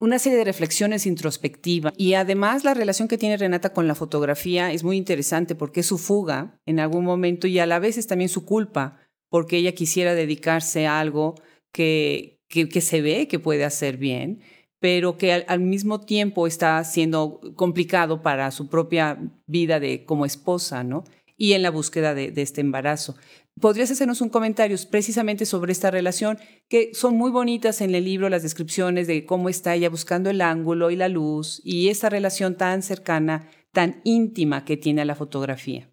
una 0.00 0.18
serie 0.18 0.38
de 0.38 0.44
reflexiones 0.44 1.06
introspectivas. 1.06 1.92
Y 1.96 2.14
además 2.14 2.64
la 2.64 2.74
relación 2.74 3.06
que 3.06 3.18
tiene 3.18 3.36
Renata 3.36 3.72
con 3.72 3.86
la 3.86 3.94
fotografía 3.94 4.72
es 4.72 4.82
muy 4.82 4.96
interesante 4.96 5.54
porque 5.54 5.80
es 5.80 5.86
su 5.86 5.98
fuga 5.98 6.58
en 6.66 6.80
algún 6.80 7.04
momento 7.04 7.46
y 7.46 7.58
a 7.58 7.66
la 7.66 7.78
vez 7.78 7.98
es 7.98 8.06
también 8.06 8.30
su 8.30 8.44
culpa 8.44 8.98
porque 9.28 9.58
ella 9.58 9.72
quisiera 9.72 10.14
dedicarse 10.14 10.86
a 10.86 10.98
algo 10.98 11.36
que, 11.72 12.40
que, 12.48 12.80
se 12.80 13.00
ve 13.00 13.28
que 13.28 13.38
puede 13.38 13.64
hacer 13.64 13.96
bien, 13.96 14.40
pero 14.80 15.16
que 15.16 15.32
al, 15.32 15.60
mismo 15.60 16.00
tiempo 16.00 16.46
está 16.46 16.82
siendo 16.84 17.40
complicado 17.54 18.22
para 18.22 18.50
su 18.50 18.68
propia 18.68 19.18
vida 19.46 19.78
de, 19.78 20.04
como 20.04 20.26
esposa, 20.26 20.82
¿no? 20.82 21.04
Y 21.36 21.52
en 21.52 21.62
la 21.62 21.70
búsqueda 21.70 22.14
de 22.14 22.32
este 22.36 22.60
embarazo. 22.60 23.16
¿Podrías 23.60 23.90
hacernos 23.90 24.22
un 24.22 24.30
comentario 24.30 24.76
precisamente 24.90 25.44
sobre 25.44 25.72
esta 25.72 25.90
relación, 25.90 26.38
que 26.68 26.94
son 26.94 27.16
muy 27.16 27.30
bonitas 27.30 27.82
en 27.82 27.94
el 27.94 28.04
libro 28.04 28.30
las 28.30 28.42
descripciones 28.42 29.06
de 29.06 29.26
cómo 29.26 29.50
está 29.50 29.74
ella 29.74 29.90
buscando 29.90 30.30
el 30.30 30.40
ángulo 30.40 30.90
y 30.90 30.96
la 30.96 31.08
luz 31.08 31.60
y 31.62 31.88
esa 31.88 32.08
relación 32.08 32.56
tan 32.56 32.82
cercana, 32.82 33.48
tan 33.72 34.00
íntima 34.04 34.64
que 34.64 34.78
tiene 34.78 35.04
la 35.04 35.14
fotografía? 35.14 35.90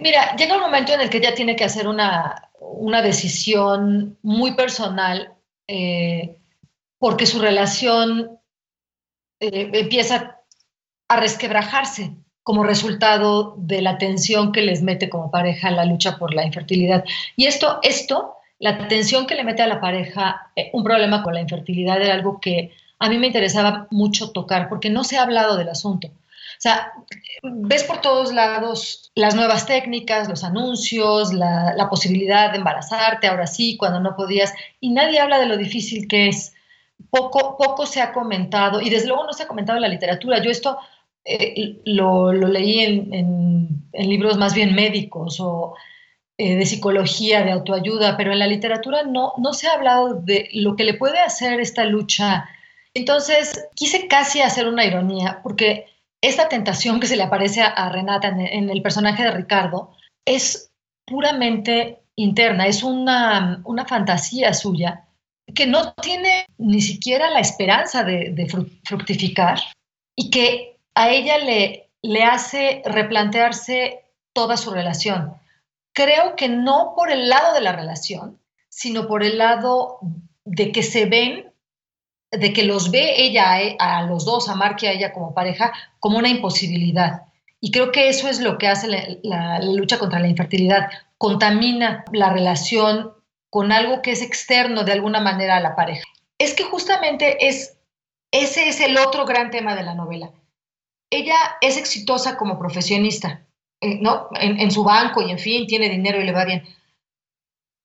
mira, 0.00 0.34
llega 0.36 0.54
un 0.54 0.62
momento 0.62 0.94
en 0.94 1.02
el 1.02 1.10
que 1.10 1.18
ella 1.18 1.34
tiene 1.34 1.56
que 1.56 1.64
hacer 1.64 1.86
una, 1.88 2.50
una 2.58 3.02
decisión 3.02 4.18
muy 4.22 4.54
personal 4.54 5.34
eh, 5.68 6.38
porque 7.04 7.26
su 7.26 7.38
relación 7.38 8.40
eh, 9.38 9.70
empieza 9.74 10.40
a 11.06 11.20
resquebrajarse 11.20 12.16
como 12.42 12.64
resultado 12.64 13.56
de 13.58 13.82
la 13.82 13.98
tensión 13.98 14.52
que 14.52 14.62
les 14.62 14.80
mete 14.80 15.10
como 15.10 15.30
pareja 15.30 15.70
la 15.70 15.84
lucha 15.84 16.16
por 16.16 16.32
la 16.32 16.46
infertilidad. 16.46 17.04
Y 17.36 17.44
esto, 17.44 17.78
esto, 17.82 18.36
la 18.58 18.88
tensión 18.88 19.26
que 19.26 19.34
le 19.34 19.44
mete 19.44 19.60
a 19.60 19.66
la 19.66 19.82
pareja, 19.82 20.50
eh, 20.56 20.70
un 20.72 20.82
problema 20.82 21.22
con 21.22 21.34
la 21.34 21.42
infertilidad 21.42 22.00
era 22.00 22.14
algo 22.14 22.40
que 22.40 22.72
a 22.98 23.10
mí 23.10 23.18
me 23.18 23.26
interesaba 23.26 23.86
mucho 23.90 24.30
tocar 24.30 24.70
porque 24.70 24.88
no 24.88 25.04
se 25.04 25.18
ha 25.18 25.24
hablado 25.24 25.58
del 25.58 25.68
asunto. 25.68 26.08
O 26.08 26.60
sea, 26.60 26.90
ves 27.42 27.84
por 27.84 28.00
todos 28.00 28.32
lados 28.32 29.12
las 29.14 29.34
nuevas 29.34 29.66
técnicas, 29.66 30.26
los 30.26 30.42
anuncios, 30.42 31.34
la, 31.34 31.74
la, 31.76 31.90
posibilidad 31.90 32.50
de 32.50 32.56
embarazarte, 32.56 33.26
ahora 33.26 33.46
sí, 33.46 33.76
cuando 33.76 34.00
no 34.00 34.16
podías, 34.16 34.54
y 34.80 34.88
nadie 34.88 35.20
habla 35.20 35.38
de 35.38 35.46
lo 35.48 35.58
difícil 35.58 36.08
que 36.08 36.28
es. 36.28 36.53
Poco, 37.14 37.56
poco 37.56 37.86
se 37.86 38.00
ha 38.00 38.12
comentado, 38.12 38.80
y 38.80 38.90
desde 38.90 39.06
luego 39.06 39.24
no 39.24 39.32
se 39.32 39.44
ha 39.44 39.46
comentado 39.46 39.76
en 39.76 39.82
la 39.82 39.88
literatura. 39.88 40.42
Yo 40.42 40.50
esto 40.50 40.78
eh, 41.24 41.80
lo, 41.84 42.32
leí 42.32 42.80
en, 42.80 43.14
en, 43.14 43.68
en, 43.92 44.08
libros 44.08 44.36
más 44.36 44.52
bien 44.52 44.74
médicos 44.74 45.38
o 45.38 45.74
eh, 46.36 46.56
de 46.56 46.66
psicología, 46.66 47.44
de 47.44 47.52
autoayuda, 47.52 48.16
pero 48.16 48.32
en 48.32 48.40
la 48.40 48.48
literatura 48.48 49.04
no, 49.04 49.34
no 49.38 49.52
se 49.52 49.68
ha 49.68 49.74
hablado 49.74 50.14
de 50.14 50.48
lo 50.54 50.74
que 50.74 50.82
le 50.82 50.94
puede 50.94 51.20
hacer 51.20 51.60
esta 51.60 51.84
lucha. 51.84 52.48
Entonces, 52.94 53.68
quise 53.76 54.08
casi 54.08 54.40
hacer 54.40 54.66
una 54.66 54.84
ironía, 54.84 55.38
porque 55.44 55.86
esta 56.20 56.48
tentación 56.48 56.98
que 56.98 57.06
se 57.06 57.16
le 57.16 57.22
aparece 57.22 57.62
a, 57.62 57.88
Renata 57.90 58.26
en, 58.26 58.70
el 58.70 58.82
personaje 58.82 59.22
de 59.22 59.30
Ricardo 59.30 59.92
es 60.24 60.72
puramente 61.06 62.00
interna, 62.16 62.66
es 62.66 62.82
una, 62.82 63.60
una 63.64 63.84
fantasía 63.84 64.52
suya 64.52 65.04
que 65.54 65.66
no 65.66 65.92
tiene 65.94 66.46
ni 66.58 66.80
siquiera 66.80 67.30
la 67.30 67.40
esperanza 67.40 68.04
de, 68.04 68.46
fructificar 68.84 69.58
y 70.16 70.30
que 70.30 70.78
a 70.94 71.10
ella 71.10 71.38
le, 71.38 71.90
le 72.02 72.22
hace 72.22 72.82
replantearse 72.84 74.04
toda 74.32 74.56
su 74.56 74.70
relación. 74.70 75.34
Creo 75.92 76.36
que 76.36 76.48
no 76.48 76.94
por 76.96 77.10
el 77.10 77.28
lado 77.28 77.54
de 77.54 77.60
la 77.60 77.72
relación, 77.72 78.38
sino 78.68 79.06
por 79.06 79.22
el 79.22 79.38
lado 79.38 79.98
de 80.44 80.72
que 80.72 80.82
se 80.82 81.06
ven 81.06 81.54
de 82.38 82.52
que 82.52 82.64
los 82.64 82.90
ve 82.90 83.22
ella 83.22 83.56
a, 83.78 84.02
los 84.02 84.24
dos, 84.24 84.48
a 84.48 84.54
Mark 84.54 84.78
y 84.80 84.86
a 84.86 84.92
ella 84.92 85.12
como 85.12 85.34
pareja, 85.34 85.72
como 86.00 86.18
una 86.18 86.28
imposibilidad. 86.28 87.22
Y 87.60 87.70
creo 87.70 87.92
que 87.92 88.08
eso 88.08 88.28
es 88.28 88.40
lo 88.40 88.58
que 88.58 88.68
hace 88.68 89.18
la, 89.22 89.60
lucha 89.60 89.98
contra 89.98 90.18
la 90.18 90.28
infertilidad. 90.28 90.90
Contamina 91.18 92.04
la 92.12 92.30
relación 92.30 93.12
con 93.54 93.70
algo 93.70 94.02
que 94.02 94.10
es 94.10 94.20
externo 94.20 94.82
de 94.82 94.90
alguna 94.90 95.20
manera 95.20 95.56
a 95.56 95.60
la 95.60 95.76
pareja. 95.76 96.02
Es 96.38 96.54
que 96.54 96.64
justamente 96.64 97.46
es, 97.46 97.78
ese 98.32 98.68
es 98.68 98.80
el 98.80 98.98
otro 98.98 99.26
gran 99.26 99.52
tema 99.52 99.76
de 99.76 99.84
la 99.84 99.94
novela. 99.94 100.32
Ella 101.08 101.36
es 101.60 101.76
exitosa 101.76 102.36
como 102.36 102.58
profesionista, 102.58 103.46
eh, 103.80 104.00
¿no? 104.00 104.26
En, 104.40 104.58
en 104.58 104.72
su 104.72 104.82
banco 104.82 105.22
y 105.22 105.30
en 105.30 105.38
fin, 105.38 105.68
tiene 105.68 105.88
dinero 105.88 106.20
y 106.20 106.24
le 106.24 106.32
va 106.32 106.44
bien. 106.44 106.64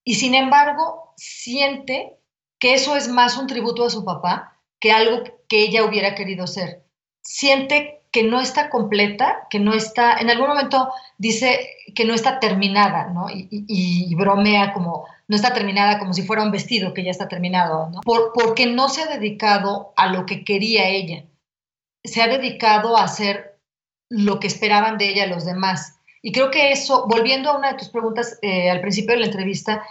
Y 0.04 0.16
sin 0.16 0.34
embargo, 0.34 1.14
siente 1.18 2.18
que 2.58 2.74
eso 2.74 2.96
es 2.96 3.08
más 3.08 3.38
un 3.38 3.46
tributo 3.46 3.86
a 3.86 3.92
su 3.92 4.04
papá 4.04 4.60
que 4.80 4.92
algo 4.92 5.22
que 5.48 5.62
ella 5.62 5.86
hubiera 5.86 6.16
querido 6.16 6.48
ser. 6.48 6.84
Siente 7.22 8.02
que 8.12 8.24
no 8.24 8.42
está 8.42 8.72
completa, 8.72 9.48
que 9.52 9.60
no 9.60 9.76
está, 9.76 10.18
en 10.18 10.32
algún 10.32 10.48
momento 10.48 10.90
dice 11.20 11.70
que 11.94 12.06
no 12.06 12.16
está 12.16 12.40
terminada, 12.40 13.10
¿no? 13.10 13.28
Y, 13.30 14.16
bromea 14.16 14.74
como, 14.74 15.06
no 15.30 15.36
está 15.36 15.54
terminada 15.54 16.00
como 16.00 16.13
si 16.13 16.24
fuera 16.24 16.44
un 16.44 16.52
vestido 16.52 16.94
que 16.94 17.04
ya 17.04 17.12
está 17.12 17.28
terminado, 17.28 17.89
¿no? 17.92 18.02
porque 18.34 18.65
no 18.65 18.89
se 18.89 19.04
ha 19.04 19.08
dedicado 19.08 19.94
a 19.96 20.08
lo 20.08 20.26
que 20.26 20.44
quería 20.44 20.89
ella, 20.89 21.24
se 22.04 22.22
ha 22.22 22.28
dedicado 22.28 22.98
a 22.98 23.04
hacer 23.04 23.60
lo 24.10 24.39
que 24.39 24.48
esperaban 24.48 24.98
de 24.98 25.10
ella 25.10 25.28
los 25.28 25.46
demás. 25.46 26.00
Y 26.24 26.32
creo 26.32 26.50
que 26.50 26.72
eso, 26.72 27.06
volviendo 27.08 27.52
a 27.52 27.58
una 27.58 27.72
de 27.72 27.78
tus 27.78 27.89
preguntas 27.89 28.39
eh, 28.42 28.72
al 28.72 28.82
principio 28.82 29.13
de 29.13 29.22
la 29.22 29.28
entrevista, 29.28 29.84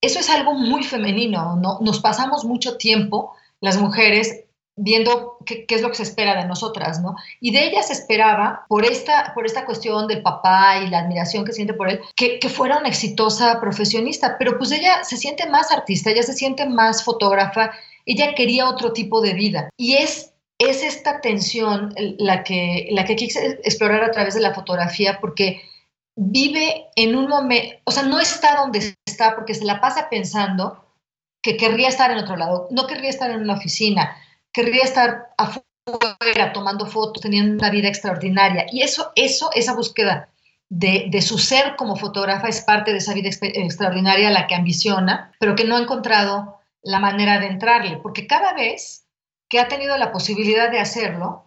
eso 0.00 0.18
es 0.18 0.30
algo 0.30 0.54
muy 0.54 0.82
femenino, 0.82 1.56
¿no? 1.56 1.78
Nos 1.82 2.00
pasamos 2.00 2.46
mucho 2.46 2.78
tiempo, 2.78 3.36
las 3.60 3.78
mujeres, 3.78 4.45
viendo 4.76 5.38
qué, 5.46 5.64
es 5.68 5.82
lo 5.82 5.88
que 5.88 5.96
se 5.96 6.02
espera 6.02 6.36
de 6.36 6.46
nosotras, 6.46 7.00
¿no? 7.00 7.16
Y 7.40 7.50
de 7.50 7.64
ella 7.66 7.82
se 7.82 7.94
esperaba, 7.94 8.66
por 8.68 8.84
esta, 8.84 9.32
por 9.34 9.46
esta 9.46 9.64
cuestión 9.64 10.06
del 10.06 10.22
papá 10.22 10.78
y 10.78 10.88
la 10.88 11.00
admiración 11.00 11.44
que 11.44 11.52
siente 11.52 11.74
por 11.74 11.88
él, 11.88 12.00
que, 12.14 12.38
que 12.38 12.48
fuera 12.48 12.78
una 12.78 12.88
exitosa 12.88 13.60
profesionista, 13.60 14.36
pero 14.38 14.58
pues 14.58 14.70
ella 14.72 15.02
se 15.02 15.16
siente 15.16 15.48
más 15.48 15.72
artista, 15.72 16.10
ella 16.10 16.22
se 16.22 16.34
siente 16.34 16.66
más 16.66 17.02
fotógrafa, 17.02 17.72
ella 18.04 18.34
quería 18.34 18.68
otro 18.68 18.92
tipo 18.92 19.20
de 19.20 19.34
vida. 19.34 19.70
Y 19.76 19.94
es 19.94 20.32
es 20.58 20.82
esta 20.82 21.20
tensión 21.20 21.94
la 22.18 22.42
que, 22.42 22.88
la 22.90 23.04
que 23.04 23.16
quise 23.16 23.60
explorar 23.64 24.02
a 24.04 24.10
través 24.10 24.34
de 24.34 24.40
la 24.40 24.54
fotografía, 24.54 25.18
porque 25.20 25.62
vive 26.16 26.86
en 26.96 27.14
un 27.14 27.28
momento, 27.28 27.76
o 27.84 27.90
sea, 27.90 28.04
no 28.04 28.18
está 28.20 28.56
donde 28.56 28.94
está 29.06 29.34
porque 29.34 29.54
se 29.54 29.64
la 29.64 29.80
pasa 29.80 30.08
pensando 30.08 30.82
que 31.42 31.56
querría 31.56 31.88
estar 31.88 32.10
en 32.10 32.18
otro 32.18 32.36
lado, 32.36 32.68
no 32.70 32.86
querría 32.86 33.10
estar 33.10 33.30
en 33.30 33.42
una 33.42 33.54
oficina, 33.54 34.16
querría 34.56 34.84
estar 34.84 35.34
afuera 35.36 36.54
tomando 36.54 36.86
fotos, 36.86 37.22
teniendo 37.22 37.52
una 37.58 37.70
vida 37.70 37.88
extraordinaria. 37.88 38.64
Y 38.72 38.80
eso, 38.80 39.12
eso 39.14 39.50
esa 39.54 39.74
búsqueda 39.74 40.30
de, 40.70 41.08
de, 41.10 41.20
su 41.20 41.36
ser 41.36 41.76
como 41.76 41.94
fotógrafa 41.94 42.48
es 42.48 42.62
parte 42.62 42.92
de 42.92 42.98
esa 42.98 43.12
vida 43.12 43.28
extraordinaria 43.28 44.28
a 44.28 44.32
la 44.32 44.46
que 44.46 44.54
ambiciona, 44.54 45.30
pero 45.38 45.54
que 45.54 45.64
no 45.64 45.76
ha 45.76 45.82
encontrado 45.82 46.58
la 46.82 47.00
manera 47.00 47.38
de 47.38 47.48
entrarle, 47.48 47.98
porque 47.98 48.26
cada 48.26 48.54
vez 48.54 49.06
que 49.50 49.60
ha 49.60 49.68
tenido 49.68 49.98
la 49.98 50.10
posibilidad 50.10 50.70
de 50.70 50.80
hacerlo, 50.80 51.45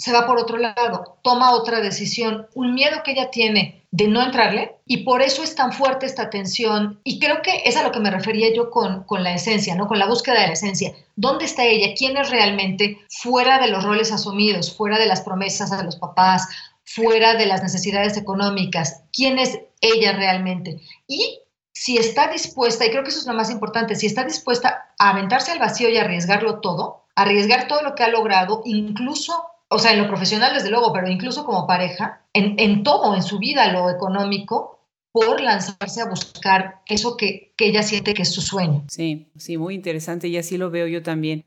se 0.00 0.12
va 0.12 0.26
por 0.26 0.38
otro 0.38 0.56
lado, 0.56 1.18
toma 1.22 1.52
otra 1.52 1.80
decisión, 1.80 2.46
un 2.54 2.74
miedo 2.74 3.02
que 3.04 3.12
ella 3.12 3.30
tiene 3.30 3.84
de 3.90 4.08
no 4.08 4.22
entrarle 4.22 4.76
y 4.86 4.98
por 4.98 5.20
eso 5.20 5.42
es 5.42 5.54
tan 5.54 5.72
fuerte 5.72 6.06
esta 6.06 6.30
tensión 6.30 7.00
y 7.04 7.18
creo 7.18 7.42
que 7.42 7.62
es 7.66 7.76
a 7.76 7.82
lo 7.82 7.92
que 7.92 8.00
me 8.00 8.10
refería 8.10 8.52
yo 8.54 8.70
con, 8.70 9.04
con 9.04 9.22
la 9.22 9.34
esencia, 9.34 9.74
¿no? 9.74 9.88
con 9.88 9.98
la 9.98 10.06
búsqueda 10.06 10.40
de 10.40 10.46
la 10.46 10.52
esencia. 10.54 10.94
¿Dónde 11.16 11.44
está 11.44 11.66
ella? 11.66 11.92
¿Quién 11.94 12.16
es 12.16 12.30
realmente 12.30 12.98
fuera 13.10 13.58
de 13.58 13.68
los 13.68 13.84
roles 13.84 14.10
asumidos, 14.10 14.74
fuera 14.74 14.98
de 14.98 15.06
las 15.06 15.20
promesas 15.20 15.70
a 15.70 15.82
los 15.82 15.96
papás, 15.96 16.48
fuera 16.84 17.34
de 17.34 17.44
las 17.44 17.62
necesidades 17.62 18.16
económicas? 18.16 19.02
¿Quién 19.12 19.38
es 19.38 19.58
ella 19.82 20.12
realmente? 20.12 20.80
Y 21.08 21.40
si 21.74 21.98
está 21.98 22.28
dispuesta, 22.28 22.86
y 22.86 22.90
creo 22.90 23.02
que 23.02 23.10
eso 23.10 23.20
es 23.20 23.26
lo 23.26 23.34
más 23.34 23.50
importante, 23.50 23.96
si 23.96 24.06
está 24.06 24.24
dispuesta 24.24 24.94
a 24.98 25.10
aventarse 25.10 25.52
al 25.52 25.58
vacío 25.58 25.90
y 25.90 25.98
arriesgarlo 25.98 26.60
todo, 26.60 27.04
arriesgar 27.14 27.68
todo 27.68 27.82
lo 27.82 27.94
que 27.94 28.02
ha 28.02 28.08
logrado, 28.08 28.62
incluso 28.64 29.44
o 29.72 29.78
sea, 29.78 29.92
en 29.92 30.02
lo 30.02 30.08
profesional 30.08 30.52
desde 30.52 30.70
luego, 30.70 30.92
pero 30.92 31.08
incluso 31.08 31.44
como 31.44 31.66
pareja, 31.66 32.26
en, 32.32 32.82
todo, 32.82 33.14
en 33.14 33.22
su 33.22 33.38
vida, 33.38 33.72
lo 33.72 33.88
económico, 33.88 34.80
por 35.12 35.40
lanzarse 35.40 36.00
a 36.00 36.08
buscar 36.08 36.82
eso 36.86 37.16
que, 37.16 37.54
que, 37.56 37.68
ella 37.68 37.82
siente 37.82 38.12
que 38.12 38.22
es 38.22 38.32
su 38.32 38.42
sueño. 38.42 38.84
Sí, 38.88 39.30
sí, 39.36 39.56
muy 39.56 39.74
interesante 39.74 40.28
y 40.28 40.36
así 40.36 40.56
lo 40.56 40.70
veo 40.70 40.88
yo 40.88 41.02
también. 41.02 41.46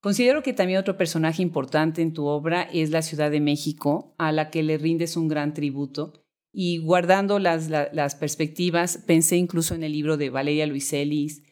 Considero 0.00 0.42
que 0.42 0.54
también 0.54 0.78
otro 0.78 0.96
personaje 0.96 1.42
importante 1.42 2.00
en 2.00 2.14
tu 2.14 2.26
obra 2.26 2.62
es 2.62 2.90
la 2.90 3.02
Ciudad 3.02 3.30
de 3.30 3.40
México, 3.40 4.14
a 4.16 4.32
la 4.32 4.48
que 4.48 4.62
le 4.62 4.78
rindes 4.78 5.16
un 5.16 5.28
gran 5.28 5.52
tributo. 5.52 6.24
Y 6.52 6.78
guardando 6.78 7.38
las, 7.38 7.68
las, 7.68 8.14
perspectivas, 8.14 8.98
pensé 9.06 9.36
incluso 9.36 9.74
en 9.74 9.82
el 9.82 9.92
libro 9.92 10.16
de 10.16 10.30
Valeria 10.30 10.66
Luiselis, 10.66 11.42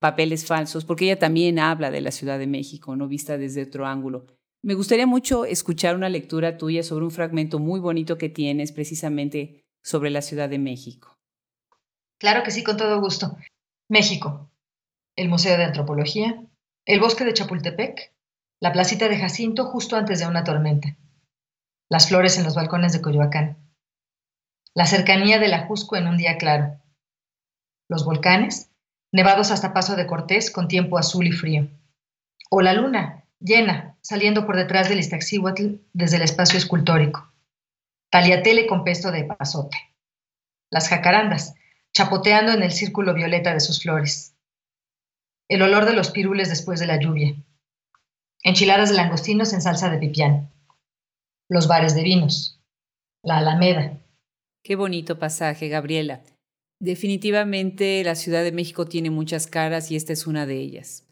Papeles 0.00 0.46
Falsos, 0.46 0.84
porque 0.84 1.04
ella 1.04 1.18
también 1.18 1.58
habla 1.58 1.90
de 1.90 2.00
la 2.00 2.10
Ciudad 2.10 2.38
de 2.38 2.46
México, 2.46 2.96
no 2.96 3.06
vista 3.06 3.38
desde 3.38 3.62
otro 3.62 3.86
ángulo. 3.86 4.26
Me 4.62 4.74
gustaría 4.74 5.06
mucho 5.06 5.46
escuchar 5.46 5.96
una 5.96 6.10
lectura 6.10 6.58
tuya 6.58 6.82
sobre 6.82 7.06
un 7.06 7.10
fragmento 7.10 7.58
muy 7.58 7.80
bonito 7.80 8.18
que 8.18 8.28
tienes 8.28 8.72
precisamente 8.72 9.64
sobre 9.82 10.10
la 10.10 10.20
Ciudad 10.20 10.50
de 10.50 10.58
México. 10.58 11.16
Claro 12.18 12.42
que 12.42 12.50
sí, 12.50 12.62
con 12.62 12.76
todo 12.76 13.00
gusto. 13.00 13.38
México, 13.88 14.50
el 15.16 15.30
Museo 15.30 15.56
de 15.56 15.64
Antropología, 15.64 16.44
el 16.84 17.00
bosque 17.00 17.24
de 17.24 17.32
Chapultepec, 17.32 18.12
la 18.60 18.72
placita 18.72 19.08
de 19.08 19.18
Jacinto 19.18 19.64
justo 19.64 19.96
antes 19.96 20.20
de 20.20 20.26
una 20.26 20.44
tormenta, 20.44 20.98
las 21.88 22.08
flores 22.08 22.36
en 22.36 22.44
los 22.44 22.54
balcones 22.54 22.92
de 22.92 23.00
Coyoacán, 23.00 23.56
la 24.74 24.84
cercanía 24.84 25.38
del 25.38 25.54
Ajusco 25.54 25.96
en 25.96 26.06
un 26.06 26.18
día 26.18 26.36
claro, 26.36 26.78
los 27.88 28.04
volcanes, 28.04 28.70
nevados 29.10 29.50
hasta 29.50 29.72
Paso 29.72 29.96
de 29.96 30.06
Cortés 30.06 30.50
con 30.50 30.68
tiempo 30.68 30.98
azul 30.98 31.26
y 31.26 31.32
frío, 31.32 31.68
o 32.50 32.60
la 32.60 32.74
luna, 32.74 33.24
llena, 33.40 33.96
saliendo 34.00 34.46
por 34.46 34.56
detrás 34.56 34.88
del 34.88 35.00
Iztaccíhuatl 35.00 35.76
desde 35.92 36.16
el 36.16 36.22
espacio 36.22 36.58
escultórico. 36.58 37.32
Taliatele 38.10 38.66
con 38.66 38.84
pesto 38.84 39.10
de 39.10 39.24
pasote. 39.24 39.76
Las 40.70 40.88
jacarandas, 40.88 41.54
chapoteando 41.92 42.52
en 42.52 42.62
el 42.62 42.72
círculo 42.72 43.14
violeta 43.14 43.52
de 43.52 43.60
sus 43.60 43.82
flores. 43.82 44.36
El 45.48 45.62
olor 45.62 45.84
de 45.84 45.94
los 45.94 46.10
pirules 46.10 46.48
después 46.48 46.78
de 46.78 46.86
la 46.86 47.00
lluvia. 47.00 47.34
Enchiladas 48.42 48.90
de 48.90 48.96
langostinos 48.96 49.52
en 49.52 49.62
salsa 49.62 49.90
de 49.90 49.98
pipián. 49.98 50.50
Los 51.48 51.66
bares 51.66 51.94
de 51.94 52.02
vinos. 52.02 52.60
La 53.22 53.38
Alameda. 53.38 53.98
Qué 54.62 54.76
bonito 54.76 55.18
pasaje, 55.18 55.68
Gabriela. 55.68 56.22
Definitivamente 56.80 58.02
la 58.04 58.14
Ciudad 58.14 58.42
de 58.42 58.52
México 58.52 58.86
tiene 58.86 59.10
muchas 59.10 59.46
caras 59.46 59.90
y 59.90 59.96
esta 59.96 60.12
es 60.12 60.26
una 60.26 60.46
de 60.46 60.56
ellas. 60.56 61.04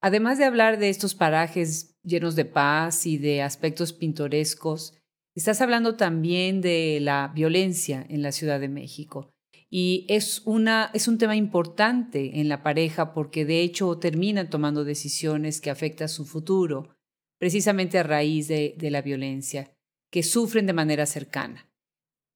Además 0.00 0.38
de 0.38 0.44
hablar 0.44 0.78
de 0.78 0.88
estos 0.88 1.14
parajes 1.14 1.96
llenos 2.02 2.36
de 2.36 2.44
paz 2.44 3.06
y 3.06 3.18
de 3.18 3.42
aspectos 3.42 3.92
pintorescos, 3.92 4.98
Estás 5.38 5.60
hablando 5.60 5.94
también 5.94 6.60
de 6.60 6.98
la 7.00 7.30
violencia 7.32 8.04
en 8.08 8.22
la 8.22 8.32
Ciudad 8.32 8.58
de 8.58 8.66
México. 8.66 9.30
Y 9.70 10.04
es, 10.08 10.42
una, 10.46 10.90
es 10.94 11.06
un 11.06 11.16
tema 11.16 11.36
importante 11.36 12.40
en 12.40 12.48
la 12.48 12.64
pareja 12.64 13.14
porque 13.14 13.44
de 13.44 13.60
hecho 13.60 13.98
terminan 13.98 14.50
tomando 14.50 14.82
decisiones 14.82 15.60
que 15.60 15.70
afectan 15.70 16.08
su 16.08 16.24
futuro, 16.24 16.96
precisamente 17.38 18.00
a 18.00 18.02
raíz 18.02 18.48
de, 18.48 18.74
de 18.78 18.90
la 18.90 19.00
violencia, 19.00 19.70
que 20.10 20.24
sufren 20.24 20.66
de 20.66 20.72
manera 20.72 21.06
cercana. 21.06 21.70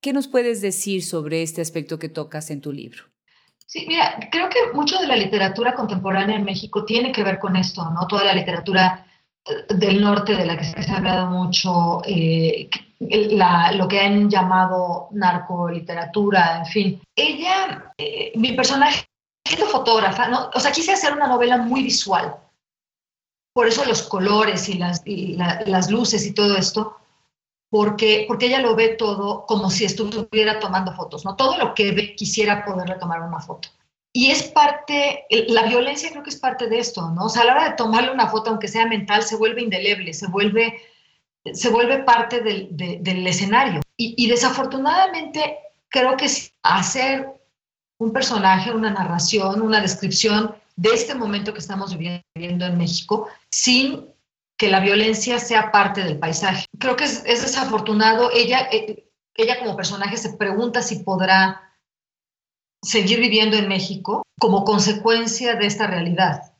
¿Qué 0.01 0.13
nos 0.13 0.29
puedes 0.29 0.61
decir 0.61 1.03
sobre 1.03 1.43
este 1.43 1.61
aspecto 1.61 1.99
que 1.99 2.09
tocas 2.09 2.53
en 2.53 2.61
tu 2.61 2.71
libro? 2.71 3.12
Sí, 3.67 3.87
mira, 3.89 4.19
creo 4.31 4.49
que 4.49 4.73
mucho 4.75 4.99
de 4.99 5.07
la 5.07 5.17
literatura 5.17 5.75
contemporánea 5.75 6.37
en 6.37 6.45
México 6.45 6.85
tiene 6.85 7.11
que 7.13 7.25
ver 7.25 7.39
con 7.39 7.57
esto, 7.57 7.89
¿no? 7.91 8.07
Toda 8.07 8.25
la 8.25 8.35
literatura 8.35 9.07
eh, 9.45 9.75
del 9.75 10.01
norte 10.01 10.37
de 10.37 10.47
la 10.47 10.57
que 10.57 10.65
se 10.65 10.93
ha 10.93 10.97
hablado 10.99 11.31
mucho, 11.31 12.03
eh, 12.05 12.69
lo 13.01 13.89
que 13.89 14.01
han 14.01 14.31
llamado 14.31 15.09
narcoliteratura, 15.13 16.59
en 16.59 16.67
fin. 16.67 17.03
Ella, 17.17 17.93
eh, 17.99 18.33
mi 18.37 18.53
personaje, 18.53 19.07
es 19.45 19.59
fotógrafa, 19.65 20.29
¿no? 20.29 20.51
o 20.55 20.61
sea, 20.61 20.71
quise 20.71 20.93
hacer 20.93 21.13
una 21.13 21.27
novela 21.27 21.57
muy 21.59 21.83
visual. 21.83 22.37
Por 23.53 23.67
eso 23.67 23.85
los 23.85 24.03
colores 24.03 24.69
y 24.69 24.75
las, 24.75 25.03
y 25.05 25.37
las 25.37 25.91
luces 25.91 26.27
y 26.27 26.33
todo 26.33 26.57
esto, 26.57 26.97
porque, 27.73 28.27
porque 28.29 28.49
ella 28.49 28.61
lo 28.61 28.77
ve 28.77 28.89
todo 28.99 29.47
como 29.47 29.71
si 29.71 29.87
estuviera 29.87 30.61
tomando 30.61 30.93
fotos, 30.93 31.25
¿no? 31.25 31.37
Todo 31.37 31.57
lo 31.57 31.73
que 31.73 31.93
ve 31.93 32.15
quisiera 32.15 32.67
poderle 32.67 32.97
tomar 32.97 33.23
una 33.23 33.41
foto. 33.41 33.71
Y 34.13 34.31
es 34.31 34.43
parte, 34.43 35.25
la 35.49 35.63
violencia 35.63 36.11
creo 36.11 36.23
que 36.23 36.29
es 36.29 36.39
parte 36.39 36.69
de 36.69 36.79
esto, 36.79 37.09
¿no? 37.13 37.25
O 37.25 37.29
sea, 37.31 37.41
a 37.41 37.45
la 37.47 37.53
hora 37.53 37.71
de 37.71 37.77
tomarle 37.77 38.11
una 38.11 38.29
foto, 38.29 38.51
aunque 38.51 38.69
sea 38.69 38.85
mental, 38.85 39.23
se 39.23 39.37
vuelve 39.37 39.63
indeleble, 39.63 40.13
se 40.13 40.27
vuelve, 40.27 40.83
se 41.51 41.71
vuelve 41.71 42.03
parte 42.03 42.43
del, 42.43 42.69
del 42.73 43.27
escenario. 43.27 43.81
Y, 43.97 44.23
y, 44.23 44.29
desafortunadamente 44.29 45.57
creo 45.89 46.15
que 46.19 46.29
hacer 46.63 47.27
un 47.97 48.13
personaje, 48.13 48.71
una 48.71 48.91
narración, 48.91 49.63
una 49.63 49.81
descripción 49.81 50.55
de 50.77 50.91
este 50.91 51.15
momento 51.15 51.55
que 51.55 51.61
estamos 51.61 51.97
viviendo 51.97 52.67
en 52.67 52.77
México, 52.77 53.29
sin 53.49 54.12
que 54.63 54.69
la 54.69 54.79
violencia 54.79 55.41
sea 55.41 55.73
parte 55.73 56.05
del 56.05 56.21
paisaje. 56.21 56.67
Creo 56.79 56.95
que 56.95 57.03
es, 57.03 57.25
desafortunado. 57.25 58.31
Ella, 58.33 58.69
eh, 58.71 59.11
ella 59.35 59.59
como 59.59 59.75
personaje 59.75 60.17
se 60.17 60.35
pregunta 60.35 60.83
si 60.83 61.01
podrá 61.01 61.77
seguir 62.81 63.19
viviendo 63.19 63.57
en 63.57 63.67
México 63.67 64.23
como 64.39 64.63
consecuencia 64.65 65.57
de 65.57 65.67
esta 65.67 65.89
realidad. 65.89 66.55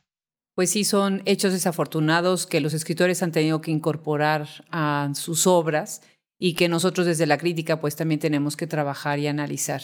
Pues 0.53 0.71
sí, 0.71 0.83
son 0.83 1.21
hechos 1.23 1.53
desafortunados 1.53 2.45
que 2.45 2.59
los 2.59 2.73
escritores 2.73 3.23
han 3.23 3.31
tenido 3.31 3.61
que 3.61 3.71
incorporar 3.71 4.49
a 4.69 5.09
sus 5.15 5.47
obras 5.47 6.01
y 6.37 6.55
que 6.55 6.67
nosotros 6.67 7.07
desde 7.07 7.25
la 7.25 7.37
crítica 7.37 7.79
pues 7.79 7.95
también 7.95 8.19
tenemos 8.19 8.57
que 8.57 8.67
trabajar 8.67 9.19
y 9.19 9.27
analizar. 9.27 9.81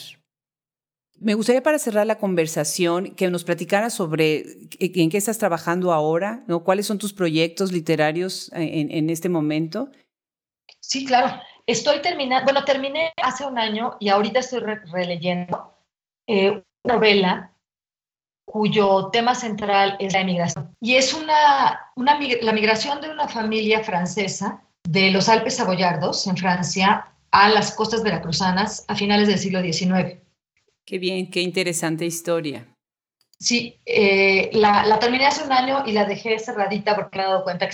Me 1.20 1.34
gustaría 1.34 1.62
para 1.62 1.78
cerrar 1.78 2.06
la 2.06 2.16
conversación 2.16 3.14
que 3.14 3.28
nos 3.30 3.44
platicara 3.44 3.90
sobre 3.90 4.44
en 4.80 5.10
qué 5.10 5.18
estás 5.18 5.36
trabajando 5.36 5.92
ahora, 5.92 6.42
¿no? 6.46 6.64
¿Cuáles 6.64 6.86
son 6.86 6.96
tus 6.96 7.12
proyectos 7.12 7.72
literarios 7.72 8.50
en, 8.54 9.10
este 9.10 9.28
momento? 9.28 9.90
Sí, 10.80 11.04
claro. 11.04 11.38
Estoy 11.66 12.00
terminando, 12.00 12.44
bueno, 12.44 12.64
terminé 12.64 13.12
hace 13.22 13.44
un 13.44 13.58
año 13.58 13.96
y 14.00 14.08
ahorita 14.08 14.40
estoy 14.40 14.60
releyendo 14.60 15.74
eh, 16.26 16.62
una 16.84 16.94
novela 16.94 17.52
cuyo 18.46 19.10
tema 19.12 19.34
central 19.34 19.96
es 20.00 20.14
la 20.14 20.20
emigración. 20.20 20.74
Y 20.80 20.94
es 20.94 21.12
una, 21.12 21.92
una, 21.96 22.18
la 22.40 22.52
migración 22.52 23.00
de 23.02 23.10
una 23.10 23.28
familia 23.28 23.84
francesa 23.84 24.64
de 24.88 25.10
los 25.10 25.28
Alpes 25.28 25.56
Saboyardos, 25.56 26.26
en 26.26 26.38
Francia, 26.38 27.12
a 27.30 27.50
las 27.50 27.72
costas 27.72 28.02
veracruzanas 28.02 28.86
a 28.88 28.96
finales 28.96 29.28
del 29.28 29.38
siglo 29.38 29.60
XIX. 29.60 30.18
Qué 30.90 30.98
bien, 30.98 31.30
qué 31.30 31.40
interesante 31.40 32.04
historia. 32.04 32.66
Sí, 33.38 33.80
eh, 33.86 34.50
la, 34.52 34.98
terminé 34.98 35.24
hace 35.24 35.44
un 35.44 35.52
año 35.52 35.84
y 35.86 35.92
la 35.92 36.04
dejé 36.04 36.36
cerradita 36.40 36.96
porque 36.96 37.16
me 37.16 37.22
he 37.22 37.26
dado 37.28 37.44
cuenta 37.44 37.68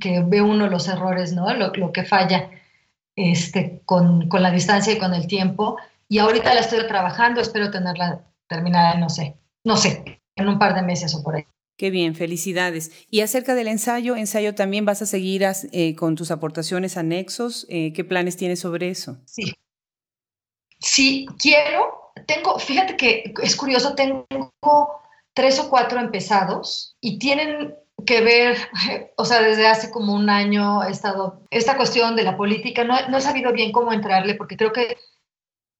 que, 0.00 0.22
ve 0.26 0.40
uno 0.40 0.66
los 0.66 0.88
errores, 0.88 1.34
¿no? 1.34 1.52
Lo, 1.52 1.92
que 1.92 2.04
falla 2.04 2.50
este, 3.14 3.82
con, 3.84 4.30
con, 4.30 4.42
la 4.42 4.50
distancia 4.50 4.94
y 4.94 4.98
con 4.98 5.12
el 5.12 5.26
tiempo. 5.26 5.76
Y 6.08 6.20
ahorita 6.20 6.54
la 6.54 6.60
estoy 6.60 6.86
trabajando, 6.88 7.42
espero 7.42 7.70
tenerla 7.70 8.24
terminada, 8.46 8.94
no 8.94 9.10
sé, 9.10 9.36
no 9.62 9.76
sé, 9.76 10.22
en 10.34 10.48
un 10.48 10.58
par 10.58 10.74
de 10.74 10.80
meses 10.80 11.14
o 11.14 11.22
por 11.22 11.36
ahí. 11.36 11.44
Qué 11.76 11.90
bien, 11.90 12.14
felicidades. 12.14 12.92
Y 13.10 13.20
acerca 13.20 13.54
del 13.54 13.68
ensayo, 13.68 14.16
ensayo 14.16 14.54
también 14.54 14.86
vas 14.86 15.02
a 15.02 15.06
seguir 15.06 15.44
eh, 15.72 15.94
con 15.96 16.14
tus 16.14 16.30
aportaciones 16.30 16.96
anexos. 16.96 17.66
Eh, 17.68 17.92
¿Qué 17.92 18.04
planes 18.04 18.38
tienes 18.38 18.60
sobre 18.60 18.88
eso? 18.88 19.18
Sí. 19.26 19.52
Sí, 20.80 21.26
quiero 21.38 22.07
tengo, 22.26 22.58
fíjate 22.58 22.96
que 22.96 23.34
es 23.42 23.56
curioso, 23.56 23.94
tengo 23.94 24.28
tres 25.34 25.58
o 25.60 25.68
cuatro 25.68 26.00
empezados 26.00 26.96
y 27.00 27.18
tienen 27.18 27.74
que 28.06 28.20
ver, 28.20 28.56
o 29.16 29.24
sea, 29.24 29.40
desde 29.40 29.66
hace 29.66 29.90
como 29.90 30.14
un 30.14 30.30
año 30.30 30.82
he 30.84 30.90
estado, 30.90 31.42
esta 31.50 31.76
cuestión 31.76 32.16
de 32.16 32.22
la 32.22 32.36
política, 32.36 32.84
no, 32.84 32.96
no 33.08 33.18
he 33.18 33.20
sabido 33.20 33.52
bien 33.52 33.72
cómo 33.72 33.92
entrarle 33.92 34.34
porque 34.34 34.56
creo 34.56 34.72
que 34.72 34.96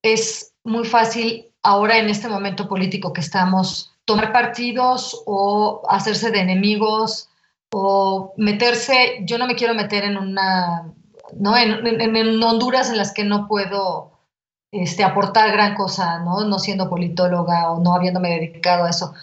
es 0.03 0.53
muy 0.65 0.85
fácil 0.85 1.47
ahora 1.63 1.99
en 1.99 2.09
este 2.09 2.29
momento 2.29 2.69
político 2.69 3.13
que 3.13 3.21
estamos 3.21 3.95
tomar 4.05 4.33
partidos 4.33 5.23
o 5.27 5.83
hacerse 5.89 6.31
de 6.31 6.41
enemigos 6.41 7.29
o 7.73 8.33
meterse, 8.37 9.19
yo 9.25 9.37
no 9.39 9.47
me 9.47 9.55
quiero 9.55 9.75
meter 9.75 10.05
en 10.05 10.17
una, 10.17 10.93
¿no? 11.35 11.57
En, 11.57 11.87
en, 11.87 12.17
en 12.17 12.43
Honduras 12.43 12.89
en 12.89 12.97
las 12.97 13.13
que 13.13 13.25
no 13.25 13.47
puedo 13.47 14.18
este, 14.71 15.05
aportar 15.05 15.51
gran 15.53 15.75
cosa, 15.75 16.19
¿no? 16.21 16.45
No 16.45 16.59
siendo 16.59 16.89
politóloga 16.91 17.73
o 17.73 17.81
no 17.81 17.95
habiéndome 17.95 18.31
dedicado 18.31 18.85
a 18.85 18.91
eso. 18.91 19.15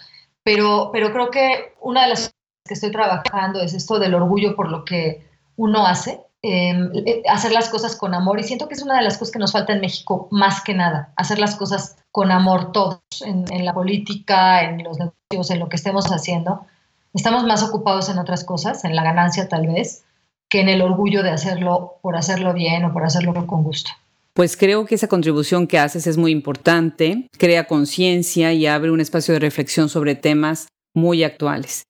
Pero, 0.42 0.90
pero 0.92 1.12
creo 1.12 1.30
que 1.30 1.74
una 1.80 2.02
de 2.02 2.08
las 2.10 2.18
cosas 2.20 2.34
que 2.66 2.74
estoy 2.74 2.90
trabajando 2.92 3.60
es 3.60 3.74
esto 3.74 3.98
del 3.98 4.14
orgullo 4.14 4.56
por 4.56 4.70
lo 4.70 4.84
que 4.84 5.26
uno 5.56 5.86
hace, 5.86 6.20
em, 6.42 6.90
eh, 6.94 7.22
hacer 7.28 7.52
las 7.52 7.68
cosas 7.68 7.96
con 7.96 8.14
amor. 8.14 8.40
Y 8.40 8.44
siento 8.44 8.68
que 8.68 8.74
es 8.74 8.82
una 8.82 8.96
de 8.96 9.02
las 9.02 9.18
cosas 9.18 9.32
que 9.32 9.38
nos 9.38 9.52
falta 9.52 9.72
en 9.72 9.80
México 9.80 10.28
más 10.30 10.62
que 10.62 10.74
nada, 10.74 11.12
hacer 11.16 11.38
las 11.38 11.56
cosas 11.56 11.96
con 12.10 12.30
amor 12.32 12.72
todos, 12.72 13.00
en, 13.24 13.44
en 13.52 13.64
la 13.64 13.74
política, 13.74 14.62
en 14.62 14.82
los 14.84 14.98
negocios, 14.98 15.50
en 15.50 15.60
lo 15.60 15.68
que 15.68 15.76
estemos 15.76 16.06
haciendo. 16.06 16.66
Estamos 17.14 17.44
más 17.44 17.62
ocupados 17.62 18.08
en 18.08 18.18
otras 18.18 18.44
cosas, 18.44 18.84
en 18.84 18.94
la 18.94 19.02
ganancia 19.02 19.48
tal 19.48 19.66
vez, 19.68 20.04
que 20.48 20.60
en 20.60 20.68
el 20.68 20.82
orgullo 20.82 21.22
de 21.22 21.30
hacerlo 21.30 21.98
por 22.02 22.16
hacerlo 22.16 22.52
bien 22.52 22.84
o 22.84 22.92
por 22.92 23.04
hacerlo 23.04 23.34
con 23.46 23.62
gusto 23.64 23.90
pues 24.36 24.58
creo 24.58 24.84
que 24.84 24.96
esa 24.96 25.08
contribución 25.08 25.66
que 25.66 25.78
haces 25.78 26.06
es 26.06 26.18
muy 26.18 26.30
importante, 26.30 27.26
crea 27.38 27.66
conciencia 27.66 28.52
y 28.52 28.66
abre 28.66 28.90
un 28.90 29.00
espacio 29.00 29.32
de 29.32 29.40
reflexión 29.40 29.88
sobre 29.88 30.14
temas 30.14 30.68
muy 30.94 31.24
actuales. 31.24 31.84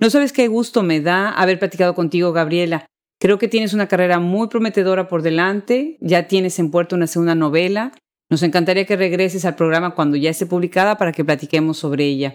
No 0.00 0.10
sabes 0.10 0.32
qué 0.32 0.48
gusto 0.48 0.82
me 0.82 1.00
da 1.00 1.30
haber 1.30 1.60
platicado 1.60 1.94
contigo, 1.94 2.32
Gabriela. 2.32 2.86
Creo 3.20 3.38
que 3.38 3.46
tienes 3.46 3.72
una 3.72 3.86
carrera 3.86 4.18
muy 4.18 4.48
prometedora 4.48 5.06
por 5.06 5.22
delante, 5.22 5.96
ya 6.00 6.26
tienes 6.26 6.58
en 6.58 6.72
puerto 6.72 6.96
una 6.96 7.06
segunda 7.06 7.36
novela. 7.36 7.92
Nos 8.28 8.42
encantaría 8.42 8.84
que 8.84 8.96
regreses 8.96 9.44
al 9.44 9.54
programa 9.54 9.94
cuando 9.94 10.16
ya 10.16 10.30
esté 10.30 10.44
publicada 10.44 10.98
para 10.98 11.12
que 11.12 11.24
platiquemos 11.24 11.78
sobre 11.78 12.06
ella. 12.06 12.34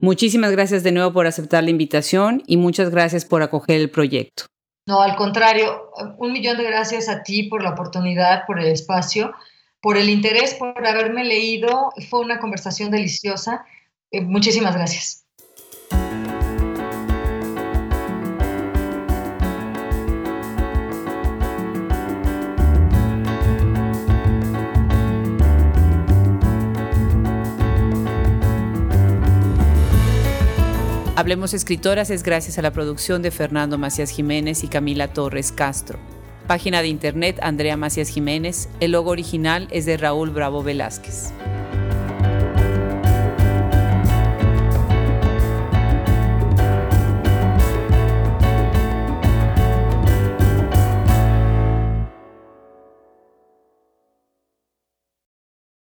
Muchísimas 0.00 0.52
gracias 0.52 0.82
de 0.82 0.92
nuevo 0.92 1.14
por 1.14 1.26
aceptar 1.26 1.64
la 1.64 1.70
invitación 1.70 2.42
y 2.46 2.58
muchas 2.58 2.90
gracias 2.90 3.24
por 3.24 3.40
acoger 3.40 3.80
el 3.80 3.88
proyecto. 3.88 4.44
No, 4.88 5.02
al 5.02 5.16
contrario, 5.16 5.90
un 6.16 6.32
millón 6.32 6.56
de 6.56 6.64
gracias 6.64 7.10
a 7.10 7.22
ti 7.22 7.42
por 7.42 7.62
la 7.62 7.72
oportunidad, 7.72 8.46
por 8.46 8.58
el 8.58 8.68
espacio, 8.68 9.34
por 9.82 9.98
el 9.98 10.08
interés, 10.08 10.54
por 10.54 10.86
haberme 10.86 11.26
leído. 11.26 11.92
Fue 12.08 12.20
una 12.20 12.40
conversación 12.40 12.90
deliciosa. 12.90 13.66
Eh, 14.10 14.22
muchísimas 14.22 14.74
gracias. 14.74 15.27
Hablemos 31.18 31.52
Escritoras 31.52 32.10
es 32.10 32.22
gracias 32.22 32.58
a 32.58 32.62
la 32.62 32.72
producción 32.72 33.22
de 33.22 33.32
Fernando 33.32 33.76
Macías 33.76 34.10
Jiménez 34.10 34.62
y 34.62 34.68
Camila 34.68 35.12
Torres 35.12 35.50
Castro. 35.50 35.98
Página 36.46 36.80
de 36.80 36.86
internet 36.86 37.40
Andrea 37.42 37.76
Macías 37.76 38.08
Jiménez. 38.08 38.68
El 38.78 38.92
logo 38.92 39.10
original 39.10 39.66
es 39.72 39.84
de 39.84 39.96
Raúl 39.96 40.30
Bravo 40.30 40.62
Velázquez. 40.62 41.32